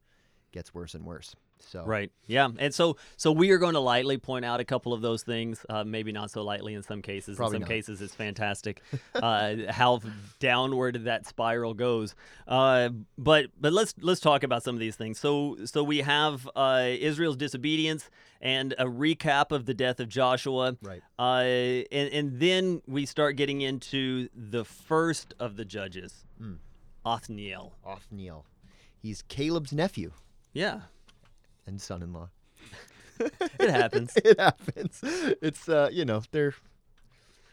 gets 0.52 0.74
worse 0.74 0.94
and 0.94 1.04
worse. 1.04 1.34
So 1.60 1.84
Right. 1.84 2.12
Yeah. 2.26 2.48
And 2.58 2.72
so 2.72 2.96
so 3.16 3.32
we 3.32 3.50
are 3.50 3.58
going 3.58 3.74
to 3.74 3.80
lightly 3.80 4.16
point 4.16 4.44
out 4.44 4.60
a 4.60 4.64
couple 4.64 4.92
of 4.92 5.00
those 5.00 5.22
things. 5.24 5.66
Uh, 5.68 5.82
maybe 5.84 6.12
not 6.12 6.30
so 6.30 6.42
lightly 6.42 6.74
in 6.74 6.82
some 6.82 7.02
cases. 7.02 7.36
Probably 7.36 7.56
in 7.56 7.62
some 7.62 7.68
not. 7.68 7.74
cases, 7.74 8.00
it's 8.00 8.14
fantastic 8.14 8.80
uh, 9.14 9.54
how 9.68 10.00
downward 10.38 11.04
that 11.04 11.26
spiral 11.26 11.74
goes. 11.74 12.14
Uh, 12.46 12.90
but 13.16 13.46
but 13.60 13.72
let's 13.72 13.94
let's 14.00 14.20
talk 14.20 14.42
about 14.44 14.62
some 14.62 14.76
of 14.76 14.80
these 14.80 14.96
things. 14.96 15.18
So 15.18 15.56
so 15.64 15.82
we 15.82 15.98
have 15.98 16.48
uh, 16.54 16.86
Israel's 16.88 17.36
disobedience 17.36 18.08
and 18.40 18.72
a 18.78 18.84
recap 18.84 19.50
of 19.50 19.66
the 19.66 19.74
death 19.74 19.98
of 19.98 20.08
Joshua. 20.08 20.76
Right. 20.80 21.02
Uh, 21.18 21.82
and, 21.92 22.12
and 22.12 22.38
then 22.40 22.82
we 22.86 23.04
start 23.04 23.34
getting 23.34 23.62
into 23.62 24.28
the 24.32 24.64
first 24.64 25.34
of 25.40 25.56
the 25.56 25.64
judges, 25.64 26.24
Mm. 26.40 26.58
Othniel. 27.04 27.72
Othniel. 27.84 28.46
He's 29.02 29.22
Caleb's 29.22 29.72
nephew 29.72 30.12
Yeah, 30.52 30.80
and 31.66 31.80
son-in-law. 31.80 32.28
it 33.20 33.70
happens. 33.70 34.12
it 34.16 34.38
happens. 34.38 35.00
It's 35.02 35.68
uh, 35.68 35.90
you 35.92 36.04
know, 36.04 36.22
they're 36.30 36.54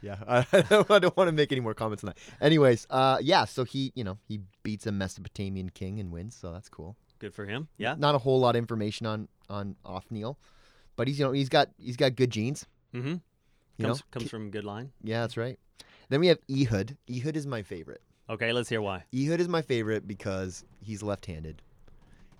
yeah. 0.02 0.18
I, 0.28 0.46
I 0.54 0.62
don't, 0.62 0.88
don't 0.88 1.18
want 1.18 1.28
to 1.28 1.32
make 1.32 1.52
any 1.52 1.62
more 1.62 1.74
comments 1.74 2.04
on 2.04 2.10
that. 2.10 2.18
Anyways, 2.40 2.86
uh, 2.90 3.18
yeah. 3.22 3.46
So 3.46 3.64
he, 3.64 3.92
you 3.96 4.04
know, 4.04 4.18
he 4.28 4.42
beats 4.64 4.86
a 4.86 4.92
Mesopotamian 4.92 5.70
king 5.70 6.00
and 6.00 6.12
wins. 6.12 6.36
So 6.36 6.52
that's 6.52 6.70
cool. 6.70 6.96
Good 7.20 7.34
for 7.34 7.46
him. 7.46 7.68
Yeah. 7.78 7.96
Not 7.98 8.14
a 8.16 8.20
whole 8.20 8.40
lot 8.40 8.56
of 8.56 8.60
information 8.60 9.06
on 9.08 9.28
on 9.50 9.76
Othniel, 9.86 10.38
but 10.96 11.08
he's 11.08 11.20
you 11.20 11.26
know 11.26 11.32
he's 11.32 11.50
got 11.50 11.70
he's 11.78 11.98
got 11.98 12.16
good 12.16 12.30
genes. 12.30 12.66
Mm-hmm. 12.94 13.16
You 13.78 13.86
Comes, 13.86 14.00
know, 14.00 14.04
comes 14.12 14.30
from 14.30 14.52
good 14.52 14.64
line. 14.64 14.92
yeah, 15.04 15.22
that's 15.22 15.36
right. 15.36 15.60
Then 16.10 16.22
we 16.22 16.28
have 16.28 16.38
Ehud. 16.50 16.96
Ehud 17.14 17.36
is 17.36 17.46
my 17.46 17.62
favorite. 17.62 18.02
Okay, 18.30 18.54
let's 18.54 18.70
hear 18.70 18.82
why. 18.82 19.04
Ehud 19.14 19.40
is 19.42 19.48
my 19.50 19.62
favorite 19.62 20.08
because 20.08 20.64
he's 20.82 21.04
left-handed, 21.04 21.62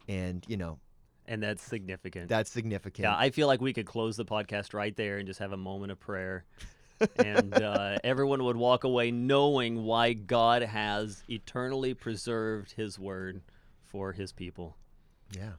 and 0.08 0.44
you 0.48 0.58
know 0.58 0.80
And 1.28 1.42
that's 1.42 1.64
significant. 1.64 2.30
that's 2.30 2.52
significant. 2.52 3.04
yeah, 3.04 3.16
I 3.18 3.30
feel 3.32 3.48
like 3.48 3.62
we 3.62 3.74
could 3.74 3.86
close 3.86 4.16
the 4.18 4.26
podcast 4.26 4.74
right 4.74 4.96
there 4.96 5.18
and 5.18 5.28
just 5.28 5.40
have 5.40 5.52
a 5.52 5.58
moment 5.58 5.92
of 5.92 6.00
prayer. 6.00 6.46
and 7.26 7.54
uh, 7.54 7.98
everyone 8.06 8.44
would 8.46 8.56
walk 8.56 8.86
away 8.86 9.12
knowing 9.12 9.84
why 9.84 10.14
God 10.14 10.62
has 10.62 11.24
eternally 11.30 11.94
preserved 11.94 12.72
his 12.72 12.98
word 12.98 13.42
for 13.84 14.14
his 14.14 14.32
people. 14.32 14.78
Yeah. 15.32 15.54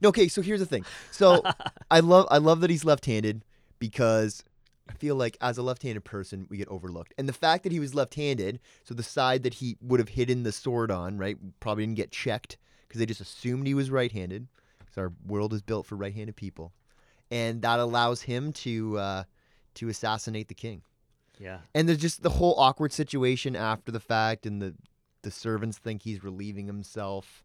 No, 0.00 0.08
okay, 0.08 0.28
so 0.28 0.40
here's 0.40 0.60
the 0.60 0.66
thing. 0.66 0.84
So 1.10 1.42
I 1.90 2.00
love 2.00 2.26
I 2.30 2.38
love 2.38 2.60
that 2.60 2.70
he's 2.70 2.84
left-handed 2.84 3.44
because 3.78 4.42
I 4.88 4.94
feel 4.94 5.16
like 5.16 5.36
as 5.42 5.58
a 5.58 5.62
left-handed 5.62 6.02
person 6.04 6.46
we 6.48 6.56
get 6.56 6.68
overlooked. 6.68 7.12
And 7.18 7.28
the 7.28 7.32
fact 7.34 7.62
that 7.64 7.72
he 7.72 7.80
was 7.80 7.94
left-handed, 7.94 8.58
so 8.84 8.94
the 8.94 9.02
side 9.02 9.42
that 9.42 9.54
he 9.54 9.76
would 9.82 10.00
have 10.00 10.08
hidden 10.10 10.44
the 10.44 10.52
sword 10.52 10.90
on, 10.90 11.18
right, 11.18 11.36
probably 11.60 11.84
didn't 11.84 11.96
get 11.96 12.10
checked 12.10 12.56
because 12.90 12.98
they 12.98 13.06
just 13.06 13.20
assumed 13.20 13.68
he 13.68 13.74
was 13.74 13.88
right-handed 13.88 14.48
because 14.80 14.98
our 14.98 15.12
world 15.24 15.54
is 15.54 15.62
built 15.62 15.86
for 15.86 15.94
right-handed 15.94 16.34
people. 16.34 16.72
And 17.30 17.62
that 17.62 17.78
allows 17.78 18.22
him 18.22 18.52
to 18.54 18.98
uh, 18.98 19.24
to 19.74 19.88
assassinate 19.88 20.48
the 20.48 20.54
king. 20.54 20.82
Yeah. 21.38 21.60
And 21.72 21.88
there's 21.88 21.98
just 22.00 22.24
the 22.24 22.30
whole 22.30 22.58
awkward 22.58 22.92
situation 22.92 23.54
after 23.54 23.92
the 23.92 24.00
fact, 24.00 24.44
and 24.46 24.60
the 24.60 24.74
the 25.22 25.30
servants 25.30 25.78
think 25.78 26.02
he's 26.02 26.24
relieving 26.24 26.66
himself. 26.66 27.44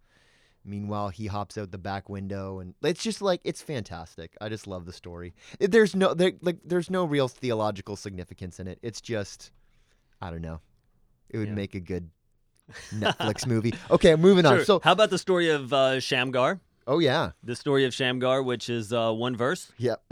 Meanwhile, 0.67 1.09
he 1.09 1.27
hops 1.27 1.59
out 1.59 1.69
the 1.69 1.77
back 1.77 2.09
window, 2.09 2.57
and 2.57 2.73
it's 2.81 3.03
just 3.03 3.21
like 3.21 3.41
it's 3.43 3.61
fantastic. 3.61 4.35
I 4.41 4.49
just 4.49 4.65
love 4.65 4.87
the 4.87 4.93
story. 4.93 5.35
There's 5.59 5.95
no 5.95 6.15
there, 6.15 6.31
like 6.41 6.57
there's 6.65 6.89
no 6.89 7.05
real 7.05 7.27
theological 7.27 7.95
significance 7.95 8.59
in 8.59 8.67
it. 8.67 8.79
It's 8.81 8.99
just 9.01 9.51
I 10.19 10.31
don't 10.31 10.41
know. 10.41 10.61
It 11.29 11.37
would 11.37 11.49
Yeah. 11.49 11.53
make 11.53 11.75
a 11.75 11.79
good 11.79 12.09
Netflix 12.93 13.45
movie. 13.47 13.73
Okay, 13.91 14.15
moving 14.15 14.43
Sure. 14.45 14.59
on. 14.59 14.65
So, 14.65 14.79
how 14.83 14.91
about 14.91 15.09
the 15.09 15.17
story 15.17 15.49
of 15.49 15.71
uh, 15.73 15.99
Shamgar? 15.99 16.59
oh 16.87 16.99
yeah, 16.99 17.31
The 17.43 17.55
story 17.55 17.85
of 17.85 17.93
Shamgar, 17.93 18.43
which 18.43 18.69
is 18.69 18.93
uh, 18.93 19.11
one 19.11 19.35
verse, 19.35 19.71
yep, 19.77 20.03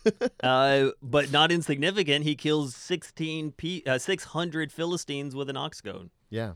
uh, 0.42 0.88
but 1.02 1.30
not 1.30 1.52
insignificant. 1.52 2.24
He 2.24 2.34
kills 2.34 2.74
16 2.74 3.52
P- 3.52 3.82
uh, 3.86 3.98
600 3.98 4.72
Philistines 4.72 5.34
with 5.34 5.48
an 5.50 5.56
ox 5.56 5.80
goad. 5.80 6.10
yeah, 6.30 6.52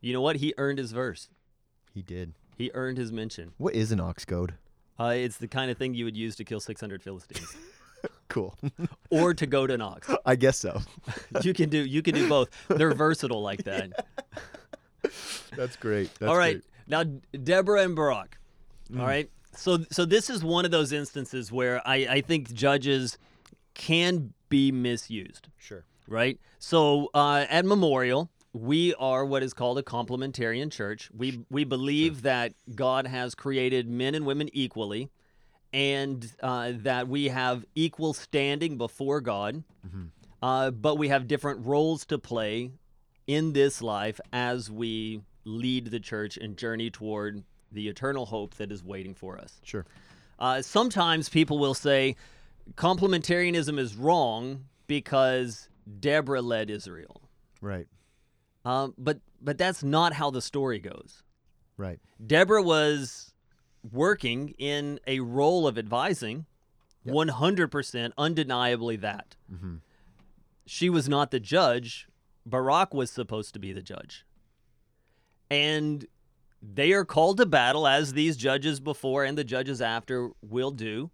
You 0.00 0.12
know 0.12 0.20
what? 0.20 0.36
He 0.36 0.54
earned 0.58 0.78
his 0.78 0.92
verse. 0.92 1.28
he 1.94 2.02
did. 2.02 2.34
He 2.58 2.70
earned 2.74 2.98
his 2.98 3.10
mention. 3.12 3.52
What 3.58 3.74
is 3.74 3.92
an 3.92 4.00
ox 4.00 4.24
goad? 4.24 4.54
Uh, 5.00 5.14
it's 5.16 5.38
the 5.38 5.48
kind 5.48 5.70
of 5.70 5.78
thing 5.78 5.94
you 5.94 6.04
would 6.04 6.16
use 6.16 6.36
to 6.36 6.44
kill 6.44 6.60
600 6.60 7.02
Philistines, 7.02 7.56
Cool. 8.28 8.54
or 9.10 9.34
to 9.34 9.46
goad 9.46 9.70
an 9.70 9.80
ox. 9.80 10.10
I 10.26 10.36
guess 10.36 10.58
so. 10.58 10.80
You 11.42 11.54
can 11.54 11.68
do 11.70 11.78
you 11.78 12.02
can 12.02 12.14
do 12.14 12.28
both. 12.28 12.48
They're 12.68 12.92
versatile 12.94 13.42
like 13.42 13.64
that. 13.64 14.04
That's 15.56 15.76
great. 15.76 16.14
That's 16.18 16.30
all 16.30 16.36
right, 16.36 16.60
great. 16.62 16.64
now 16.86 17.04
Deborah 17.38 17.82
and 17.82 17.94
Barak. 17.96 18.38
Mm. 18.90 19.00
All 19.00 19.06
right, 19.06 19.30
So, 19.54 19.78
so 19.90 20.04
this 20.04 20.28
is 20.30 20.42
one 20.44 20.64
of 20.64 20.70
those 20.70 20.92
instances 20.92 21.50
where 21.52 21.80
I, 21.86 21.96
I 22.08 22.20
think 22.20 22.52
judges 22.52 23.18
can 23.74 24.32
be 24.48 24.70
misused, 24.72 25.48
Sure. 25.58 25.84
right? 26.06 26.38
So, 26.58 27.08
uh, 27.14 27.46
at 27.48 27.64
Memorial, 27.64 28.30
we 28.52 28.94
are 28.94 29.24
what 29.24 29.42
is 29.42 29.54
called 29.54 29.78
a 29.78 29.82
complementarian 29.82 30.70
church. 30.70 31.10
We 31.16 31.40
we 31.50 31.64
believe 31.64 32.22
that 32.22 32.52
God 32.74 33.06
has 33.06 33.34
created 33.34 33.88
men 33.88 34.14
and 34.14 34.26
women 34.26 34.50
equally, 34.52 35.10
and 35.72 36.30
uh, 36.42 36.72
that 36.76 37.08
we 37.08 37.28
have 37.28 37.64
equal 37.74 38.12
standing 38.12 38.76
before 38.76 39.22
God, 39.22 39.64
uh, 40.42 40.70
but 40.70 40.96
we 40.98 41.08
have 41.08 41.26
different 41.26 41.64
roles 41.64 42.04
to 42.06 42.18
play 42.18 42.72
in 43.32 43.52
this 43.52 43.80
life 43.80 44.20
as 44.32 44.70
we 44.70 45.22
lead 45.44 45.86
the 45.86 46.00
church 46.00 46.36
and 46.36 46.56
journey 46.56 46.90
toward 46.90 47.42
the 47.70 47.88
eternal 47.88 48.26
hope 48.26 48.54
that 48.56 48.70
is 48.70 48.84
waiting 48.84 49.14
for 49.14 49.38
us. 49.38 49.60
Sure. 49.64 49.86
Uh, 50.38 50.60
sometimes 50.60 51.28
people 51.28 51.58
will 51.58 51.74
say 51.74 52.16
complementarianism 52.76 53.78
is 53.78 53.96
wrong 53.96 54.66
because 54.86 55.68
Deborah 56.00 56.42
led 56.42 56.68
Israel. 56.70 57.22
Right. 57.60 57.86
Um, 58.64 58.94
but 58.98 59.20
but 59.40 59.58
that's 59.58 59.82
not 59.82 60.12
how 60.12 60.30
the 60.30 60.42
story 60.42 60.78
goes. 60.78 61.22
Right. 61.76 61.98
Deborah 62.24 62.62
was 62.62 63.32
working 63.90 64.54
in 64.58 65.00
a 65.06 65.18
role 65.20 65.66
of 65.66 65.76
advising, 65.78 66.46
Yep. 67.04 67.14
100% 67.14 68.12
undeniably 68.16 68.94
that. 68.96 69.34
Mhm. 69.52 69.80
She 70.66 70.88
was 70.88 71.08
not 71.08 71.32
the 71.32 71.40
judge. 71.40 72.06
Barak 72.44 72.92
was 72.92 73.10
supposed 73.10 73.54
to 73.54 73.60
be 73.60 73.72
the 73.72 73.82
judge. 73.82 74.24
And 75.50 76.06
they 76.62 76.92
are 76.92 77.04
called 77.04 77.38
to 77.38 77.46
battle, 77.46 77.86
as 77.86 78.12
these 78.12 78.36
judges 78.36 78.80
before 78.80 79.24
and 79.24 79.36
the 79.36 79.44
judges 79.44 79.80
after 79.80 80.30
will 80.42 80.70
do, 80.70 81.10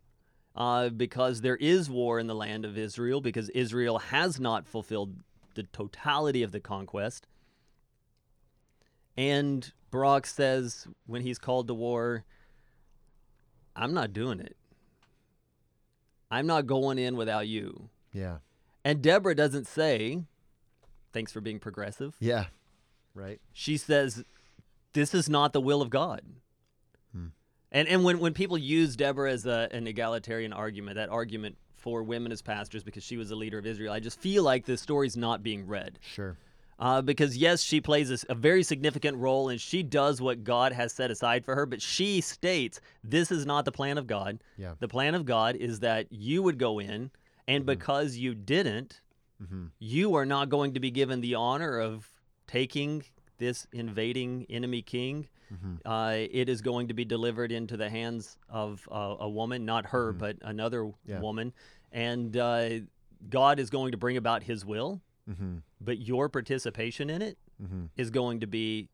uh, 0.55 0.91
because 0.91 1.41
there 1.41 1.57
is 1.57 1.89
war 1.89 2.19
in 2.19 2.27
the 2.27 2.35
land 2.35 2.65
of 2.65 2.77
Israel, 2.77 3.21
because 3.21 3.49
Israel 3.51 3.99
has 3.99 4.39
not 4.39 4.67
fulfilled 4.67 5.15
the 5.55 5.63
totality 5.65 6.43
of 6.43 6.53
the 6.53 6.61
conquest. 6.61 7.27
And 9.17 9.73
Barak 9.91 10.27
says, 10.27 10.87
when 11.07 11.23
he's 11.23 11.39
called 11.39 11.67
to 11.69 11.75
war, 11.75 12.25
I'm 13.75 13.95
not 13.95 14.13
doing 14.13 14.41
it. 14.41 14.57
I'm 16.31 16.47
not 16.47 16.67
going 16.67 16.99
in 16.99 17.17
without 17.17 17.49
you. 17.49 17.89
Yeah. 18.13 18.39
And 18.85 19.03
Deborah 19.03 19.35
doesn't 19.35 19.67
say, 19.67 20.23
thanks 21.13 21.33
for 21.33 21.41
being 21.41 21.59
progressive. 21.59 22.15
Yeah. 22.21 22.47
Right. 23.15 23.41
She 23.53 23.77
says, 23.77 24.25
this 24.93 25.15
is 25.15 25.29
not 25.29 25.53
the 25.53 25.61
will 25.61 25.83
of 25.83 25.91
God. 25.91 26.23
Hmm. 27.13 27.27
And 27.73 27.89
and 27.89 28.05
when, 28.05 28.19
when 28.19 28.35
people 28.35 28.59
use 28.59 28.97
Deborah 28.97 29.31
as 29.31 29.47
a, 29.47 29.69
an 29.73 29.87
egalitarian 29.87 30.53
argument, 30.53 30.97
that 30.97 31.09
argument 31.09 31.57
for 31.77 32.03
women 32.03 32.33
as 32.33 32.43
pastors 32.43 32.83
because 32.83 33.05
she 33.05 33.17
was 33.17 33.31
a 33.31 33.37
leader 33.37 33.59
of 33.59 33.67
Israel, 33.67 33.93
I 33.93 34.01
just 34.01 34.21
feel 34.21 34.43
like 34.43 34.65
the 34.65 34.77
story's 34.77 35.17
not 35.17 35.43
being 35.43 35.67
read. 35.67 35.99
Sure. 36.03 36.37
Uh, 36.81 37.03
because 37.03 37.37
yes, 37.37 37.61
she 37.61 37.81
plays 37.81 38.25
a 38.29 38.35
very 38.35 38.63
significant 38.63 39.17
role 39.17 39.49
and 39.49 39.61
she 39.61 39.83
does 39.83 40.21
what 40.21 40.45
God 40.45 40.73
has 40.73 40.93
set 40.93 41.11
aside 41.11 41.45
for 41.45 41.57
her. 41.57 41.67
But 41.67 41.83
she 41.83 42.21
states 42.21 42.81
this 43.03 43.33
is 43.33 43.45
not 43.45 43.65
the 43.65 43.73
plan 43.73 43.99
of 43.99 44.07
God. 44.07 44.39
Yeah. 44.57 44.75
The 44.79 44.87
plan 44.87 45.17
of 45.17 45.25
God 45.25 45.57
is 45.57 45.81
that 45.81 46.07
you 46.11 46.43
would 46.43 46.57
go 46.57 46.79
in, 46.79 47.11
and 47.49 47.67
because 47.67 48.17
you 48.17 48.35
didn't, 48.35 49.01
Mm-hmm. 49.43 49.67
you 49.79 50.15
are 50.17 50.27
not 50.27 50.49
going 50.49 50.75
to 50.75 50.81
be 50.81 50.91
given 50.91 51.21
the 51.21 51.35
honor 51.37 51.79
of 51.79 52.09
taking 52.49 53.05
this 53.39 53.67
invading 53.73 54.47
enemy 54.51 54.83
king. 54.83 55.29
Mm-hmm. 55.55 55.75
Uh, 55.87 56.27
it 56.31 56.49
is 56.49 56.61
going 56.61 56.89
to 56.89 56.95
be 56.95 57.05
delivered 57.05 57.53
into 57.53 57.77
the 57.77 57.89
hands 57.89 58.37
of 58.49 58.87
uh, 58.91 59.15
a 59.21 59.29
woman, 59.29 59.65
not 59.65 59.87
her, 59.87 60.13
but 60.13 60.37
another 60.43 60.83
Mm-hmm. 60.83 61.11
Yeah. 61.11 61.21
woman. 61.21 61.53
And 61.93 62.37
uh, 62.37 62.69
God 63.31 63.59
is 63.61 63.71
going 63.71 63.93
to 63.93 63.97
bring 63.99 64.17
about 64.17 64.43
his 64.43 64.65
will, 64.65 65.01
Mm-hmm. 65.31 65.59
but 65.81 65.99
your 65.99 66.29
participation 66.29 67.09
in 67.11 67.23
it 67.23 67.39
is 67.97 68.09
Mm-hmm. 68.09 68.15
going 68.15 68.41
to 68.41 68.47
be 68.47 68.89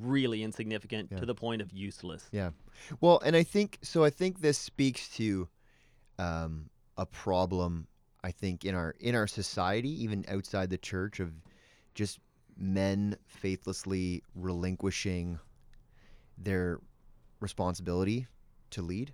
really 0.00 0.42
insignificant 0.42 1.10
Yeah. 1.12 1.18
to 1.20 1.26
the 1.26 1.34
point 1.34 1.62
of 1.62 1.72
useless. 1.72 2.28
Yeah. 2.32 2.50
Well, 3.00 3.20
and 3.24 3.36
I 3.36 3.44
think 3.44 3.78
so. 3.82 4.02
I 4.04 4.10
think 4.10 4.40
this 4.40 4.58
speaks 4.58 5.08
to 5.16 5.48
um, 6.18 6.70
a 6.96 7.06
problem. 7.06 7.86
I 8.24 8.30
think 8.30 8.64
in 8.64 8.74
our 8.74 8.94
in 9.00 9.14
our 9.14 9.26
society, 9.26 10.02
even 10.02 10.24
outside 10.28 10.70
the 10.70 10.78
church, 10.78 11.20
of 11.20 11.30
just 11.94 12.20
men 12.56 13.18
faithlessly 13.26 14.22
relinquishing 14.34 15.38
their 16.38 16.80
responsibility 17.40 18.26
to 18.70 18.80
lead. 18.80 19.12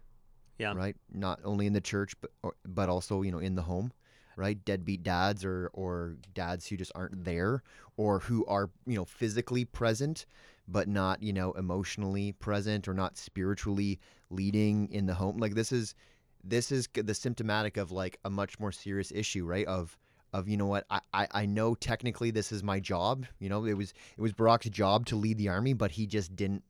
Yeah. 0.59 0.75
Right. 0.75 0.95
Not 1.13 1.41
only 1.45 1.67
in 1.67 1.73
the 1.73 1.81
church, 1.81 2.15
but 2.21 2.31
or, 2.45 2.55
but 2.65 2.89
also 2.89 3.23
you 3.23 3.33
know 3.33 3.39
in 3.39 3.57
the 3.57 3.63
home. 3.63 3.93
Right. 4.37 4.65
Deadbeat 4.65 5.03
dads 5.03 5.45
or 5.45 5.71
or 5.73 6.17
dads 6.33 6.69
who 6.69 6.77
just 6.77 6.93
aren't 6.95 7.25
there 7.25 7.65
or 7.97 8.21
who 8.21 8.47
are 8.47 8.71
you 8.87 8.95
know 8.95 9.05
physically 9.05 9.65
present 9.65 10.25
but 10.69 10.87
not 10.87 11.21
you 11.21 11.33
know 11.33 11.51
emotionally 11.53 12.31
present 12.31 12.87
or 12.87 12.95
not 12.95 13.19
spiritually 13.19 13.99
leading 14.31 14.89
in 14.93 15.07
the 15.07 15.15
home 15.15 15.37
like 15.39 15.55
this 15.55 15.73
is 15.73 15.97
this 16.45 16.73
is 16.73 16.89
the 16.95 17.15
symptomatic 17.15 17.77
of 17.77 17.91
like 17.91 18.19
a 18.25 18.31
much 18.31 18.59
more 18.59 18.73
serious 18.73 19.13
issue 19.13 19.45
right? 19.45 19.67
Of 19.67 19.99
of 20.33 20.49
you 20.49 20.57
know 20.57 20.67
what 20.67 20.87
I, 20.91 21.01
I 21.13 21.29
i 21.33 21.47
know 21.47 21.75
technically 21.75 22.31
this 22.31 22.53
is 22.53 22.63
my 22.63 22.79
job 22.79 23.27
you 23.41 23.49
know? 23.49 23.65
It 23.65 23.75
was 23.75 23.93
it 24.17 24.21
was 24.21 24.33
Barak's 24.33 24.69
job 24.71 25.07
to 25.07 25.17
lead 25.17 25.39
the 25.39 25.49
army 25.49 25.73
but 25.73 25.91
he 25.93 26.07
just 26.07 26.37
didn't 26.37 26.63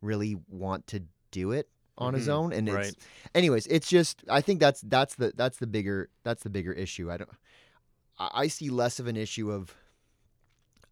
really 0.00 0.36
want 0.48 0.86
to 0.88 1.02
do 1.30 1.52
it 1.52 1.68
on 1.98 2.14
his 2.14 2.26
Mhm, 2.26 2.32
own 2.32 2.52
and 2.54 2.68
right. 2.68 2.86
it's 2.86 2.96
anyways 3.34 3.66
it's 3.66 3.88
just 3.88 4.24
i 4.30 4.40
think 4.40 4.60
that's 4.60 4.80
that's 4.82 5.14
the 5.16 5.32
that's 5.36 5.58
the 5.58 5.66
bigger 5.66 6.08
that's 6.24 6.42
the 6.42 6.50
bigger 6.50 6.72
issue. 6.72 7.10
I 7.10 7.18
don't 7.18 7.30
i, 8.18 8.30
I 8.34 8.46
see 8.48 8.70
less 8.70 8.98
of 8.98 9.06
an 9.06 9.16
issue 9.16 9.50
of 9.52 9.74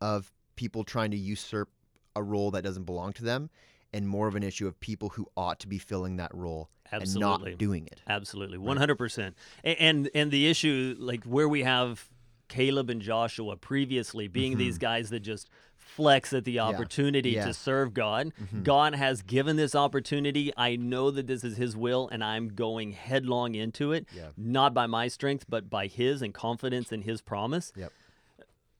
of 0.00 0.30
people 0.56 0.84
trying 0.84 1.10
to 1.10 1.16
usurp 1.16 1.70
a 2.14 2.22
role 2.22 2.50
that 2.50 2.62
doesn't 2.62 2.84
belong 2.84 3.12
to 3.14 3.24
them 3.24 3.48
and 3.92 4.08
more 4.08 4.28
of 4.28 4.34
an 4.36 4.42
issue 4.42 4.66
of 4.66 4.78
people 4.80 5.10
who 5.10 5.26
ought 5.36 5.58
to 5.60 5.68
be 5.68 5.78
filling 5.78 6.16
that 6.16 6.34
role 6.34 6.70
Absolutely. 6.92 7.32
and 7.34 7.42
not 7.52 7.58
doing 7.58 7.86
it 7.86 8.00
Absolutely, 8.08 8.58
one 8.58 8.76
hundred 8.76 8.96
percent. 8.96 9.36
And 9.64 10.10
and 10.14 10.30
the 10.30 10.48
issue, 10.48 10.94
like 10.98 11.24
where 11.24 11.48
we 11.48 11.62
have 11.62 12.08
Caleb 12.48 12.90
and 12.90 13.00
Joshua 13.00 13.56
previously 13.56 14.26
being 14.28 14.56
these 14.58 14.76
guys 14.78 15.10
that 15.10 15.20
just 15.20 15.48
flex 15.76 16.32
at 16.32 16.44
the 16.44 16.58
opportunity 16.60 17.30
Mm-hmm. 17.32 17.38
Yeah. 17.40 17.46
to 17.46 17.54
serve 17.54 17.94
God. 17.94 18.32
Mhm. 18.40 18.62
God 18.64 18.94
has 18.94 19.22
given 19.22 19.56
this 19.56 19.74
opportunity. 19.74 20.52
I 20.56 20.76
know 20.76 21.10
that 21.10 21.26
this 21.26 21.42
is 21.44 21.56
His 21.56 21.76
will, 21.76 22.08
and 22.12 22.22
I'm 22.22 22.48
going 22.48 22.92
headlong 22.92 23.54
into 23.56 23.92
it. 23.92 24.06
Yeah. 24.16 24.28
Not 24.36 24.72
by 24.74 24.86
my 24.86 25.08
strength, 25.08 25.46
but 25.48 25.68
by 25.70 25.86
His 25.88 26.22
and 26.22 26.32
confidence 26.34 26.92
in 26.92 27.02
His 27.02 27.20
promise. 27.22 27.72
Yep. 27.76 27.92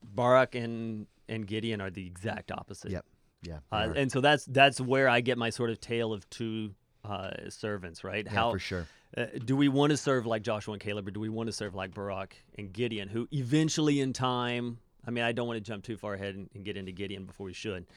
Barak 0.03 0.55
and 0.55 1.07
and 1.29 1.47
Gideon 1.47 1.79
are 1.81 1.89
the 1.89 2.05
exact 2.05 2.51
opposite. 2.51 2.91
Yep. 2.91 3.05
Yeah 3.43 3.59
Uh, 3.71 3.93
and 3.95 4.11
so 4.11 4.21
that's 4.21 4.45
that's 4.45 4.79
where 4.81 5.07
I 5.09 5.21
get 5.21 5.37
my 5.37 5.49
sort 5.49 5.69
of 5.69 5.79
tale 5.79 6.13
of 6.13 6.29
two 6.29 6.73
uh, 7.03 7.31
servants, 7.49 8.03
right? 8.03 8.25
yeah, 8.25 8.31
How 8.31 8.51
for 8.51 8.59
sure 8.59 8.87
uh, 9.17 9.25
do 9.43 9.55
we 9.57 9.67
want 9.67 9.89
to 9.91 9.97
serve 9.97 10.25
like 10.25 10.41
Joshua 10.43 10.73
and 10.73 10.81
Caleb, 10.81 11.07
or 11.07 11.11
do 11.11 11.19
we 11.19 11.29
want 11.29 11.47
to 11.47 11.53
serve 11.53 11.73
like 11.75 11.93
Barak 11.93 12.35
and 12.57 12.71
Gideon, 12.71 13.09
who 13.09 13.27
eventually 13.31 13.99
in 13.99 14.13
time, 14.13 14.77
I 15.05 15.11
mean, 15.11 15.23
I 15.23 15.31
don't 15.33 15.47
want 15.47 15.57
to 15.57 15.61
jump 15.61 15.83
too 15.83 15.97
far 15.97 16.13
ahead 16.13 16.35
and, 16.35 16.49
and 16.55 16.63
get 16.63 16.77
into 16.77 16.91
Gideon 16.93 17.25
before 17.25 17.45
we 17.45 17.53
should. 17.53 17.87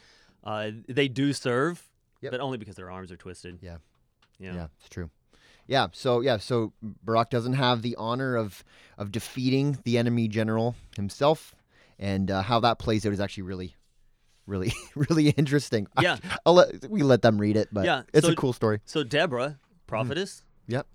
Uh, 0.43 0.71
they 0.89 1.07
do 1.09 1.33
serve, 1.33 1.83
Yep. 2.21 2.33
but 2.33 2.41
only 2.41 2.59
because 2.59 2.75
their 2.77 2.91
arms 2.91 3.13
are 3.13 3.17
twisted. 3.17 3.59
Yeah. 3.63 3.77
Yeah. 4.41 4.55
Yeah, 4.55 4.67
it's 4.81 4.89
true. 4.89 5.11
Yeah, 5.67 5.87
so 5.93 6.21
yeah, 6.21 6.39
so 6.39 6.73
Barak 6.83 7.31
doesn't 7.31 7.55
have 7.55 7.83
the 7.83 7.95
honor 7.97 8.35
of 8.37 8.65
of 8.99 9.13
defeating 9.13 9.79
the 9.85 9.97
enemy 9.99 10.27
general 10.29 10.75
himself, 10.97 11.55
and 11.99 12.31
uh, 12.31 12.43
how 12.43 12.59
that 12.61 12.79
plays 12.79 13.07
out 13.07 13.13
is 13.13 13.21
actually 13.21 13.45
really, 13.45 13.75
really, 14.47 14.73
really 14.95 15.31
interesting. 15.31 15.87
Yeah. 16.01 16.17
I'll 16.47 16.55
let 16.55 16.89
we 16.91 17.03
let 17.03 17.23
them 17.23 17.39
read 17.39 17.57
it, 17.57 17.69
but 17.73 17.85
Yeah, 17.85 18.03
it's 18.13 18.27
so- 18.27 18.33
a 18.33 18.37
cool 18.37 18.53
story. 18.53 18.81
So 18.85 19.03
Deborah, 19.05 19.59
prophetess, 19.87 20.45
Yep. 20.69 20.87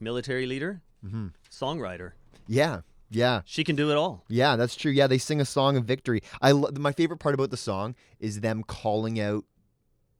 military 0.00 0.46
leader, 0.46 0.82
Mm-hmm. 1.04 1.28
songwriter. 1.50 2.12
Yeah, 2.48 2.80
yeah, 3.10 3.42
She 3.44 3.62
can 3.64 3.76
do 3.76 3.90
it 3.90 3.96
all. 3.96 4.24
yeah. 4.28 4.56
That's 4.56 4.74
true. 4.74 4.90
Yeah, 4.90 5.06
they 5.06 5.18
sing 5.18 5.40
a 5.40 5.44
song 5.44 5.76
of 5.76 5.84
victory. 5.84 6.22
I 6.42 6.52
lo- 6.52 6.70
my 6.78 6.92
favorite 6.92 7.18
part 7.18 7.34
about 7.34 7.50
the 7.50 7.56
song 7.56 7.94
is 8.18 8.40
them 8.40 8.62
calling 8.64 9.20
out 9.20 9.44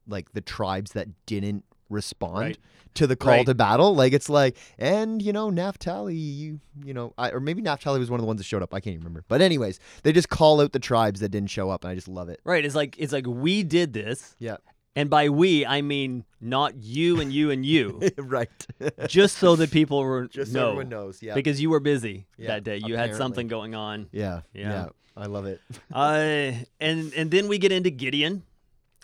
like 0.07 0.31
the 0.33 0.41
tribes 0.41 0.91
that 0.93 1.07
didn't 1.25 1.65
respond 1.89 2.37
Right. 2.39 2.57
to 2.95 3.07
the 3.07 3.15
call 3.15 3.31
Right. 3.33 3.45
to 3.45 3.53
battle. 3.55 3.95
Like 3.95 4.13
it's 4.13 4.29
like, 4.29 4.57
and 4.77 5.21
you 5.21 5.31
know, 5.33 5.49
Naphtali, 5.49 6.15
you 6.15 6.59
you 6.83 6.93
know, 6.93 7.13
I, 7.17 7.31
or 7.31 7.39
maybe 7.39 7.61
Naphtali 7.61 7.99
was 7.99 8.09
one 8.09 8.19
of 8.19 8.23
the 8.23 8.27
ones 8.27 8.39
that 8.39 8.45
showed 8.45 8.61
up. 8.63 8.73
I 8.73 8.79
can't 8.79 8.93
even 8.93 9.03
remember. 9.03 9.23
But 9.27 9.41
anyways, 9.41 9.79
they 10.03 10.11
just 10.11 10.29
call 10.29 10.61
out 10.61 10.71
the 10.71 10.79
tribes 10.79 11.19
that 11.21 11.29
didn't 11.29 11.49
show 11.49 11.69
up, 11.69 11.83
and 11.83 11.91
I 11.91 11.95
just 11.95 12.07
love 12.07 12.29
it. 12.29 12.39
Right. 12.43 12.63
It's 12.65 12.75
like 12.75 12.95
it's 12.97 13.13
like 13.13 13.25
we 13.27 13.63
did 13.63 13.93
this, 13.93 14.35
Yeah, 14.39 14.57
and 14.95 15.09
by 15.09 15.29
we 15.29 15.65
I 15.65 15.81
mean 15.81 16.25
not 16.41 16.75
you 16.83 17.19
and 17.19 17.31
you 17.31 17.51
and 17.51 17.65
you, 17.65 18.01
right. 18.17 18.49
just 19.07 19.37
so 19.37 19.55
that 19.55 19.71
people 19.71 19.99
were 20.03 20.27
just 20.31 20.51
so 20.53 20.59
know, 20.59 20.67
everyone 20.69 20.89
knows. 20.89 21.21
Yeah, 21.21 21.33
because 21.35 21.61
you 21.61 21.69
were 21.69 21.79
busy 21.79 22.25
Yeah, 22.37 22.47
that 22.47 22.63
day. 22.63 22.77
You 22.83 22.95
had 22.97 23.15
something 23.15 23.47
going 23.47 23.75
on. 23.75 24.07
yeah, 24.11 24.41
Yeah. 24.53 24.69
yeah, 24.69 24.89
I 25.15 25.25
love 25.27 25.45
it. 25.45 25.61
uh, 25.93 26.51
and 26.79 27.13
and 27.13 27.31
then 27.31 27.47
we 27.47 27.57
get 27.57 27.71
into 27.71 27.89
Gideon, 27.89 28.43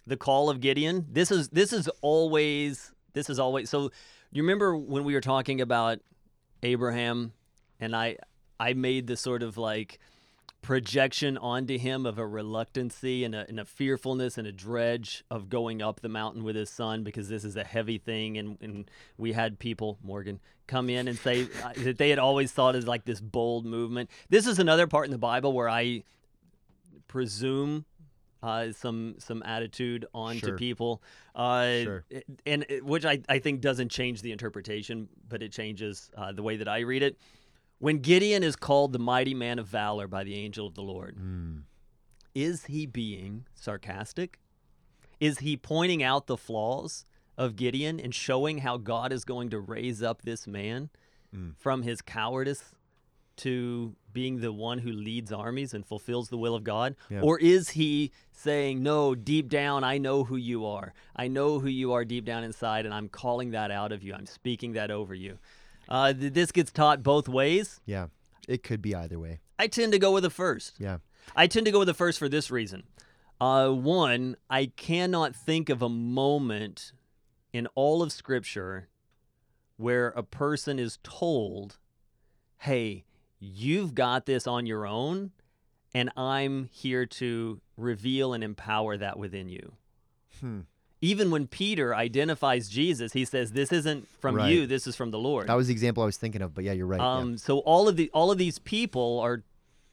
the 0.06 0.18
call 0.18 0.50
of 0.50 0.60
Gideon. 0.60 1.08
This 1.10 1.32
is 1.32 1.50
this 1.50 1.74
is 1.74 1.88
always 2.02 2.92
This 3.14 3.30
is 3.30 3.40
always 3.40 3.70
so. 3.70 3.92
You 4.32 4.42
remember 4.42 4.76
when 4.76 5.04
we 5.04 5.14
were 5.14 5.22
talking 5.22 5.62
about 5.62 6.00
Abraham, 6.64 7.34
and 7.80 7.96
I 7.96 8.18
I 8.60 8.74
made 8.74 9.08
this 9.08 9.22
sort 9.22 9.44
of 9.44 9.58
like 9.58 10.00
projection 10.64 11.38
onto 11.38 11.78
him 11.78 12.06
of 12.06 12.18
a 12.18 12.26
reluctancy 12.26 13.26
and 13.26 13.36
a, 13.36 13.46
and 13.50 13.60
a 13.60 13.66
fearfulness 13.66 14.38
and 14.38 14.48
a 14.48 14.52
dredge 14.52 15.24
of 15.30 15.50
going 15.50 15.82
up 15.82 16.00
the 16.00 16.08
mountain 16.08 16.42
with 16.42 16.56
his 16.56 16.70
son 16.70 17.04
because 17.04 17.28
this 17.28 17.44
is 17.44 17.58
a 17.58 17.66
heavy 17.66 17.98
thing 17.98 18.38
and, 18.38 18.58
and 18.62 18.90
we 19.18 19.34
had 19.34 19.60
people 19.60 20.00
morgan 20.02 20.40
come 20.66 20.90
in 20.90 21.10
and 21.10 21.20
say 21.20 21.46
uh, 21.66 21.74
that 21.80 21.98
they 21.98 22.10
had 22.10 22.18
always 22.18 22.54
thought 22.54 22.78
as 22.78 22.88
like 22.88 23.04
this 23.04 23.20
bold 23.20 23.66
movement 23.66 24.10
this 24.30 24.48
is 24.48 24.58
another 24.58 24.88
part 24.88 25.04
in 25.04 25.12
the 25.12 25.18
bible 25.18 25.52
where 25.52 25.68
i 25.68 26.02
presume 27.10 27.84
uh, 28.44 28.72
some 28.74 29.16
some 29.20 29.42
attitude 29.44 30.06
onto 30.14 30.48
Sure. 30.48 30.58
people, 30.58 31.02
uh, 31.34 31.82
Sure. 31.84 32.06
and 32.46 32.66
which 32.84 33.06
I, 33.06 33.22
I 33.30 33.40
think 33.40 33.62
doesn't 33.62 33.90
change 33.90 34.22
the 34.22 34.32
interpretation, 34.32 35.08
but 35.30 35.42
it 35.42 35.52
changes 35.52 36.12
uh, 36.18 36.32
the 36.34 36.44
way 36.44 36.58
that 36.58 36.68
I 36.68 36.80
read 36.82 37.02
it. 37.04 37.18
When 37.80 38.00
Gideon 38.00 38.44
is 38.44 38.56
called 38.56 38.92
the 38.94 39.00
mighty 39.00 39.34
man 39.34 39.60
of 39.60 39.68
valor 39.68 40.08
by 40.08 40.24
the 40.24 40.36
angel 40.36 40.68
of 40.68 40.76
the 40.76 40.84
Lord, 40.84 41.16
Mm. 41.18 41.64
is 42.36 42.66
he 42.66 42.86
being 42.86 43.46
sarcastic? 43.56 44.40
Is 45.20 45.40
he 45.40 45.56
pointing 45.58 46.04
out 46.04 46.28
the 46.28 46.38
flaws 46.38 47.06
of 47.38 47.56
Gideon 47.56 48.00
and 48.00 48.14
showing 48.14 48.60
how 48.60 48.78
God 48.78 49.12
is 49.14 49.24
going 49.26 49.50
to 49.52 49.60
raise 49.60 50.04
up 50.04 50.22
this 50.24 50.46
man 50.48 50.90
Mm. 51.34 51.56
from 51.58 51.82
his 51.84 52.02
cowardice 52.02 52.76
to 53.44 53.96
being 54.12 54.42
the 54.42 54.52
one 54.52 54.80
who 54.80 54.92
leads 54.92 55.32
armies 55.32 55.74
and 55.74 55.86
fulfills 55.86 56.30
the 56.30 56.38
will 56.38 56.56
of 56.56 56.64
God? 56.64 56.96
Yeah. 57.10 57.22
Or 57.22 57.40
is 57.40 57.70
he 57.70 58.12
saying, 58.32 58.84
No, 58.84 59.16
deep 59.16 59.50
down, 59.50 59.84
I 59.84 59.98
know 59.98 60.24
who 60.24 60.36
you 60.36 60.66
are. 60.66 60.94
I 61.16 61.28
know 61.28 61.60
who 61.60 61.68
you 61.68 61.94
are 61.94 62.06
deep 62.06 62.26
down 62.26 62.44
inside, 62.44 62.86
and 62.86 62.94
I'm 62.94 63.10
calling 63.10 63.52
that 63.52 63.72
out 63.72 63.92
of 63.92 64.04
you. 64.04 64.14
I'm 64.14 64.26
speaking 64.26 64.74
that 64.74 64.92
over 64.92 65.14
you. 65.14 65.38
Uh, 65.88 66.14
th- 66.14 66.34
this 66.34 66.52
gets 66.52 66.72
taught 66.72 67.04
both 67.04 67.28
ways. 67.28 67.82
Yeah. 67.86 68.08
It 68.48 68.64
could 68.64 68.82
be 68.82 68.96
either 68.96 69.20
way. 69.20 69.40
I 69.58 69.68
tend 69.68 69.94
to 69.94 70.00
go 70.00 70.12
with 70.12 70.24
the 70.24 70.30
first. 70.30 70.76
Yeah. 70.80 70.98
I 71.36 71.48
tend 71.48 71.66
to 71.66 71.72
go 71.72 71.80
with 71.80 71.88
the 71.88 71.94
first 71.94 72.20
for 72.20 72.28
this 72.28 72.52
reason. 72.52 72.84
Uh, 73.40 73.70
one, 73.70 74.36
I 74.50 74.68
cannot 74.76 75.36
think 75.36 75.70
of 75.70 75.82
a 75.82 75.90
moment 75.90 76.92
in 77.52 77.68
all 77.76 78.02
of 78.02 78.12
Scripture 78.12 78.90
where 79.78 80.10
a 80.10 80.24
person 80.24 80.80
is 80.80 81.00
told, 81.04 81.78
hey, 82.60 83.06
you've 83.44 83.94
got 83.94 84.26
this 84.26 84.48
on 84.48 84.66
your 84.66 84.86
own, 84.88 85.32
and 85.94 86.10
I'm 86.16 86.70
here 86.72 87.06
to 87.06 87.60
reveal 87.78 88.34
and 88.34 88.44
empower 88.44 88.96
that 88.98 89.20
within 89.20 89.50
you. 89.50 89.74
Hmm. 90.40 90.62
Even 91.02 91.32
when 91.32 91.48
Peter 91.48 91.94
identifies 91.94 92.70
Jesus, 92.70 93.12
he 93.12 93.26
says, 93.26 93.52
This 93.52 93.74
isn't 93.74 94.08
from 94.22 94.36
Right. 94.36 94.50
you, 94.54 94.66
this 94.66 94.88
is 94.88 94.96
from 94.96 95.12
the 95.12 95.20
Lord. 95.20 95.48
That 95.48 95.56
was 95.56 95.68
the 95.68 95.74
example 95.74 96.02
I 96.02 96.06
was 96.06 96.16
thinking 96.18 96.42
of, 96.42 96.54
but 96.54 96.64
yeah, 96.64 96.72
you're 96.72 96.88
right. 96.88 97.00
yeah. 97.02 97.16
Um, 97.18 97.38
So 97.38 97.60
all 97.60 97.90
of 97.90 97.98
the 97.98 98.10
all 98.14 98.32
of 98.32 98.38
these 98.38 98.58
people 98.60 99.20
are 99.20 99.44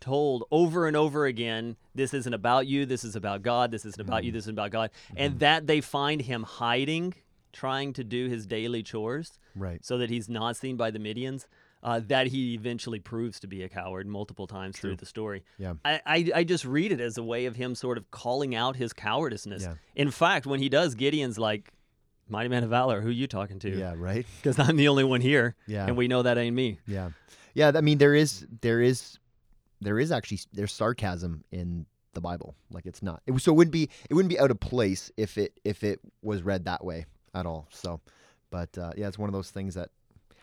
told 0.01 0.45
over 0.53 0.87
and 0.87 0.97
over 0.97 1.27
again, 1.27 1.77
this 1.95 2.15
isn't 2.15 2.33
about 2.33 2.67
you, 2.69 2.87
this 2.87 3.03
is 3.05 3.17
about 3.17 3.43
God, 3.43 3.71
this 3.73 3.85
isn't 3.85 4.01
about 4.01 4.23
you, 4.25 4.31
this 4.33 4.45
is 4.45 4.49
about 4.51 4.71
God, 4.71 4.91
and 5.17 5.41
that 5.41 5.67
they 5.67 5.81
find 5.83 6.23
him 6.23 6.45
hiding, 6.45 7.13
trying 7.53 7.93
to 7.95 8.05
do 8.05 8.29
his 8.29 8.47
daily 8.47 8.83
chores, 8.83 9.39
Right. 9.57 9.85
so 9.85 9.99
that 9.99 10.09
he's 10.09 10.29
not 10.29 10.57
seen 10.57 10.77
by 10.77 10.91
the 10.91 10.99
Midians. 11.01 11.47
Uh, 11.83 11.99
that 12.09 12.27
he 12.27 12.53
eventually 12.53 12.99
proves 13.01 13.41
to 13.41 13.47
be 13.47 13.63
a 13.63 13.69
coward 13.69 14.07
multiple 14.07 14.47
times 14.47 14.77
through 14.79 14.95
the 14.97 15.07
story. 15.07 15.43
Yeah. 15.57 15.75
I, 15.83 16.01
I, 16.05 16.31
I 16.35 16.45
just 16.45 16.67
read 16.67 16.93
it 16.93 17.01
as 17.01 17.17
a 17.17 17.23
way 17.23 17.47
of 17.47 17.57
him 17.57 17.75
sort 17.75 17.97
of 17.97 18.11
calling 18.11 18.55
out 18.55 18.77
his 18.77 18.93
cowardiceness. 18.93 19.63
Yeah. 19.63 19.75
In 19.97 20.11
fact, 20.11 20.45
when 20.45 20.61
he 20.61 20.69
does, 20.69 20.95
Gideon's 20.95 21.39
like, 21.39 21.73
"Mighty 22.29 22.51
man 22.51 22.65
of 22.65 22.71
valor, 22.71 23.01
who 23.01 23.09
are 23.09 23.13
you 23.13 23.27
talking 23.27 23.59
to?" 23.61 23.71
Yeah, 23.71 23.95
right? 23.97 24.27
because 24.43 24.59
I'm 24.59 24.77
the 24.77 24.89
only 24.89 25.05
one 25.05 25.23
here, 25.23 25.57
Yeah. 25.67 25.87
and 25.87 25.97
we 25.97 26.07
know 26.07 26.23
that 26.23 26.37
ain't 26.37 26.55
me. 26.55 26.79
Yeah. 26.87 27.11
Yeah, 27.55 27.73
I 27.75 27.81
mean 27.81 27.97
there 27.99 28.15
is 28.15 28.47
there 28.61 28.83
is 28.83 29.19
there 29.81 29.99
is 29.99 30.13
actually 30.13 30.41
there's 30.53 30.73
sarcasm 30.73 31.45
in 31.51 31.87
the 32.13 32.21
Bible. 32.21 32.55
Like 32.71 32.85
it's 32.85 33.03
not. 33.03 33.23
It, 33.27 33.41
so 33.41 33.53
it 33.53 33.55
wouldn't 33.57 33.73
be 33.73 33.89
it 34.11 34.15
wouldn't 34.15 34.29
be 34.31 34.39
out 34.39 34.51
of 34.51 34.61
place 34.61 35.11
if 35.17 35.39
it 35.39 35.59
if 35.65 35.83
it 35.83 36.01
was 36.23 36.43
read 36.43 36.67
that 36.67 36.85
way 36.85 37.07
at 37.35 37.47
all. 37.47 37.69
So 37.71 38.01
but 38.51 38.77
uh, 38.77 38.93
yeah, 38.99 39.09
it's 39.09 39.19
one 39.19 39.29
of 39.31 39.33
those 39.33 39.51
things 39.51 39.75
that 39.77 39.89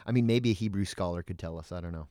I 0.07 0.11
mean 0.11 0.25
maybe 0.25 0.51
a 0.51 0.53
Hebrew 0.53 0.85
scholar 0.85 1.21
could 1.21 1.37
tell 1.37 1.57
us. 1.59 1.71
I 1.71 1.81
don't 1.81 1.91
know. 1.91 2.07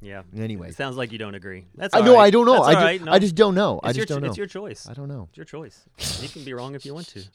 Yeah. 0.00 0.22
Anyway. 0.34 0.70
It 0.70 0.76
sounds 0.76 0.96
like 0.96 1.12
you 1.12 1.18
don't 1.18 1.34
agree. 1.34 1.66
That's 1.74 1.94
I 1.94 1.98
all 2.00 2.14
right. 2.14 2.20
I 2.20 2.30
don't 2.30 2.46
know. 2.46 2.62
I, 2.62 2.96
No, 2.96 3.12
I 3.12 3.18
just 3.18 3.34
don't 3.34 3.54
know. 3.54 3.80
I 3.82 3.90
it's 3.90 3.98
your, 3.98 4.06
just 4.06 4.14
don't 4.14 4.22
know. 4.22 4.28
It's 4.28 4.38
your 4.38 4.46
choice. 4.46 4.88
I 4.88 4.94
don't 4.94 5.08
know. 5.08 5.26
It's 5.28 5.36
your 5.36 5.44
choice. 5.44 5.84
you 6.22 6.28
can 6.28 6.42
be 6.42 6.54
wrong 6.54 6.74
if 6.74 6.86
you 6.86 6.94
want 6.94 7.08
to. 7.08 7.22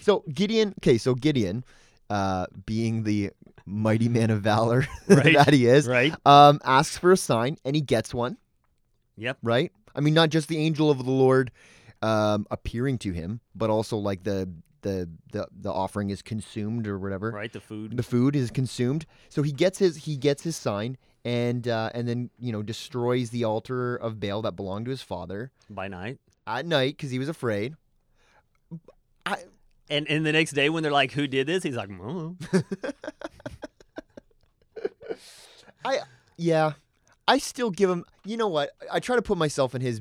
So 0.00 0.24
Gideon, 0.32 0.74
okay, 0.80 0.96
so 0.98 1.14
Gideon 1.14 1.62
uh 2.08 2.46
being 2.64 3.02
the 3.02 3.30
mighty 3.66 4.08
man 4.08 4.30
of 4.30 4.40
valor 4.40 4.86
Right. 5.08 5.34
that 5.36 5.52
he 5.52 5.66
is, 5.66 5.86
Right? 5.86 6.14
um 6.24 6.60
asks 6.64 6.96
for 6.96 7.12
a 7.12 7.16
sign 7.16 7.58
and 7.64 7.74
he 7.76 7.82
gets 7.82 8.14
one. 8.14 8.36
Yep. 9.18 9.38
right? 9.42 9.72
I 9.94 10.00
mean, 10.00 10.14
not 10.14 10.28
just 10.30 10.48
the 10.48 10.58
angel 10.58 10.90
of 10.90 10.98
the 11.04 11.10
Lord 11.10 11.50
um, 12.02 12.46
appearing 12.50 12.98
to 12.98 13.12
him, 13.12 13.40
but 13.54 13.70
also 13.70 13.96
like 13.96 14.22
the 14.24 14.48
the 14.82 15.08
the 15.32 15.46
the 15.60 15.72
offering 15.72 16.10
is 16.10 16.22
consumed 16.22 16.86
or 16.86 16.98
whatever. 16.98 17.30
Right. 17.30 17.52
The 17.52 17.60
food. 17.60 17.96
The 17.96 18.02
food 18.02 18.36
is 18.36 18.50
consumed. 18.50 19.06
So 19.28 19.42
he 19.42 19.52
gets 19.52 19.78
his 19.78 19.96
he 19.96 20.16
gets 20.16 20.42
his 20.42 20.56
sign 20.56 20.96
and 21.24 21.66
uh, 21.66 21.90
and 21.94 22.06
then 22.08 22.30
you 22.38 22.52
know 22.52 22.62
destroys 22.62 23.30
the 23.30 23.44
altar 23.44 23.96
of 23.96 24.20
Baal 24.20 24.42
that 24.42 24.52
belonged 24.56 24.84
to 24.86 24.90
his 24.90 25.02
father 25.02 25.50
by 25.68 25.88
night. 25.88 26.18
at 26.46 26.66
night 26.66 26.96
because 26.96 27.10
he 27.10 27.18
was 27.18 27.28
afraid. 27.28 27.74
I 29.24 29.38
And 29.90 30.08
and 30.08 30.24
the 30.24 30.32
next 30.32 30.52
day 30.52 30.68
when 30.70 30.82
they're 30.82 30.92
like, 30.92 31.12
"Who 31.12 31.26
did 31.26 31.46
this?" 31.48 31.62
He's 31.64 31.76
like, 31.76 31.90
"Oh, 32.00 32.36
I 35.84 36.00
yeah, 36.36 36.72
I 37.26 37.38
still 37.38 37.70
give 37.70 37.88
him. 37.90 38.04
You 38.24 38.36
know 38.36 38.48
what? 38.48 38.70
I 38.90 39.00
try 39.00 39.16
to 39.16 39.22
put 39.22 39.38
myself 39.38 39.74
in 39.74 39.80
his 39.80 40.00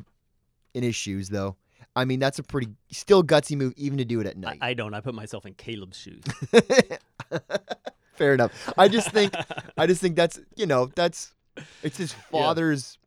in 0.73 0.83
his 0.83 0.95
shoes 0.95 1.29
though. 1.29 1.55
I 1.95 2.05
mean, 2.05 2.19
that's 2.19 2.39
a 2.39 2.43
pretty 2.43 2.67
still 2.91 3.23
gutsy 3.23 3.55
move 3.55 3.73
even 3.77 3.97
to 3.99 4.05
do 4.05 4.19
it 4.19 4.27
at 4.27 4.37
night. 4.37 4.59
I, 4.61 4.69
I 4.69 4.73
don't. 4.73 4.93
I 4.93 4.99
put 5.01 5.15
myself 5.15 5.45
in 5.45 5.53
Caleb's 5.53 5.97
shoes. 5.97 6.23
Fair 8.15 8.33
enough. 8.33 8.73
I 8.77 8.87
just 8.87 9.11
think 9.11 9.33
I 9.77 9.87
just 9.87 9.99
think 10.01 10.15
that's 10.15 10.39
you 10.55 10.65
know 10.65 10.89
that's 10.95 11.33
it's 11.83 11.97
his 11.97 12.13
father's 12.13 12.97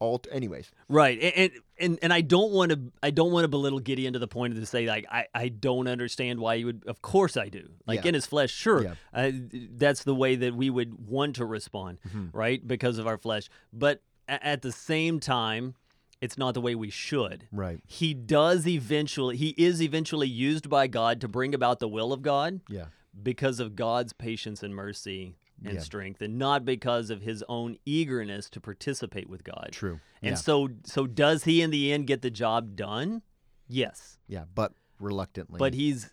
alt. 0.00 0.28
Anyways, 0.30 0.70
right. 0.88 1.18
And, 1.36 1.50
and 1.78 1.98
and 2.02 2.12
I 2.12 2.20
don't 2.20 2.52
want 2.52 2.70
to. 2.70 2.80
I 3.02 3.10
don't 3.10 3.32
want 3.32 3.44
to 3.44 3.48
belittle 3.48 3.80
Gideon 3.80 4.12
to 4.12 4.20
the 4.20 4.28
point 4.28 4.52
of 4.54 4.60
to 4.60 4.66
say 4.66 4.86
like 4.86 5.06
I 5.10 5.26
I 5.34 5.48
don't 5.48 5.88
understand 5.88 6.38
why 6.38 6.54
you 6.54 6.66
would. 6.66 6.84
Of 6.86 7.02
course 7.02 7.36
I 7.36 7.48
do. 7.48 7.68
Like 7.86 8.02
Yeah. 8.04 8.08
in 8.10 8.14
his 8.14 8.26
flesh, 8.26 8.52
sure. 8.52 8.84
Yeah. 8.84 8.94
Uh, 9.12 9.32
that's 9.72 10.04
the 10.04 10.14
way 10.14 10.36
that 10.36 10.54
we 10.54 10.70
would 10.70 11.08
want 11.08 11.36
to 11.36 11.44
respond, 11.44 11.98
Mhm. 12.08 12.30
right? 12.32 12.64
Because 12.66 12.98
of 12.98 13.08
our 13.08 13.18
flesh. 13.18 13.48
But 13.72 14.02
a- 14.28 14.44
at 14.46 14.62
the 14.62 14.70
same 14.72 15.18
time, 15.18 15.74
it's 16.20 16.36
not 16.38 16.54
the 16.54 16.60
way 16.60 16.74
we 16.74 16.90
should. 16.90 17.46
right? 17.52 17.80
he 17.86 18.14
does 18.14 18.66
eventually 18.66 19.36
he 19.36 19.50
is 19.56 19.80
eventually 19.82 20.28
used 20.28 20.68
by 20.68 20.86
God 20.86 21.20
to 21.20 21.28
bring 21.28 21.54
about 21.54 21.78
the 21.78 21.88
will 21.88 22.12
of 22.12 22.22
God 22.22 22.60
Yeah, 22.68 22.86
because 23.22 23.60
of 23.60 23.76
God's 23.76 24.12
patience 24.12 24.62
and 24.62 24.74
mercy 24.74 25.36
and 25.64 25.74
Yeah. 25.74 25.80
strength 25.80 26.22
and 26.22 26.38
not 26.38 26.64
because 26.64 27.10
of 27.10 27.22
his 27.22 27.42
own 27.48 27.78
eagerness 27.84 28.48
to 28.50 28.60
participate 28.60 29.28
with 29.28 29.42
God. 29.44 29.70
true. 29.72 30.00
And 30.22 30.30
yeah, 30.32 30.36
so 30.36 30.68
so 30.84 31.06
does 31.06 31.44
he 31.44 31.62
in 31.62 31.70
the 31.70 31.92
end 31.92 32.06
get 32.06 32.22
the 32.22 32.30
job 32.30 32.74
done? 32.76 33.22
Yes. 33.68 34.18
yeah, 34.28 34.44
but 34.54 34.72
reluctantly. 35.00 35.58
But 35.58 35.74
he's 35.74 36.10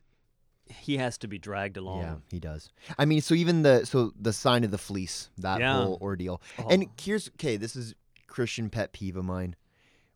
he 0.67 0.97
has 0.97 1.17
to 1.19 1.27
be 1.27 1.37
dragged 1.37 1.77
along. 1.77 2.01
yeah, 2.01 2.15
he 2.31 2.39
does. 2.39 2.71
I 2.97 3.05
mean, 3.05 3.21
so 3.21 3.35
even 3.35 3.61
the 3.61 3.85
so 3.85 4.11
the 4.19 4.33
sign 4.33 4.63
of 4.63 4.71
the 4.71 4.77
fleece, 4.79 5.29
that 5.37 5.59
Yeah. 5.59 5.73
whole 5.83 5.97
ordeal. 6.01 6.41
Oh. 6.59 6.67
And 6.69 6.83
Oh. 6.85 6.91
here's 6.99 7.29
okay. 7.29 7.55
This 7.57 7.75
is 7.75 7.93
Christian 8.27 8.69
pet 8.71 8.91
peeve 8.93 9.15
of 9.15 9.25
mine. 9.25 9.55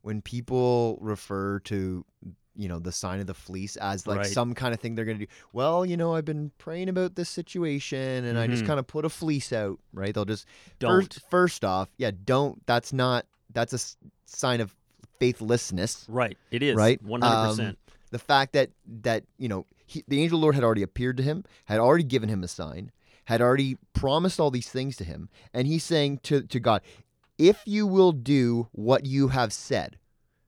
When 0.01 0.21
people 0.21 0.97
refer 1.01 1.59
to 1.62 2.05
you 2.55 2.67
know 2.67 2.79
the 2.79 2.91
sign 2.91 3.19
of 3.21 3.27
the 3.27 3.33
fleece 3.33 3.77
as 3.77 4.05
like 4.05 4.17
Right. 4.17 4.25
some 4.27 4.53
kind 4.53 4.73
of 4.73 4.81
thing 4.81 4.95
they're 4.95 5.05
gonna 5.05 5.19
do. 5.19 5.27
Well, 5.53 5.85
you 5.85 5.95
know, 5.95 6.13
I've 6.15 6.25
been 6.25 6.51
praying 6.57 6.89
about 6.89 7.15
this 7.15 7.29
situation, 7.29 8.25
and 8.25 8.38
I 8.38 8.47
just 8.47 8.63
Mhm. 8.63 8.67
kind 8.67 8.79
of 8.79 8.88
put 8.88 9.05
a 9.05 9.09
fleece 9.09 9.53
out. 9.53 9.79
Right? 9.93 10.13
They'll 10.13 10.25
just 10.25 10.45
Don't. 10.79 10.91
First, 11.03 11.21
first 11.29 11.65
off, 11.65 11.89
yeah, 11.97 12.12
don't. 12.25 12.65
That's 12.65 12.91
not. 12.91 13.25
That's 13.53 13.73
a 13.73 13.79
sign 14.25 14.59
of 14.62 14.75
faithlessness. 15.19 16.05
Right. 16.09 16.38
It 16.51 16.63
is. 16.63 16.75
Right? 16.75 17.01
100%. 17.03 17.69
Um, 17.69 17.77
The 18.12 18.19
fact 18.19 18.53
that 18.53 18.71
that 19.03 19.23
you 19.38 19.47
know 19.47 19.65
he, 19.85 20.03
the 20.07 20.21
angel 20.21 20.39
Lord 20.39 20.55
had 20.55 20.63
already 20.63 20.81
appeared 20.81 21.17
to 21.17 21.23
him, 21.23 21.43
had 21.65 21.79
already 21.79 22.03
given 22.03 22.27
him 22.27 22.43
a 22.43 22.47
sign, 22.47 22.91
had 23.25 23.39
already 23.41 23.77
promised 23.93 24.39
all 24.39 24.49
these 24.49 24.69
things 24.69 24.95
to 24.97 25.03
him, 25.03 25.29
and 25.53 25.67
he's 25.67 25.83
saying 25.83 26.19
to 26.23 26.41
to 26.41 26.59
God, 26.59 26.81
"If 27.39 27.63
you 27.65 27.88
will 27.88 28.12
do 28.12 28.67
what 28.71 29.06
you 29.08 29.30
have 29.30 29.52
said." 29.52 29.97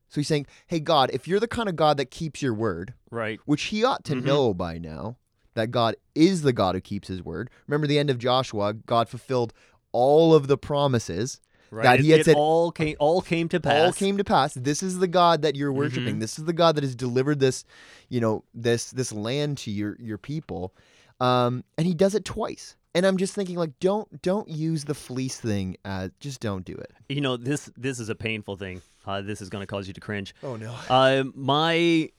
So 0.09 0.19
he's 0.21 0.27
saying, 0.27 0.45
"Hey 0.67 0.79
God, 0.79 1.09
if 1.13 1.27
you're 1.27 1.39
the 1.39 1.47
kind 1.47 1.67
of 1.69 1.75
God 1.75 1.97
that 1.97 2.11
keeps 2.11 2.41
your 2.41 2.53
word, 2.53 2.93
right. 3.09 3.39
which 3.45 3.63
he 3.63 3.83
ought 3.83 4.03
to 4.05 4.15
Mhm. 4.15 4.23
know 4.25 4.53
by 4.53 4.77
now 4.77 5.17
that 5.55 5.71
God 5.71 5.95
is 6.15 6.41
the 6.43 6.53
God 6.53 6.75
who 6.75 6.81
keeps 6.81 7.07
his 7.07 7.23
word. 7.23 7.49
Remember 7.67 7.87
the 7.87 7.97
end 7.97 8.09
of 8.09 8.17
Joshua, 8.19 8.73
God 8.73 9.09
fulfilled 9.09 9.53
all 9.91 10.33
of 10.35 10.47
the 10.47 10.57
promises. 10.57 11.39
Right. 11.73 11.83
that 11.83 11.99
it, 11.99 12.03
he 12.03 12.09
had 12.11 12.25
said- 12.25 12.35
all 12.35 12.69
came 12.73 12.97
all 12.99 13.21
came 13.21 13.47
to 13.47 13.57
pass. 13.61 13.73
All 13.85 13.93
came 13.93 14.17
to 14.17 14.25
pass. 14.25 14.53
This 14.55 14.83
is 14.83 14.99
the 14.99 15.07
God 15.07 15.41
that 15.43 15.55
you're 15.55 15.71
worshiping. 15.71 16.17
Mhm. 16.17 16.19
This 16.19 16.37
is 16.37 16.43
the 16.43 16.51
God 16.51 16.75
that 16.75 16.83
has 16.83 16.97
delivered 16.97 17.39
this, 17.39 17.63
you 18.09 18.19
know, 18.19 18.43
this 18.53 18.91
this 18.91 19.13
land 19.13 19.57
to 19.59 19.71
your 19.71 19.95
your 19.97 20.17
people. 20.17 20.73
Um, 21.21 21.63
and 21.77 21.87
he 21.87 21.93
does 21.93 22.13
it 22.13 22.25
twice. 22.25 22.75
And 22.93 23.05
I'm 23.05 23.17
just 23.17 23.33
thinking, 23.33 23.55
like, 23.55 23.79
don't 23.79 24.21
don't 24.21 24.49
use 24.49 24.83
the 24.83 24.93
fleece 24.93 25.39
thing. 25.39 25.77
Uh, 25.85 26.09
just 26.19 26.39
don't 26.41 26.65
do 26.65 26.73
it. 26.75 26.91
You 27.09 27.21
know, 27.21 27.37
this 27.37 27.69
this 27.77 27.99
is 27.99 28.09
a 28.09 28.15
painful 28.15 28.57
thing. 28.57 28.81
Uh, 29.05 29.21
this 29.21 29.41
is 29.41 29.49
going 29.49 29.61
to 29.61 29.67
cause 29.67 29.87
you 29.87 29.93
to 29.93 30.01
cringe. 30.01 30.35
Oh 30.43 30.55
no. 30.57 30.75
Uh, 30.89 31.23
my 31.33 32.09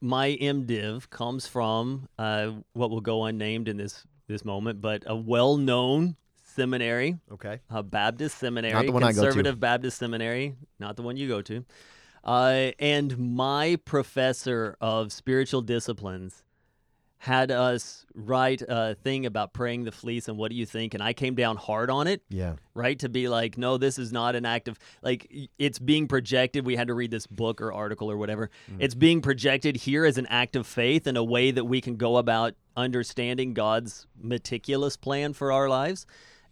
my 0.00 0.36
MDiv 0.40 1.10
comes 1.10 1.46
from 1.46 2.08
uh, 2.18 2.52
what 2.74 2.90
will 2.90 3.00
go 3.00 3.24
unnamed 3.24 3.68
in 3.68 3.76
this 3.76 4.06
this 4.28 4.44
moment, 4.44 4.80
but 4.80 5.02
a 5.06 5.16
well-known 5.16 6.16
seminary, 6.54 7.18
Okay. 7.32 7.58
a 7.68 7.82
Baptist 7.82 8.38
seminary, 8.38 8.72
Not 8.72 8.86
the 8.86 8.92
one 8.92 9.02
I 9.02 9.08
go 9.08 9.16
to. 9.16 9.20
conservative 9.26 9.58
Baptist 9.60 9.98
seminary, 9.98 10.54
not 10.78 10.94
the 10.96 11.02
one 11.02 11.16
you 11.16 11.26
go 11.26 11.42
to. 11.42 11.64
Uh, 12.22 12.70
and 12.78 13.18
my 13.18 13.76
professor 13.84 14.76
of 14.80 15.12
spiritual 15.12 15.60
disciplines 15.62 16.43
had 17.24 17.50
us 17.50 18.04
write 18.14 18.60
a 18.68 18.94
thing 19.02 19.24
about 19.24 19.54
praying 19.54 19.84
the 19.84 19.90
fleece 19.90 20.28
and 20.28 20.36
what 20.36 20.50
do 20.50 20.56
you 20.56 20.66
think? 20.66 20.92
And 20.92 21.02
I 21.02 21.14
came 21.14 21.34
down 21.34 21.56
hard 21.56 21.88
on 21.88 22.06
it 22.06 22.22
Yeah. 22.28 22.56
right? 22.74 22.98
To 22.98 23.08
be 23.08 23.28
like, 23.28 23.56
no, 23.56 23.78
this 23.78 23.98
is 23.98 24.12
not 24.12 24.36
an 24.36 24.44
act 24.44 24.68
of 24.68 24.78
like 25.02 25.26
it's 25.58 25.78
being 25.78 26.06
projected. 26.06 26.66
We 26.66 26.76
had 26.76 26.88
to 26.88 26.94
read 26.94 27.10
this 27.10 27.26
book 27.26 27.62
or 27.62 27.72
article 27.72 28.10
or 28.10 28.18
whatever. 28.18 28.50
Mm. 28.70 28.76
It's 28.80 28.94
being 28.94 29.22
projected 29.22 29.76
here 29.76 30.04
as 30.04 30.18
an 30.18 30.26
act 30.26 30.54
of 30.54 30.66
faith 30.66 31.06
and 31.06 31.16
a 31.16 31.24
way 31.24 31.50
that 31.50 31.64
we 31.64 31.80
can 31.80 31.96
go 31.96 32.18
about 32.18 32.54
understanding 32.76 33.54
God's 33.54 34.06
meticulous 34.20 34.96
plan 34.98 35.32
for 35.32 35.50
our 35.50 35.68
lives. 35.70 36.04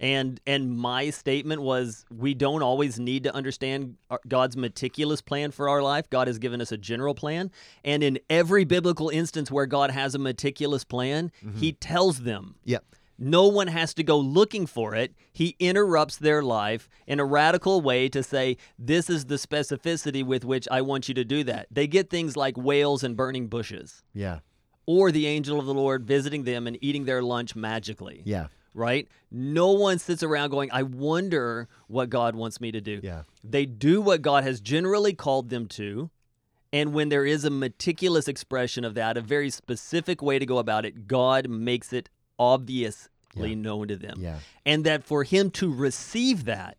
And 0.02 0.40
and 0.46 0.76
my 0.76 1.10
statement 1.10 1.62
was 1.62 2.04
we 2.10 2.34
don't 2.34 2.60
always 2.62 2.98
need 2.98 3.22
to 3.22 3.34
understand 3.34 3.94
uh, 4.10 4.18
God's 4.26 4.56
meticulous 4.56 5.22
plan 5.22 5.52
for 5.52 5.68
our 5.68 5.80
life. 5.80 6.10
God 6.10 6.26
has 6.26 6.38
given 6.38 6.60
us 6.60 6.72
a 6.72 6.76
general 6.76 7.14
plan, 7.14 7.50
and 7.84 8.02
in 8.02 8.18
every 8.28 8.64
biblical 8.64 9.08
instance 9.10 9.48
where 9.50 9.64
God 9.66 9.92
has 9.92 10.14
a 10.16 10.18
meticulous 10.18 10.82
plan, 10.84 11.30
mm-hmm. 11.42 11.56
he 11.56 11.72
tells 11.72 12.22
them 12.22 12.56
Yep. 12.64 12.84
no 13.16 13.46
one 13.46 13.68
has 13.68 13.94
to 13.94 14.02
go 14.02 14.18
looking 14.18 14.66
for 14.66 14.94
it. 14.96 15.14
He 15.32 15.54
interrupts 15.60 16.16
their 16.16 16.42
life 16.42 16.88
in 17.06 17.20
a 17.20 17.24
radical 17.24 17.80
way 17.80 18.08
to 18.08 18.24
say, 18.24 18.56
This 18.76 19.08
is 19.08 19.26
the 19.26 19.36
specificity 19.36 20.24
with 20.24 20.44
which 20.44 20.66
I 20.68 20.80
want 20.80 21.06
you 21.08 21.14
to 21.14 21.24
do 21.24 21.44
that. 21.44 21.68
They 21.70 21.86
get 21.86 22.10
things 22.10 22.36
like 22.36 22.56
whales 22.56 23.04
and 23.04 23.16
burning 23.16 23.46
bushes, 23.46 24.02
Yeah. 24.12 24.40
or 24.84 25.12
the 25.12 25.28
angel 25.28 25.60
of 25.60 25.66
the 25.66 25.74
Lord 25.74 26.04
visiting 26.04 26.42
them 26.42 26.66
and 26.66 26.76
eating 26.80 27.04
their 27.04 27.22
lunch 27.22 27.54
magically, 27.54 28.22
Yeah. 28.24 28.48
Right? 28.74 29.08
No 29.30 29.72
one 29.72 29.98
sits 29.98 30.22
around 30.22 30.50
going, 30.50 30.70
I 30.72 30.82
wonder 30.82 31.68
what 31.88 32.10
God 32.10 32.34
wants 32.34 32.60
me 32.60 32.72
to 32.72 32.80
do. 32.80 33.00
Yeah. 33.02 33.22
They 33.44 33.66
do 33.66 34.00
what 34.00 34.22
God 34.22 34.44
has 34.44 34.60
generally 34.60 35.12
called 35.14 35.50
them 35.50 35.66
to. 35.68 36.10
And 36.72 36.94
when 36.94 37.10
there 37.10 37.26
is 37.26 37.44
a 37.44 37.50
meticulous 37.50 38.28
expression 38.28 38.84
of 38.84 38.94
that, 38.94 39.16
a 39.16 39.20
very 39.20 39.50
specific 39.50 40.22
way 40.22 40.38
to 40.38 40.46
go 40.46 40.58
about 40.58 40.86
it, 40.86 41.06
God 41.06 41.48
makes 41.48 41.92
it 41.92 42.08
obviously 42.38 43.08
Yeah. 43.34 43.54
known 43.54 43.88
to 43.88 43.96
them. 43.96 44.18
Yeah. 44.20 44.38
And 44.66 44.84
that 44.84 45.04
for 45.04 45.24
him 45.24 45.50
to 45.52 45.72
receive 45.72 46.44
that 46.44 46.76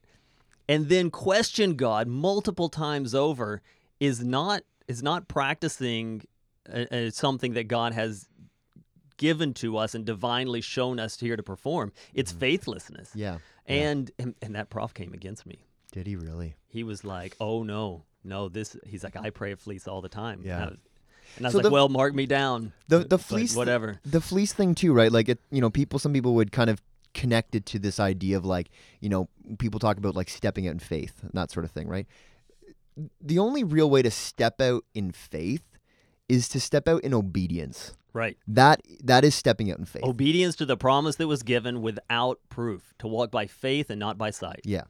and 0.69 0.87
then 0.89 1.09
question 1.11 1.75
God 1.75 2.07
multiple 2.07 2.69
times 2.69 3.13
over 3.13 3.61
is 3.99 4.23
not 4.23 4.63
is 4.87 5.01
not 5.03 5.27
practicing 5.27 6.23
uh 6.73 6.85
uh 6.91 7.09
something 7.09 7.53
that 7.53 7.67
God 7.67 7.93
has 7.93 8.27
given 9.17 9.53
to 9.55 9.77
us 9.77 9.95
and 9.95 10.05
divinely 10.05 10.61
shown 10.61 10.99
us 10.99 11.19
here 11.19 11.35
to 11.35 11.43
perform. 11.43 11.91
It's 12.13 12.31
faithlessness. 12.31 13.09
Mm-hmm. 13.09 13.19
Yeah. 13.19 13.37
And, 13.65 14.11
and 14.19 14.35
and 14.41 14.55
that 14.55 14.69
prof 14.69 14.93
came 14.93 15.13
against 15.13 15.45
me 15.45 15.65
Did 15.93 16.05
he 16.07 16.15
really? 16.17 16.55
he 16.67 16.83
was 16.83 17.03
like, 17.05 17.35
"Oh 17.39 17.63
no, 17.63 18.03
no, 18.23 18.49
this." 18.49 18.75
He's 18.85 19.03
like, 19.03 19.15
"I 19.15 19.29
pray 19.29 19.53
a 19.53 19.55
fleece 19.55 19.87
all 19.87 20.01
the 20.01 20.09
time." 20.09 20.41
Yeah. 20.43 20.55
and 20.55 20.63
I 20.63 20.69
was, 20.69 20.77
and 21.37 21.45
I 21.45 21.47
was 21.47 21.51
So 21.53 21.57
like, 21.59 21.63
the- 21.63 21.69
"Well, 21.71 21.87
mark 21.89 22.13
me 22.13 22.25
down." 22.25 22.73
The 22.89 22.99
the 22.99 23.17
fleece 23.17 23.55
whatever. 23.55 24.01
the 24.03 24.19
fleece 24.19 24.51
thing 24.51 24.75
too, 24.75 24.91
right? 24.91 25.11
Like 25.11 25.29
it, 25.29 25.39
you 25.49 25.61
know, 25.61 25.69
people 25.69 25.97
some 25.99 26.11
people 26.11 26.33
would 26.35 26.51
kind 26.51 26.69
of 26.69 26.81
connect 27.13 27.55
it 27.55 27.65
to 27.67 27.79
this 27.79 27.99
idea 28.01 28.35
of 28.35 28.43
like, 28.43 28.69
you 28.99 29.07
know, 29.07 29.29
people 29.59 29.79
talk 29.79 29.97
about 29.97 30.13
like 30.15 30.29
stepping 30.29 30.67
out 30.67 30.71
in 30.73 30.79
faith 30.79 31.21
and 31.21 31.31
that 31.33 31.49
sort 31.51 31.63
of 31.63 31.71
thing, 31.71 31.87
right? 31.87 32.07
The 33.21 33.39
only 33.39 33.63
real 33.63 33.89
way 33.89 34.01
to 34.01 34.11
step 34.11 34.59
out 34.61 34.83
in 34.93 35.11
faith 35.11 35.63
is 36.27 36.47
to 36.49 36.59
step 36.59 36.87
out 36.87 37.01
in 37.03 37.13
obedience. 37.13 37.93
Right. 38.13 38.37
That 38.47 38.81
that 39.03 39.25
is 39.25 39.33
stepping 39.33 39.71
out 39.71 39.79
in 39.79 39.85
faith. 39.85 40.03
Obedience 40.03 40.55
to 40.57 40.65
the 40.65 40.77
promise 40.77 41.15
that 41.17 41.27
was 41.27 41.43
given 41.43 41.81
without 41.81 42.39
proof, 42.49 42.93
to 42.99 43.07
walk 43.07 43.31
by 43.31 43.47
faith 43.47 43.89
and 43.89 43.99
not 43.99 44.17
by 44.17 44.29
sight. 44.29 44.61
Yeah. 44.63 44.83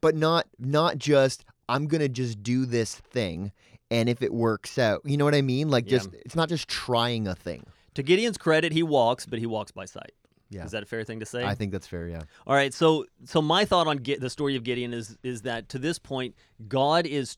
But 0.00 0.14
not 0.14 0.46
not 0.58 0.98
just 0.98 1.44
I'm 1.68 1.86
going 1.86 2.00
to 2.00 2.08
just 2.08 2.42
do 2.42 2.66
this 2.66 2.94
thing 2.94 3.52
and 3.90 4.08
if 4.08 4.22
it 4.22 4.32
works 4.32 4.78
out. 4.78 5.00
You 5.04 5.16
know 5.16 5.24
what 5.24 5.34
I 5.34 5.42
mean? 5.42 5.70
Like 5.70 5.86
Yeah. 5.86 5.98
just 5.98 6.10
it's 6.14 6.36
not 6.36 6.48
just 6.48 6.68
trying 6.68 7.26
a 7.26 7.34
thing. 7.34 7.64
To 7.94 8.02
Gideon's 8.02 8.38
credit, 8.38 8.72
he 8.72 8.82
walks, 8.82 9.26
but 9.26 9.38
he 9.38 9.46
walks 9.46 9.72
by 9.72 9.86
sight. 9.86 10.12
Yeah. 10.50 10.64
Is 10.64 10.70
that 10.70 10.82
a 10.82 10.86
fair 10.86 11.04
thing 11.04 11.20
to 11.20 11.26
say? 11.26 11.44
I 11.44 11.54
think 11.54 11.72
that's 11.72 11.86
fair, 11.86 12.08
yeah. 12.08 12.22
All 12.46 12.54
right, 12.54 12.72
so 12.72 13.04
so 13.24 13.42
my 13.42 13.64
thought 13.64 13.86
on 13.86 14.02
the 14.02 14.30
story 14.30 14.56
of 14.56 14.62
Gideon 14.62 14.94
is 14.94 15.16
is 15.22 15.42
that 15.42 15.68
to 15.70 15.78
this 15.78 15.98
point, 15.98 16.34
God 16.68 17.06
is 17.06 17.36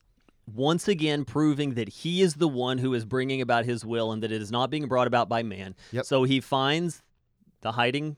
once 0.55 0.87
again 0.87 1.25
proving 1.25 1.73
that 1.75 1.89
He 1.89 2.21
is 2.21 2.35
the 2.35 2.47
one 2.47 2.77
who 2.79 2.93
is 2.93 3.05
bringing 3.05 3.41
about 3.41 3.65
His 3.65 3.83
will, 3.85 4.11
and 4.11 4.21
that 4.23 4.31
it 4.31 4.41
is 4.41 4.51
not 4.51 4.69
being 4.69 4.87
brought 4.87 5.07
about 5.07 5.29
by 5.29 5.43
man. 5.43 5.75
Yep. 5.91 6.05
So 6.05 6.23
He 6.23 6.39
finds 6.39 7.01
the 7.61 7.73
hiding 7.73 8.17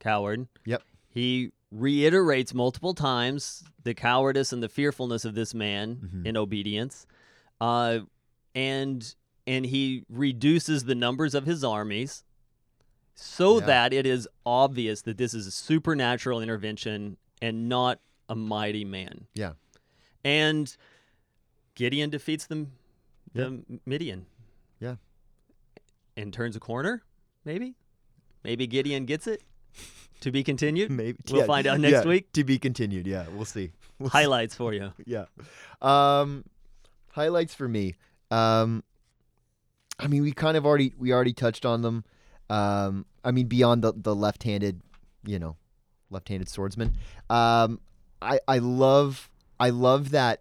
coward. 0.00 0.48
Yep. 0.64 0.82
He 1.08 1.52
reiterates 1.70 2.54
multiple 2.54 2.94
times 2.94 3.62
the 3.82 3.92
cowardice 3.94 4.52
and 4.52 4.62
the 4.62 4.68
fearfulness 4.68 5.24
of 5.24 5.34
this 5.34 5.52
man 5.52 5.96
Mhm. 5.96 6.26
in 6.26 6.36
obedience, 6.36 7.06
uh, 7.60 8.00
and 8.54 9.14
and 9.46 9.64
he 9.64 10.04
reduces 10.10 10.84
the 10.84 10.94
numbers 10.94 11.34
of 11.34 11.46
his 11.46 11.64
armies 11.64 12.22
so 13.14 13.60
Yeah. 13.60 13.66
that 13.66 13.92
it 13.94 14.04
is 14.04 14.28
obvious 14.44 15.00
that 15.02 15.16
this 15.16 15.32
is 15.32 15.46
a 15.46 15.50
supernatural 15.50 16.40
intervention 16.42 17.16
and 17.40 17.66
not 17.68 17.98
a 18.28 18.34
mighty 18.34 18.84
man. 18.84 19.26
Yeah. 19.34 19.54
And 20.22 20.76
Gideon 21.78 22.10
defeats 22.10 22.44
the, 22.46 22.66
the 23.32 23.62
Midian. 23.86 24.26
Yeah. 24.80 24.96
And 26.16 26.32
turns 26.32 26.56
a 26.56 26.60
corner, 26.60 27.04
maybe? 27.44 27.76
Maybe 28.42 28.66
Gideon 28.66 29.06
gets 29.06 29.26
it. 29.26 29.42
To 30.22 30.32
be 30.32 30.42
continued. 30.42 30.90
Maybe 30.90 31.16
We'll 31.30 31.42
yeah, 31.42 31.46
find 31.46 31.64
out 31.68 31.78
next 31.78 32.04
yeah, 32.04 32.04
week. 32.04 32.32
To 32.32 32.42
be 32.42 32.58
continued. 32.58 33.06
Yeah, 33.06 33.26
we'll 33.32 33.44
see. 33.44 33.70
We'll 34.00 34.10
see. 34.10 34.18
Highlights 34.18 34.52
for 34.56 34.74
you. 34.74 34.92
Yeah. 35.06 35.26
Um, 35.80 36.44
highlights 37.12 37.54
for 37.54 37.68
me. 37.68 37.94
Um, 38.32 38.82
I 40.00 40.08
mean, 40.08 40.22
we 40.22 40.32
kind 40.32 40.56
of 40.56 40.66
already 40.66 40.92
we 40.98 41.12
already 41.12 41.32
touched 41.32 41.64
on 41.64 41.82
them. 41.82 42.04
Um, 42.50 43.06
I 43.22 43.30
mean, 43.30 43.46
beyond 43.46 43.84
the 43.84 43.92
the 43.96 44.12
left-handed, 44.12 44.82
you 45.24 45.38
know, 45.38 45.54
left-handed 46.10 46.48
swordsman. 46.48 46.96
Um, 47.30 47.78
I 48.20 48.40
I 48.48 48.58
love 48.58 49.30
I 49.60 49.70
love 49.70 50.10
that 50.10 50.40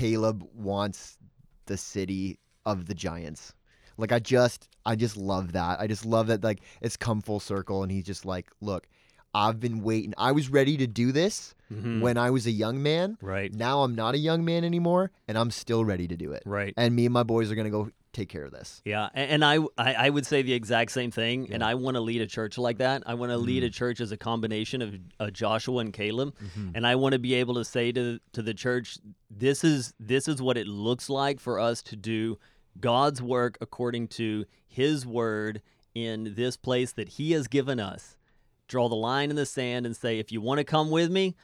Caleb 0.00 0.46
wants 0.54 1.18
the 1.66 1.76
city 1.76 2.38
of 2.64 2.86
the 2.86 2.94
giants. 2.94 3.54
Like 3.96 4.12
I 4.12 4.18
just 4.18 4.68
I 4.84 4.94
just 4.94 5.16
love 5.16 5.52
that. 5.52 5.80
I 5.80 5.86
just 5.86 6.04
love 6.04 6.26
that 6.26 6.44
like 6.44 6.60
it's 6.82 6.96
come 6.96 7.20
full 7.22 7.40
circle 7.40 7.82
and 7.82 7.90
he's 7.90 8.04
just 8.04 8.24
like, 8.26 8.50
look, 8.60 8.86
I've 9.34 9.58
been 9.58 9.82
waiting. 9.82 10.12
I 10.18 10.32
was 10.32 10.48
ready 10.50 10.76
to 10.76 10.86
do 10.86 11.12
this 11.12 11.54
Mhm. 11.72 12.00
when 12.00 12.16
I 12.16 12.30
was 12.30 12.46
a 12.46 12.50
young 12.50 12.82
man. 12.82 13.16
Right. 13.20 13.52
Now 13.52 13.82
I'm 13.82 13.94
not 13.94 14.14
a 14.14 14.18
young 14.18 14.44
man 14.44 14.64
anymore, 14.64 15.10
and 15.26 15.36
I'm 15.36 15.50
still 15.50 15.84
ready 15.84 16.06
to 16.08 16.16
do 16.16 16.30
it. 16.32 16.42
Right. 16.46 16.72
And 16.76 16.94
me 16.94 17.06
and 17.06 17.12
my 17.12 17.22
boys 17.24 17.50
are 17.50 17.54
gonna 17.56 17.70
go 17.70 17.90
take 18.16 18.28
care 18.28 18.44
of 18.44 18.50
this. 18.52 18.82
Yeah, 18.84 19.08
a- 19.14 19.18
and 19.18 19.44
I, 19.44 19.58
I 19.78 19.94
I 20.06 20.10
would 20.10 20.26
say 20.26 20.42
the 20.42 20.52
exact 20.52 20.90
same 20.90 21.10
thing, 21.10 21.52
and 21.52 21.62
I 21.62 21.74
want 21.74 21.94
to 21.96 22.00
lead 22.00 22.20
a 22.22 22.26
church 22.26 22.58
like 22.58 22.78
that. 22.78 23.02
I 23.06 23.14
want 23.14 23.30
to 23.30 23.38
lead 23.38 23.62
Mhm. 23.62 23.66
a 23.66 23.70
church 23.70 24.00
as 24.00 24.10
a 24.12 24.16
combination 24.16 24.82
of 24.82 24.94
uh, 25.20 25.30
Joshua 25.30 25.78
and 25.78 25.92
Caleb, 25.92 26.34
Mhm. 26.38 26.72
and 26.74 26.86
I 26.86 26.94
want 26.96 27.12
to 27.12 27.18
be 27.18 27.34
able 27.34 27.54
to 27.54 27.64
say 27.64 27.92
to 27.92 28.18
to 28.32 28.42
the 28.42 28.54
church, 28.54 28.98
this 29.30 29.62
is 29.62 29.94
this 30.00 30.26
is 30.28 30.42
what 30.42 30.56
it 30.56 30.66
looks 30.66 31.08
like 31.10 31.38
for 31.40 31.60
us 31.60 31.82
to 31.82 31.96
do 31.96 32.38
God's 32.80 33.20
work 33.22 33.56
according 33.60 34.08
to 34.08 34.44
His 34.66 35.06
word 35.06 35.62
in 35.94 36.34
this 36.34 36.56
place 36.56 36.92
that 36.92 37.08
He 37.10 37.32
has 37.32 37.48
given 37.48 37.78
us. 37.80 38.16
Draw 38.68 38.88
the 38.88 38.96
line 38.96 39.30
in 39.30 39.36
the 39.36 39.46
sand 39.46 39.86
and 39.86 39.96
say, 39.96 40.18
if 40.18 40.32
you 40.32 40.40
want 40.40 40.58
to 40.58 40.64
come 40.64 40.90
with 40.90 41.10
me, 41.10 41.36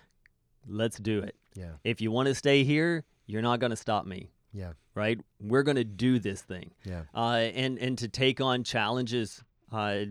let's 0.66 0.98
do 0.98 1.20
it. 1.20 1.36
Yeah. 1.54 1.74
If 1.84 2.00
you 2.00 2.10
want 2.10 2.26
to 2.28 2.34
stay 2.34 2.64
here, 2.64 3.04
you're 3.26 3.42
not 3.42 3.60
going 3.60 3.70
to 3.70 3.76
stop 3.76 4.04
me. 4.06 4.30
Yeah. 4.52 4.72
Right? 4.94 5.18
We're 5.40 5.62
going 5.62 5.76
to 5.76 5.84
do 5.84 6.18
this 6.18 6.42
thing 6.42 6.72
Yeah. 6.84 7.02
uh, 7.14 7.36
and 7.54 7.78
and 7.78 7.96
to 7.98 8.08
take 8.08 8.40
on 8.40 8.64
challenges, 8.64 9.42
uh, 9.70 10.04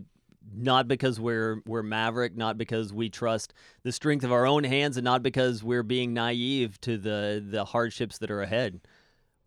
not 0.54 0.88
because 0.88 1.20
we're 1.20 1.62
we're 1.68 1.84
maverick, 1.84 2.36
not 2.36 2.58
because 2.58 2.92
we 2.92 3.10
trust 3.10 3.54
the 3.84 3.92
strength 3.92 4.24
of 4.24 4.32
our 4.32 4.46
own 4.48 4.64
hands, 4.64 4.98
and 4.98 5.04
not 5.06 5.22
because 5.22 5.64
we're 5.64 5.84
being 5.84 6.14
naive 6.14 6.82
to 6.82 6.98
the 6.98 7.44
the 7.48 7.66
hardships 7.66 8.18
that 8.18 8.32
are 8.32 8.42
ahead, 8.42 8.82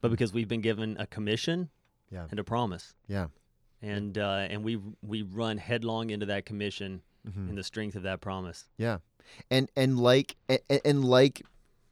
but 0.01 0.11
because 0.11 0.33
we've 0.33 0.49
been 0.49 0.61
given 0.61 0.97
a 1.01 1.07
commission 1.07 1.71
Yeah. 2.13 2.29
and 2.31 2.39
a 2.39 2.45
promise, 2.45 2.95
Yeah. 3.09 3.27
and 3.83 4.17
uh, 4.17 4.47
and 4.49 4.63
we 4.63 4.79
we 5.03 5.23
run 5.23 5.59
headlong 5.59 6.11
into 6.11 6.27
that 6.27 6.47
commission 6.47 7.03
Mhm. 7.29 7.49
in 7.49 7.55
the 7.57 7.65
strength 7.65 7.97
of 7.97 8.03
that 8.05 8.21
promise. 8.21 8.69
Yeah. 8.77 8.99
And 9.51 9.69
and 9.75 9.99
like 9.99 10.37
and, 10.49 10.61
and 10.85 11.05
like 11.05 11.43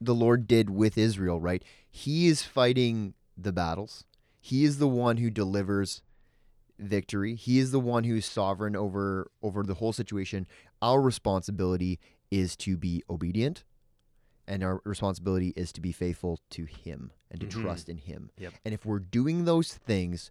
the 0.05 0.15
Lord 0.15 0.47
did 0.47 0.71
with 0.71 0.97
Israel, 0.99 1.41
right? 1.41 1.63
He 1.91 2.27
is 2.27 2.43
fighting 2.43 3.15
the 3.37 3.53
battles. 3.53 4.05
He 4.41 4.65
is 4.65 4.79
the 4.79 4.89
one 4.89 5.19
who 5.19 5.31
delivers 5.31 6.03
victory. 6.79 7.35
He 7.35 7.59
is 7.59 7.71
the 7.71 7.81
one 7.81 8.05
who 8.05 8.17
is 8.17 8.27
sovereign 8.27 8.75
over 8.77 9.31
over 9.43 9.63
the 9.63 9.75
whole 9.75 9.93
situation. 9.93 10.47
Our 10.81 11.01
responsibility 11.01 12.01
is 12.31 12.57
to 12.57 12.77
be 12.77 13.03
obedient, 13.09 13.65
and 14.49 14.65
our 14.65 14.81
responsibility 14.85 15.53
is 15.57 15.73
to 15.75 15.81
be 15.81 15.93
faithful 15.93 16.41
to 16.51 16.65
Him 16.65 17.13
and 17.31 17.41
to 17.41 17.47
Mhm. 17.47 17.63
trust 17.63 17.89
in 17.89 17.99
Him. 17.99 18.31
Yep. 18.39 18.55
And 18.65 18.75
if 18.75 18.85
we're 18.85 18.99
doing 18.99 19.45
those 19.45 19.73
things, 19.75 20.31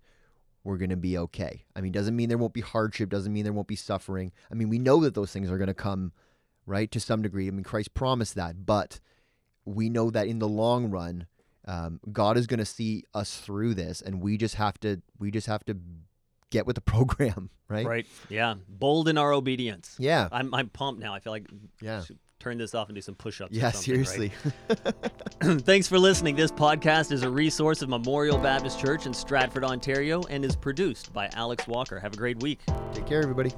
we're 0.64 0.78
going 0.78 0.90
to 0.90 0.98
be 0.98 1.18
okay. 1.18 1.66
I 1.76 1.82
mean, 1.82 1.92
doesn't 1.92 2.16
mean 2.16 2.28
there 2.30 2.38
won't 2.38 2.54
be 2.54 2.62
hardship, 2.62 3.10
doesn't 3.10 3.32
mean 3.34 3.44
there 3.44 3.54
won't 3.54 3.68
be 3.68 3.76
suffering. 3.76 4.32
I 4.52 4.56
mean, 4.56 4.70
we 4.70 4.78
know 4.80 5.00
that 5.02 5.14
those 5.16 5.32
things 5.32 5.50
are 5.50 5.58
going 5.58 5.68
to 5.68 5.74
come, 5.74 6.12
right, 6.66 6.92
to 6.92 7.00
some 7.00 7.22
degree. 7.22 7.48
I 7.48 7.52
mean, 7.52 7.64
Christ 7.64 7.94
promised 7.94 8.36
that, 8.36 8.66
but 8.66 9.00
we 9.66 9.90
know 9.90 10.10
that 10.10 10.28
in 10.28 10.40
the 10.40 10.48
long 10.48 10.90
run, 10.90 11.28
um, 11.66 12.00
God 12.12 12.38
is 12.38 12.48
going 12.48 12.60
to 12.60 12.66
see 12.66 13.04
us 13.14 13.38
through 13.38 13.76
this, 13.76 14.02
and 14.02 14.22
we 14.22 14.38
just 14.38 14.56
have 14.56 14.80
to, 14.82 15.02
we 15.20 15.32
just 15.32 15.48
have 15.48 15.64
to 15.66 15.78
get 16.50 16.66
with 16.66 16.76
the 16.76 16.82
program, 16.94 17.50
right? 17.68 17.86
Right. 17.86 18.08
Yeah. 18.30 18.56
Bold 18.68 19.08
in 19.08 19.18
our 19.18 19.34
obedience. 19.34 19.96
Yeah, 20.00 20.28
I'm, 20.32 20.54
I'm 20.54 20.70
pumped 20.70 21.02
now. 21.02 21.14
I 21.14 21.20
feel 21.20 21.34
like 21.34 21.48
yeah, 21.82 22.04
turn 22.42 22.58
this 22.58 22.74
off 22.74 22.90
and 22.90 22.96
do 22.96 23.02
some 23.02 23.16
push-ups. 23.16 23.56
yeah. 23.56 23.72
something, 23.72 23.98
right? 24.00 24.08
Seriously. 24.08 24.32
Thanks 25.62 25.88
for 25.88 26.00
listening. 26.00 26.36
This 26.36 26.52
podcast 26.52 27.12
is 27.12 27.24
a 27.24 27.30
resource 27.30 27.82
of 27.82 27.90
Memorial 27.90 28.38
Baptist 28.38 28.80
Church 28.80 29.06
in 29.06 29.14
Stratford, 29.14 29.64
Ontario, 29.64 30.24
and 30.24 30.44
is 30.44 30.56
produced 30.56 31.14
by 31.14 31.30
Alex 31.34 31.68
Walker. 31.68 32.00
Have 32.00 32.14
a 32.14 32.18
great 32.18 32.42
week. 32.42 32.60
Take 32.94 33.06
care, 33.06 33.22
everybody. 33.22 33.52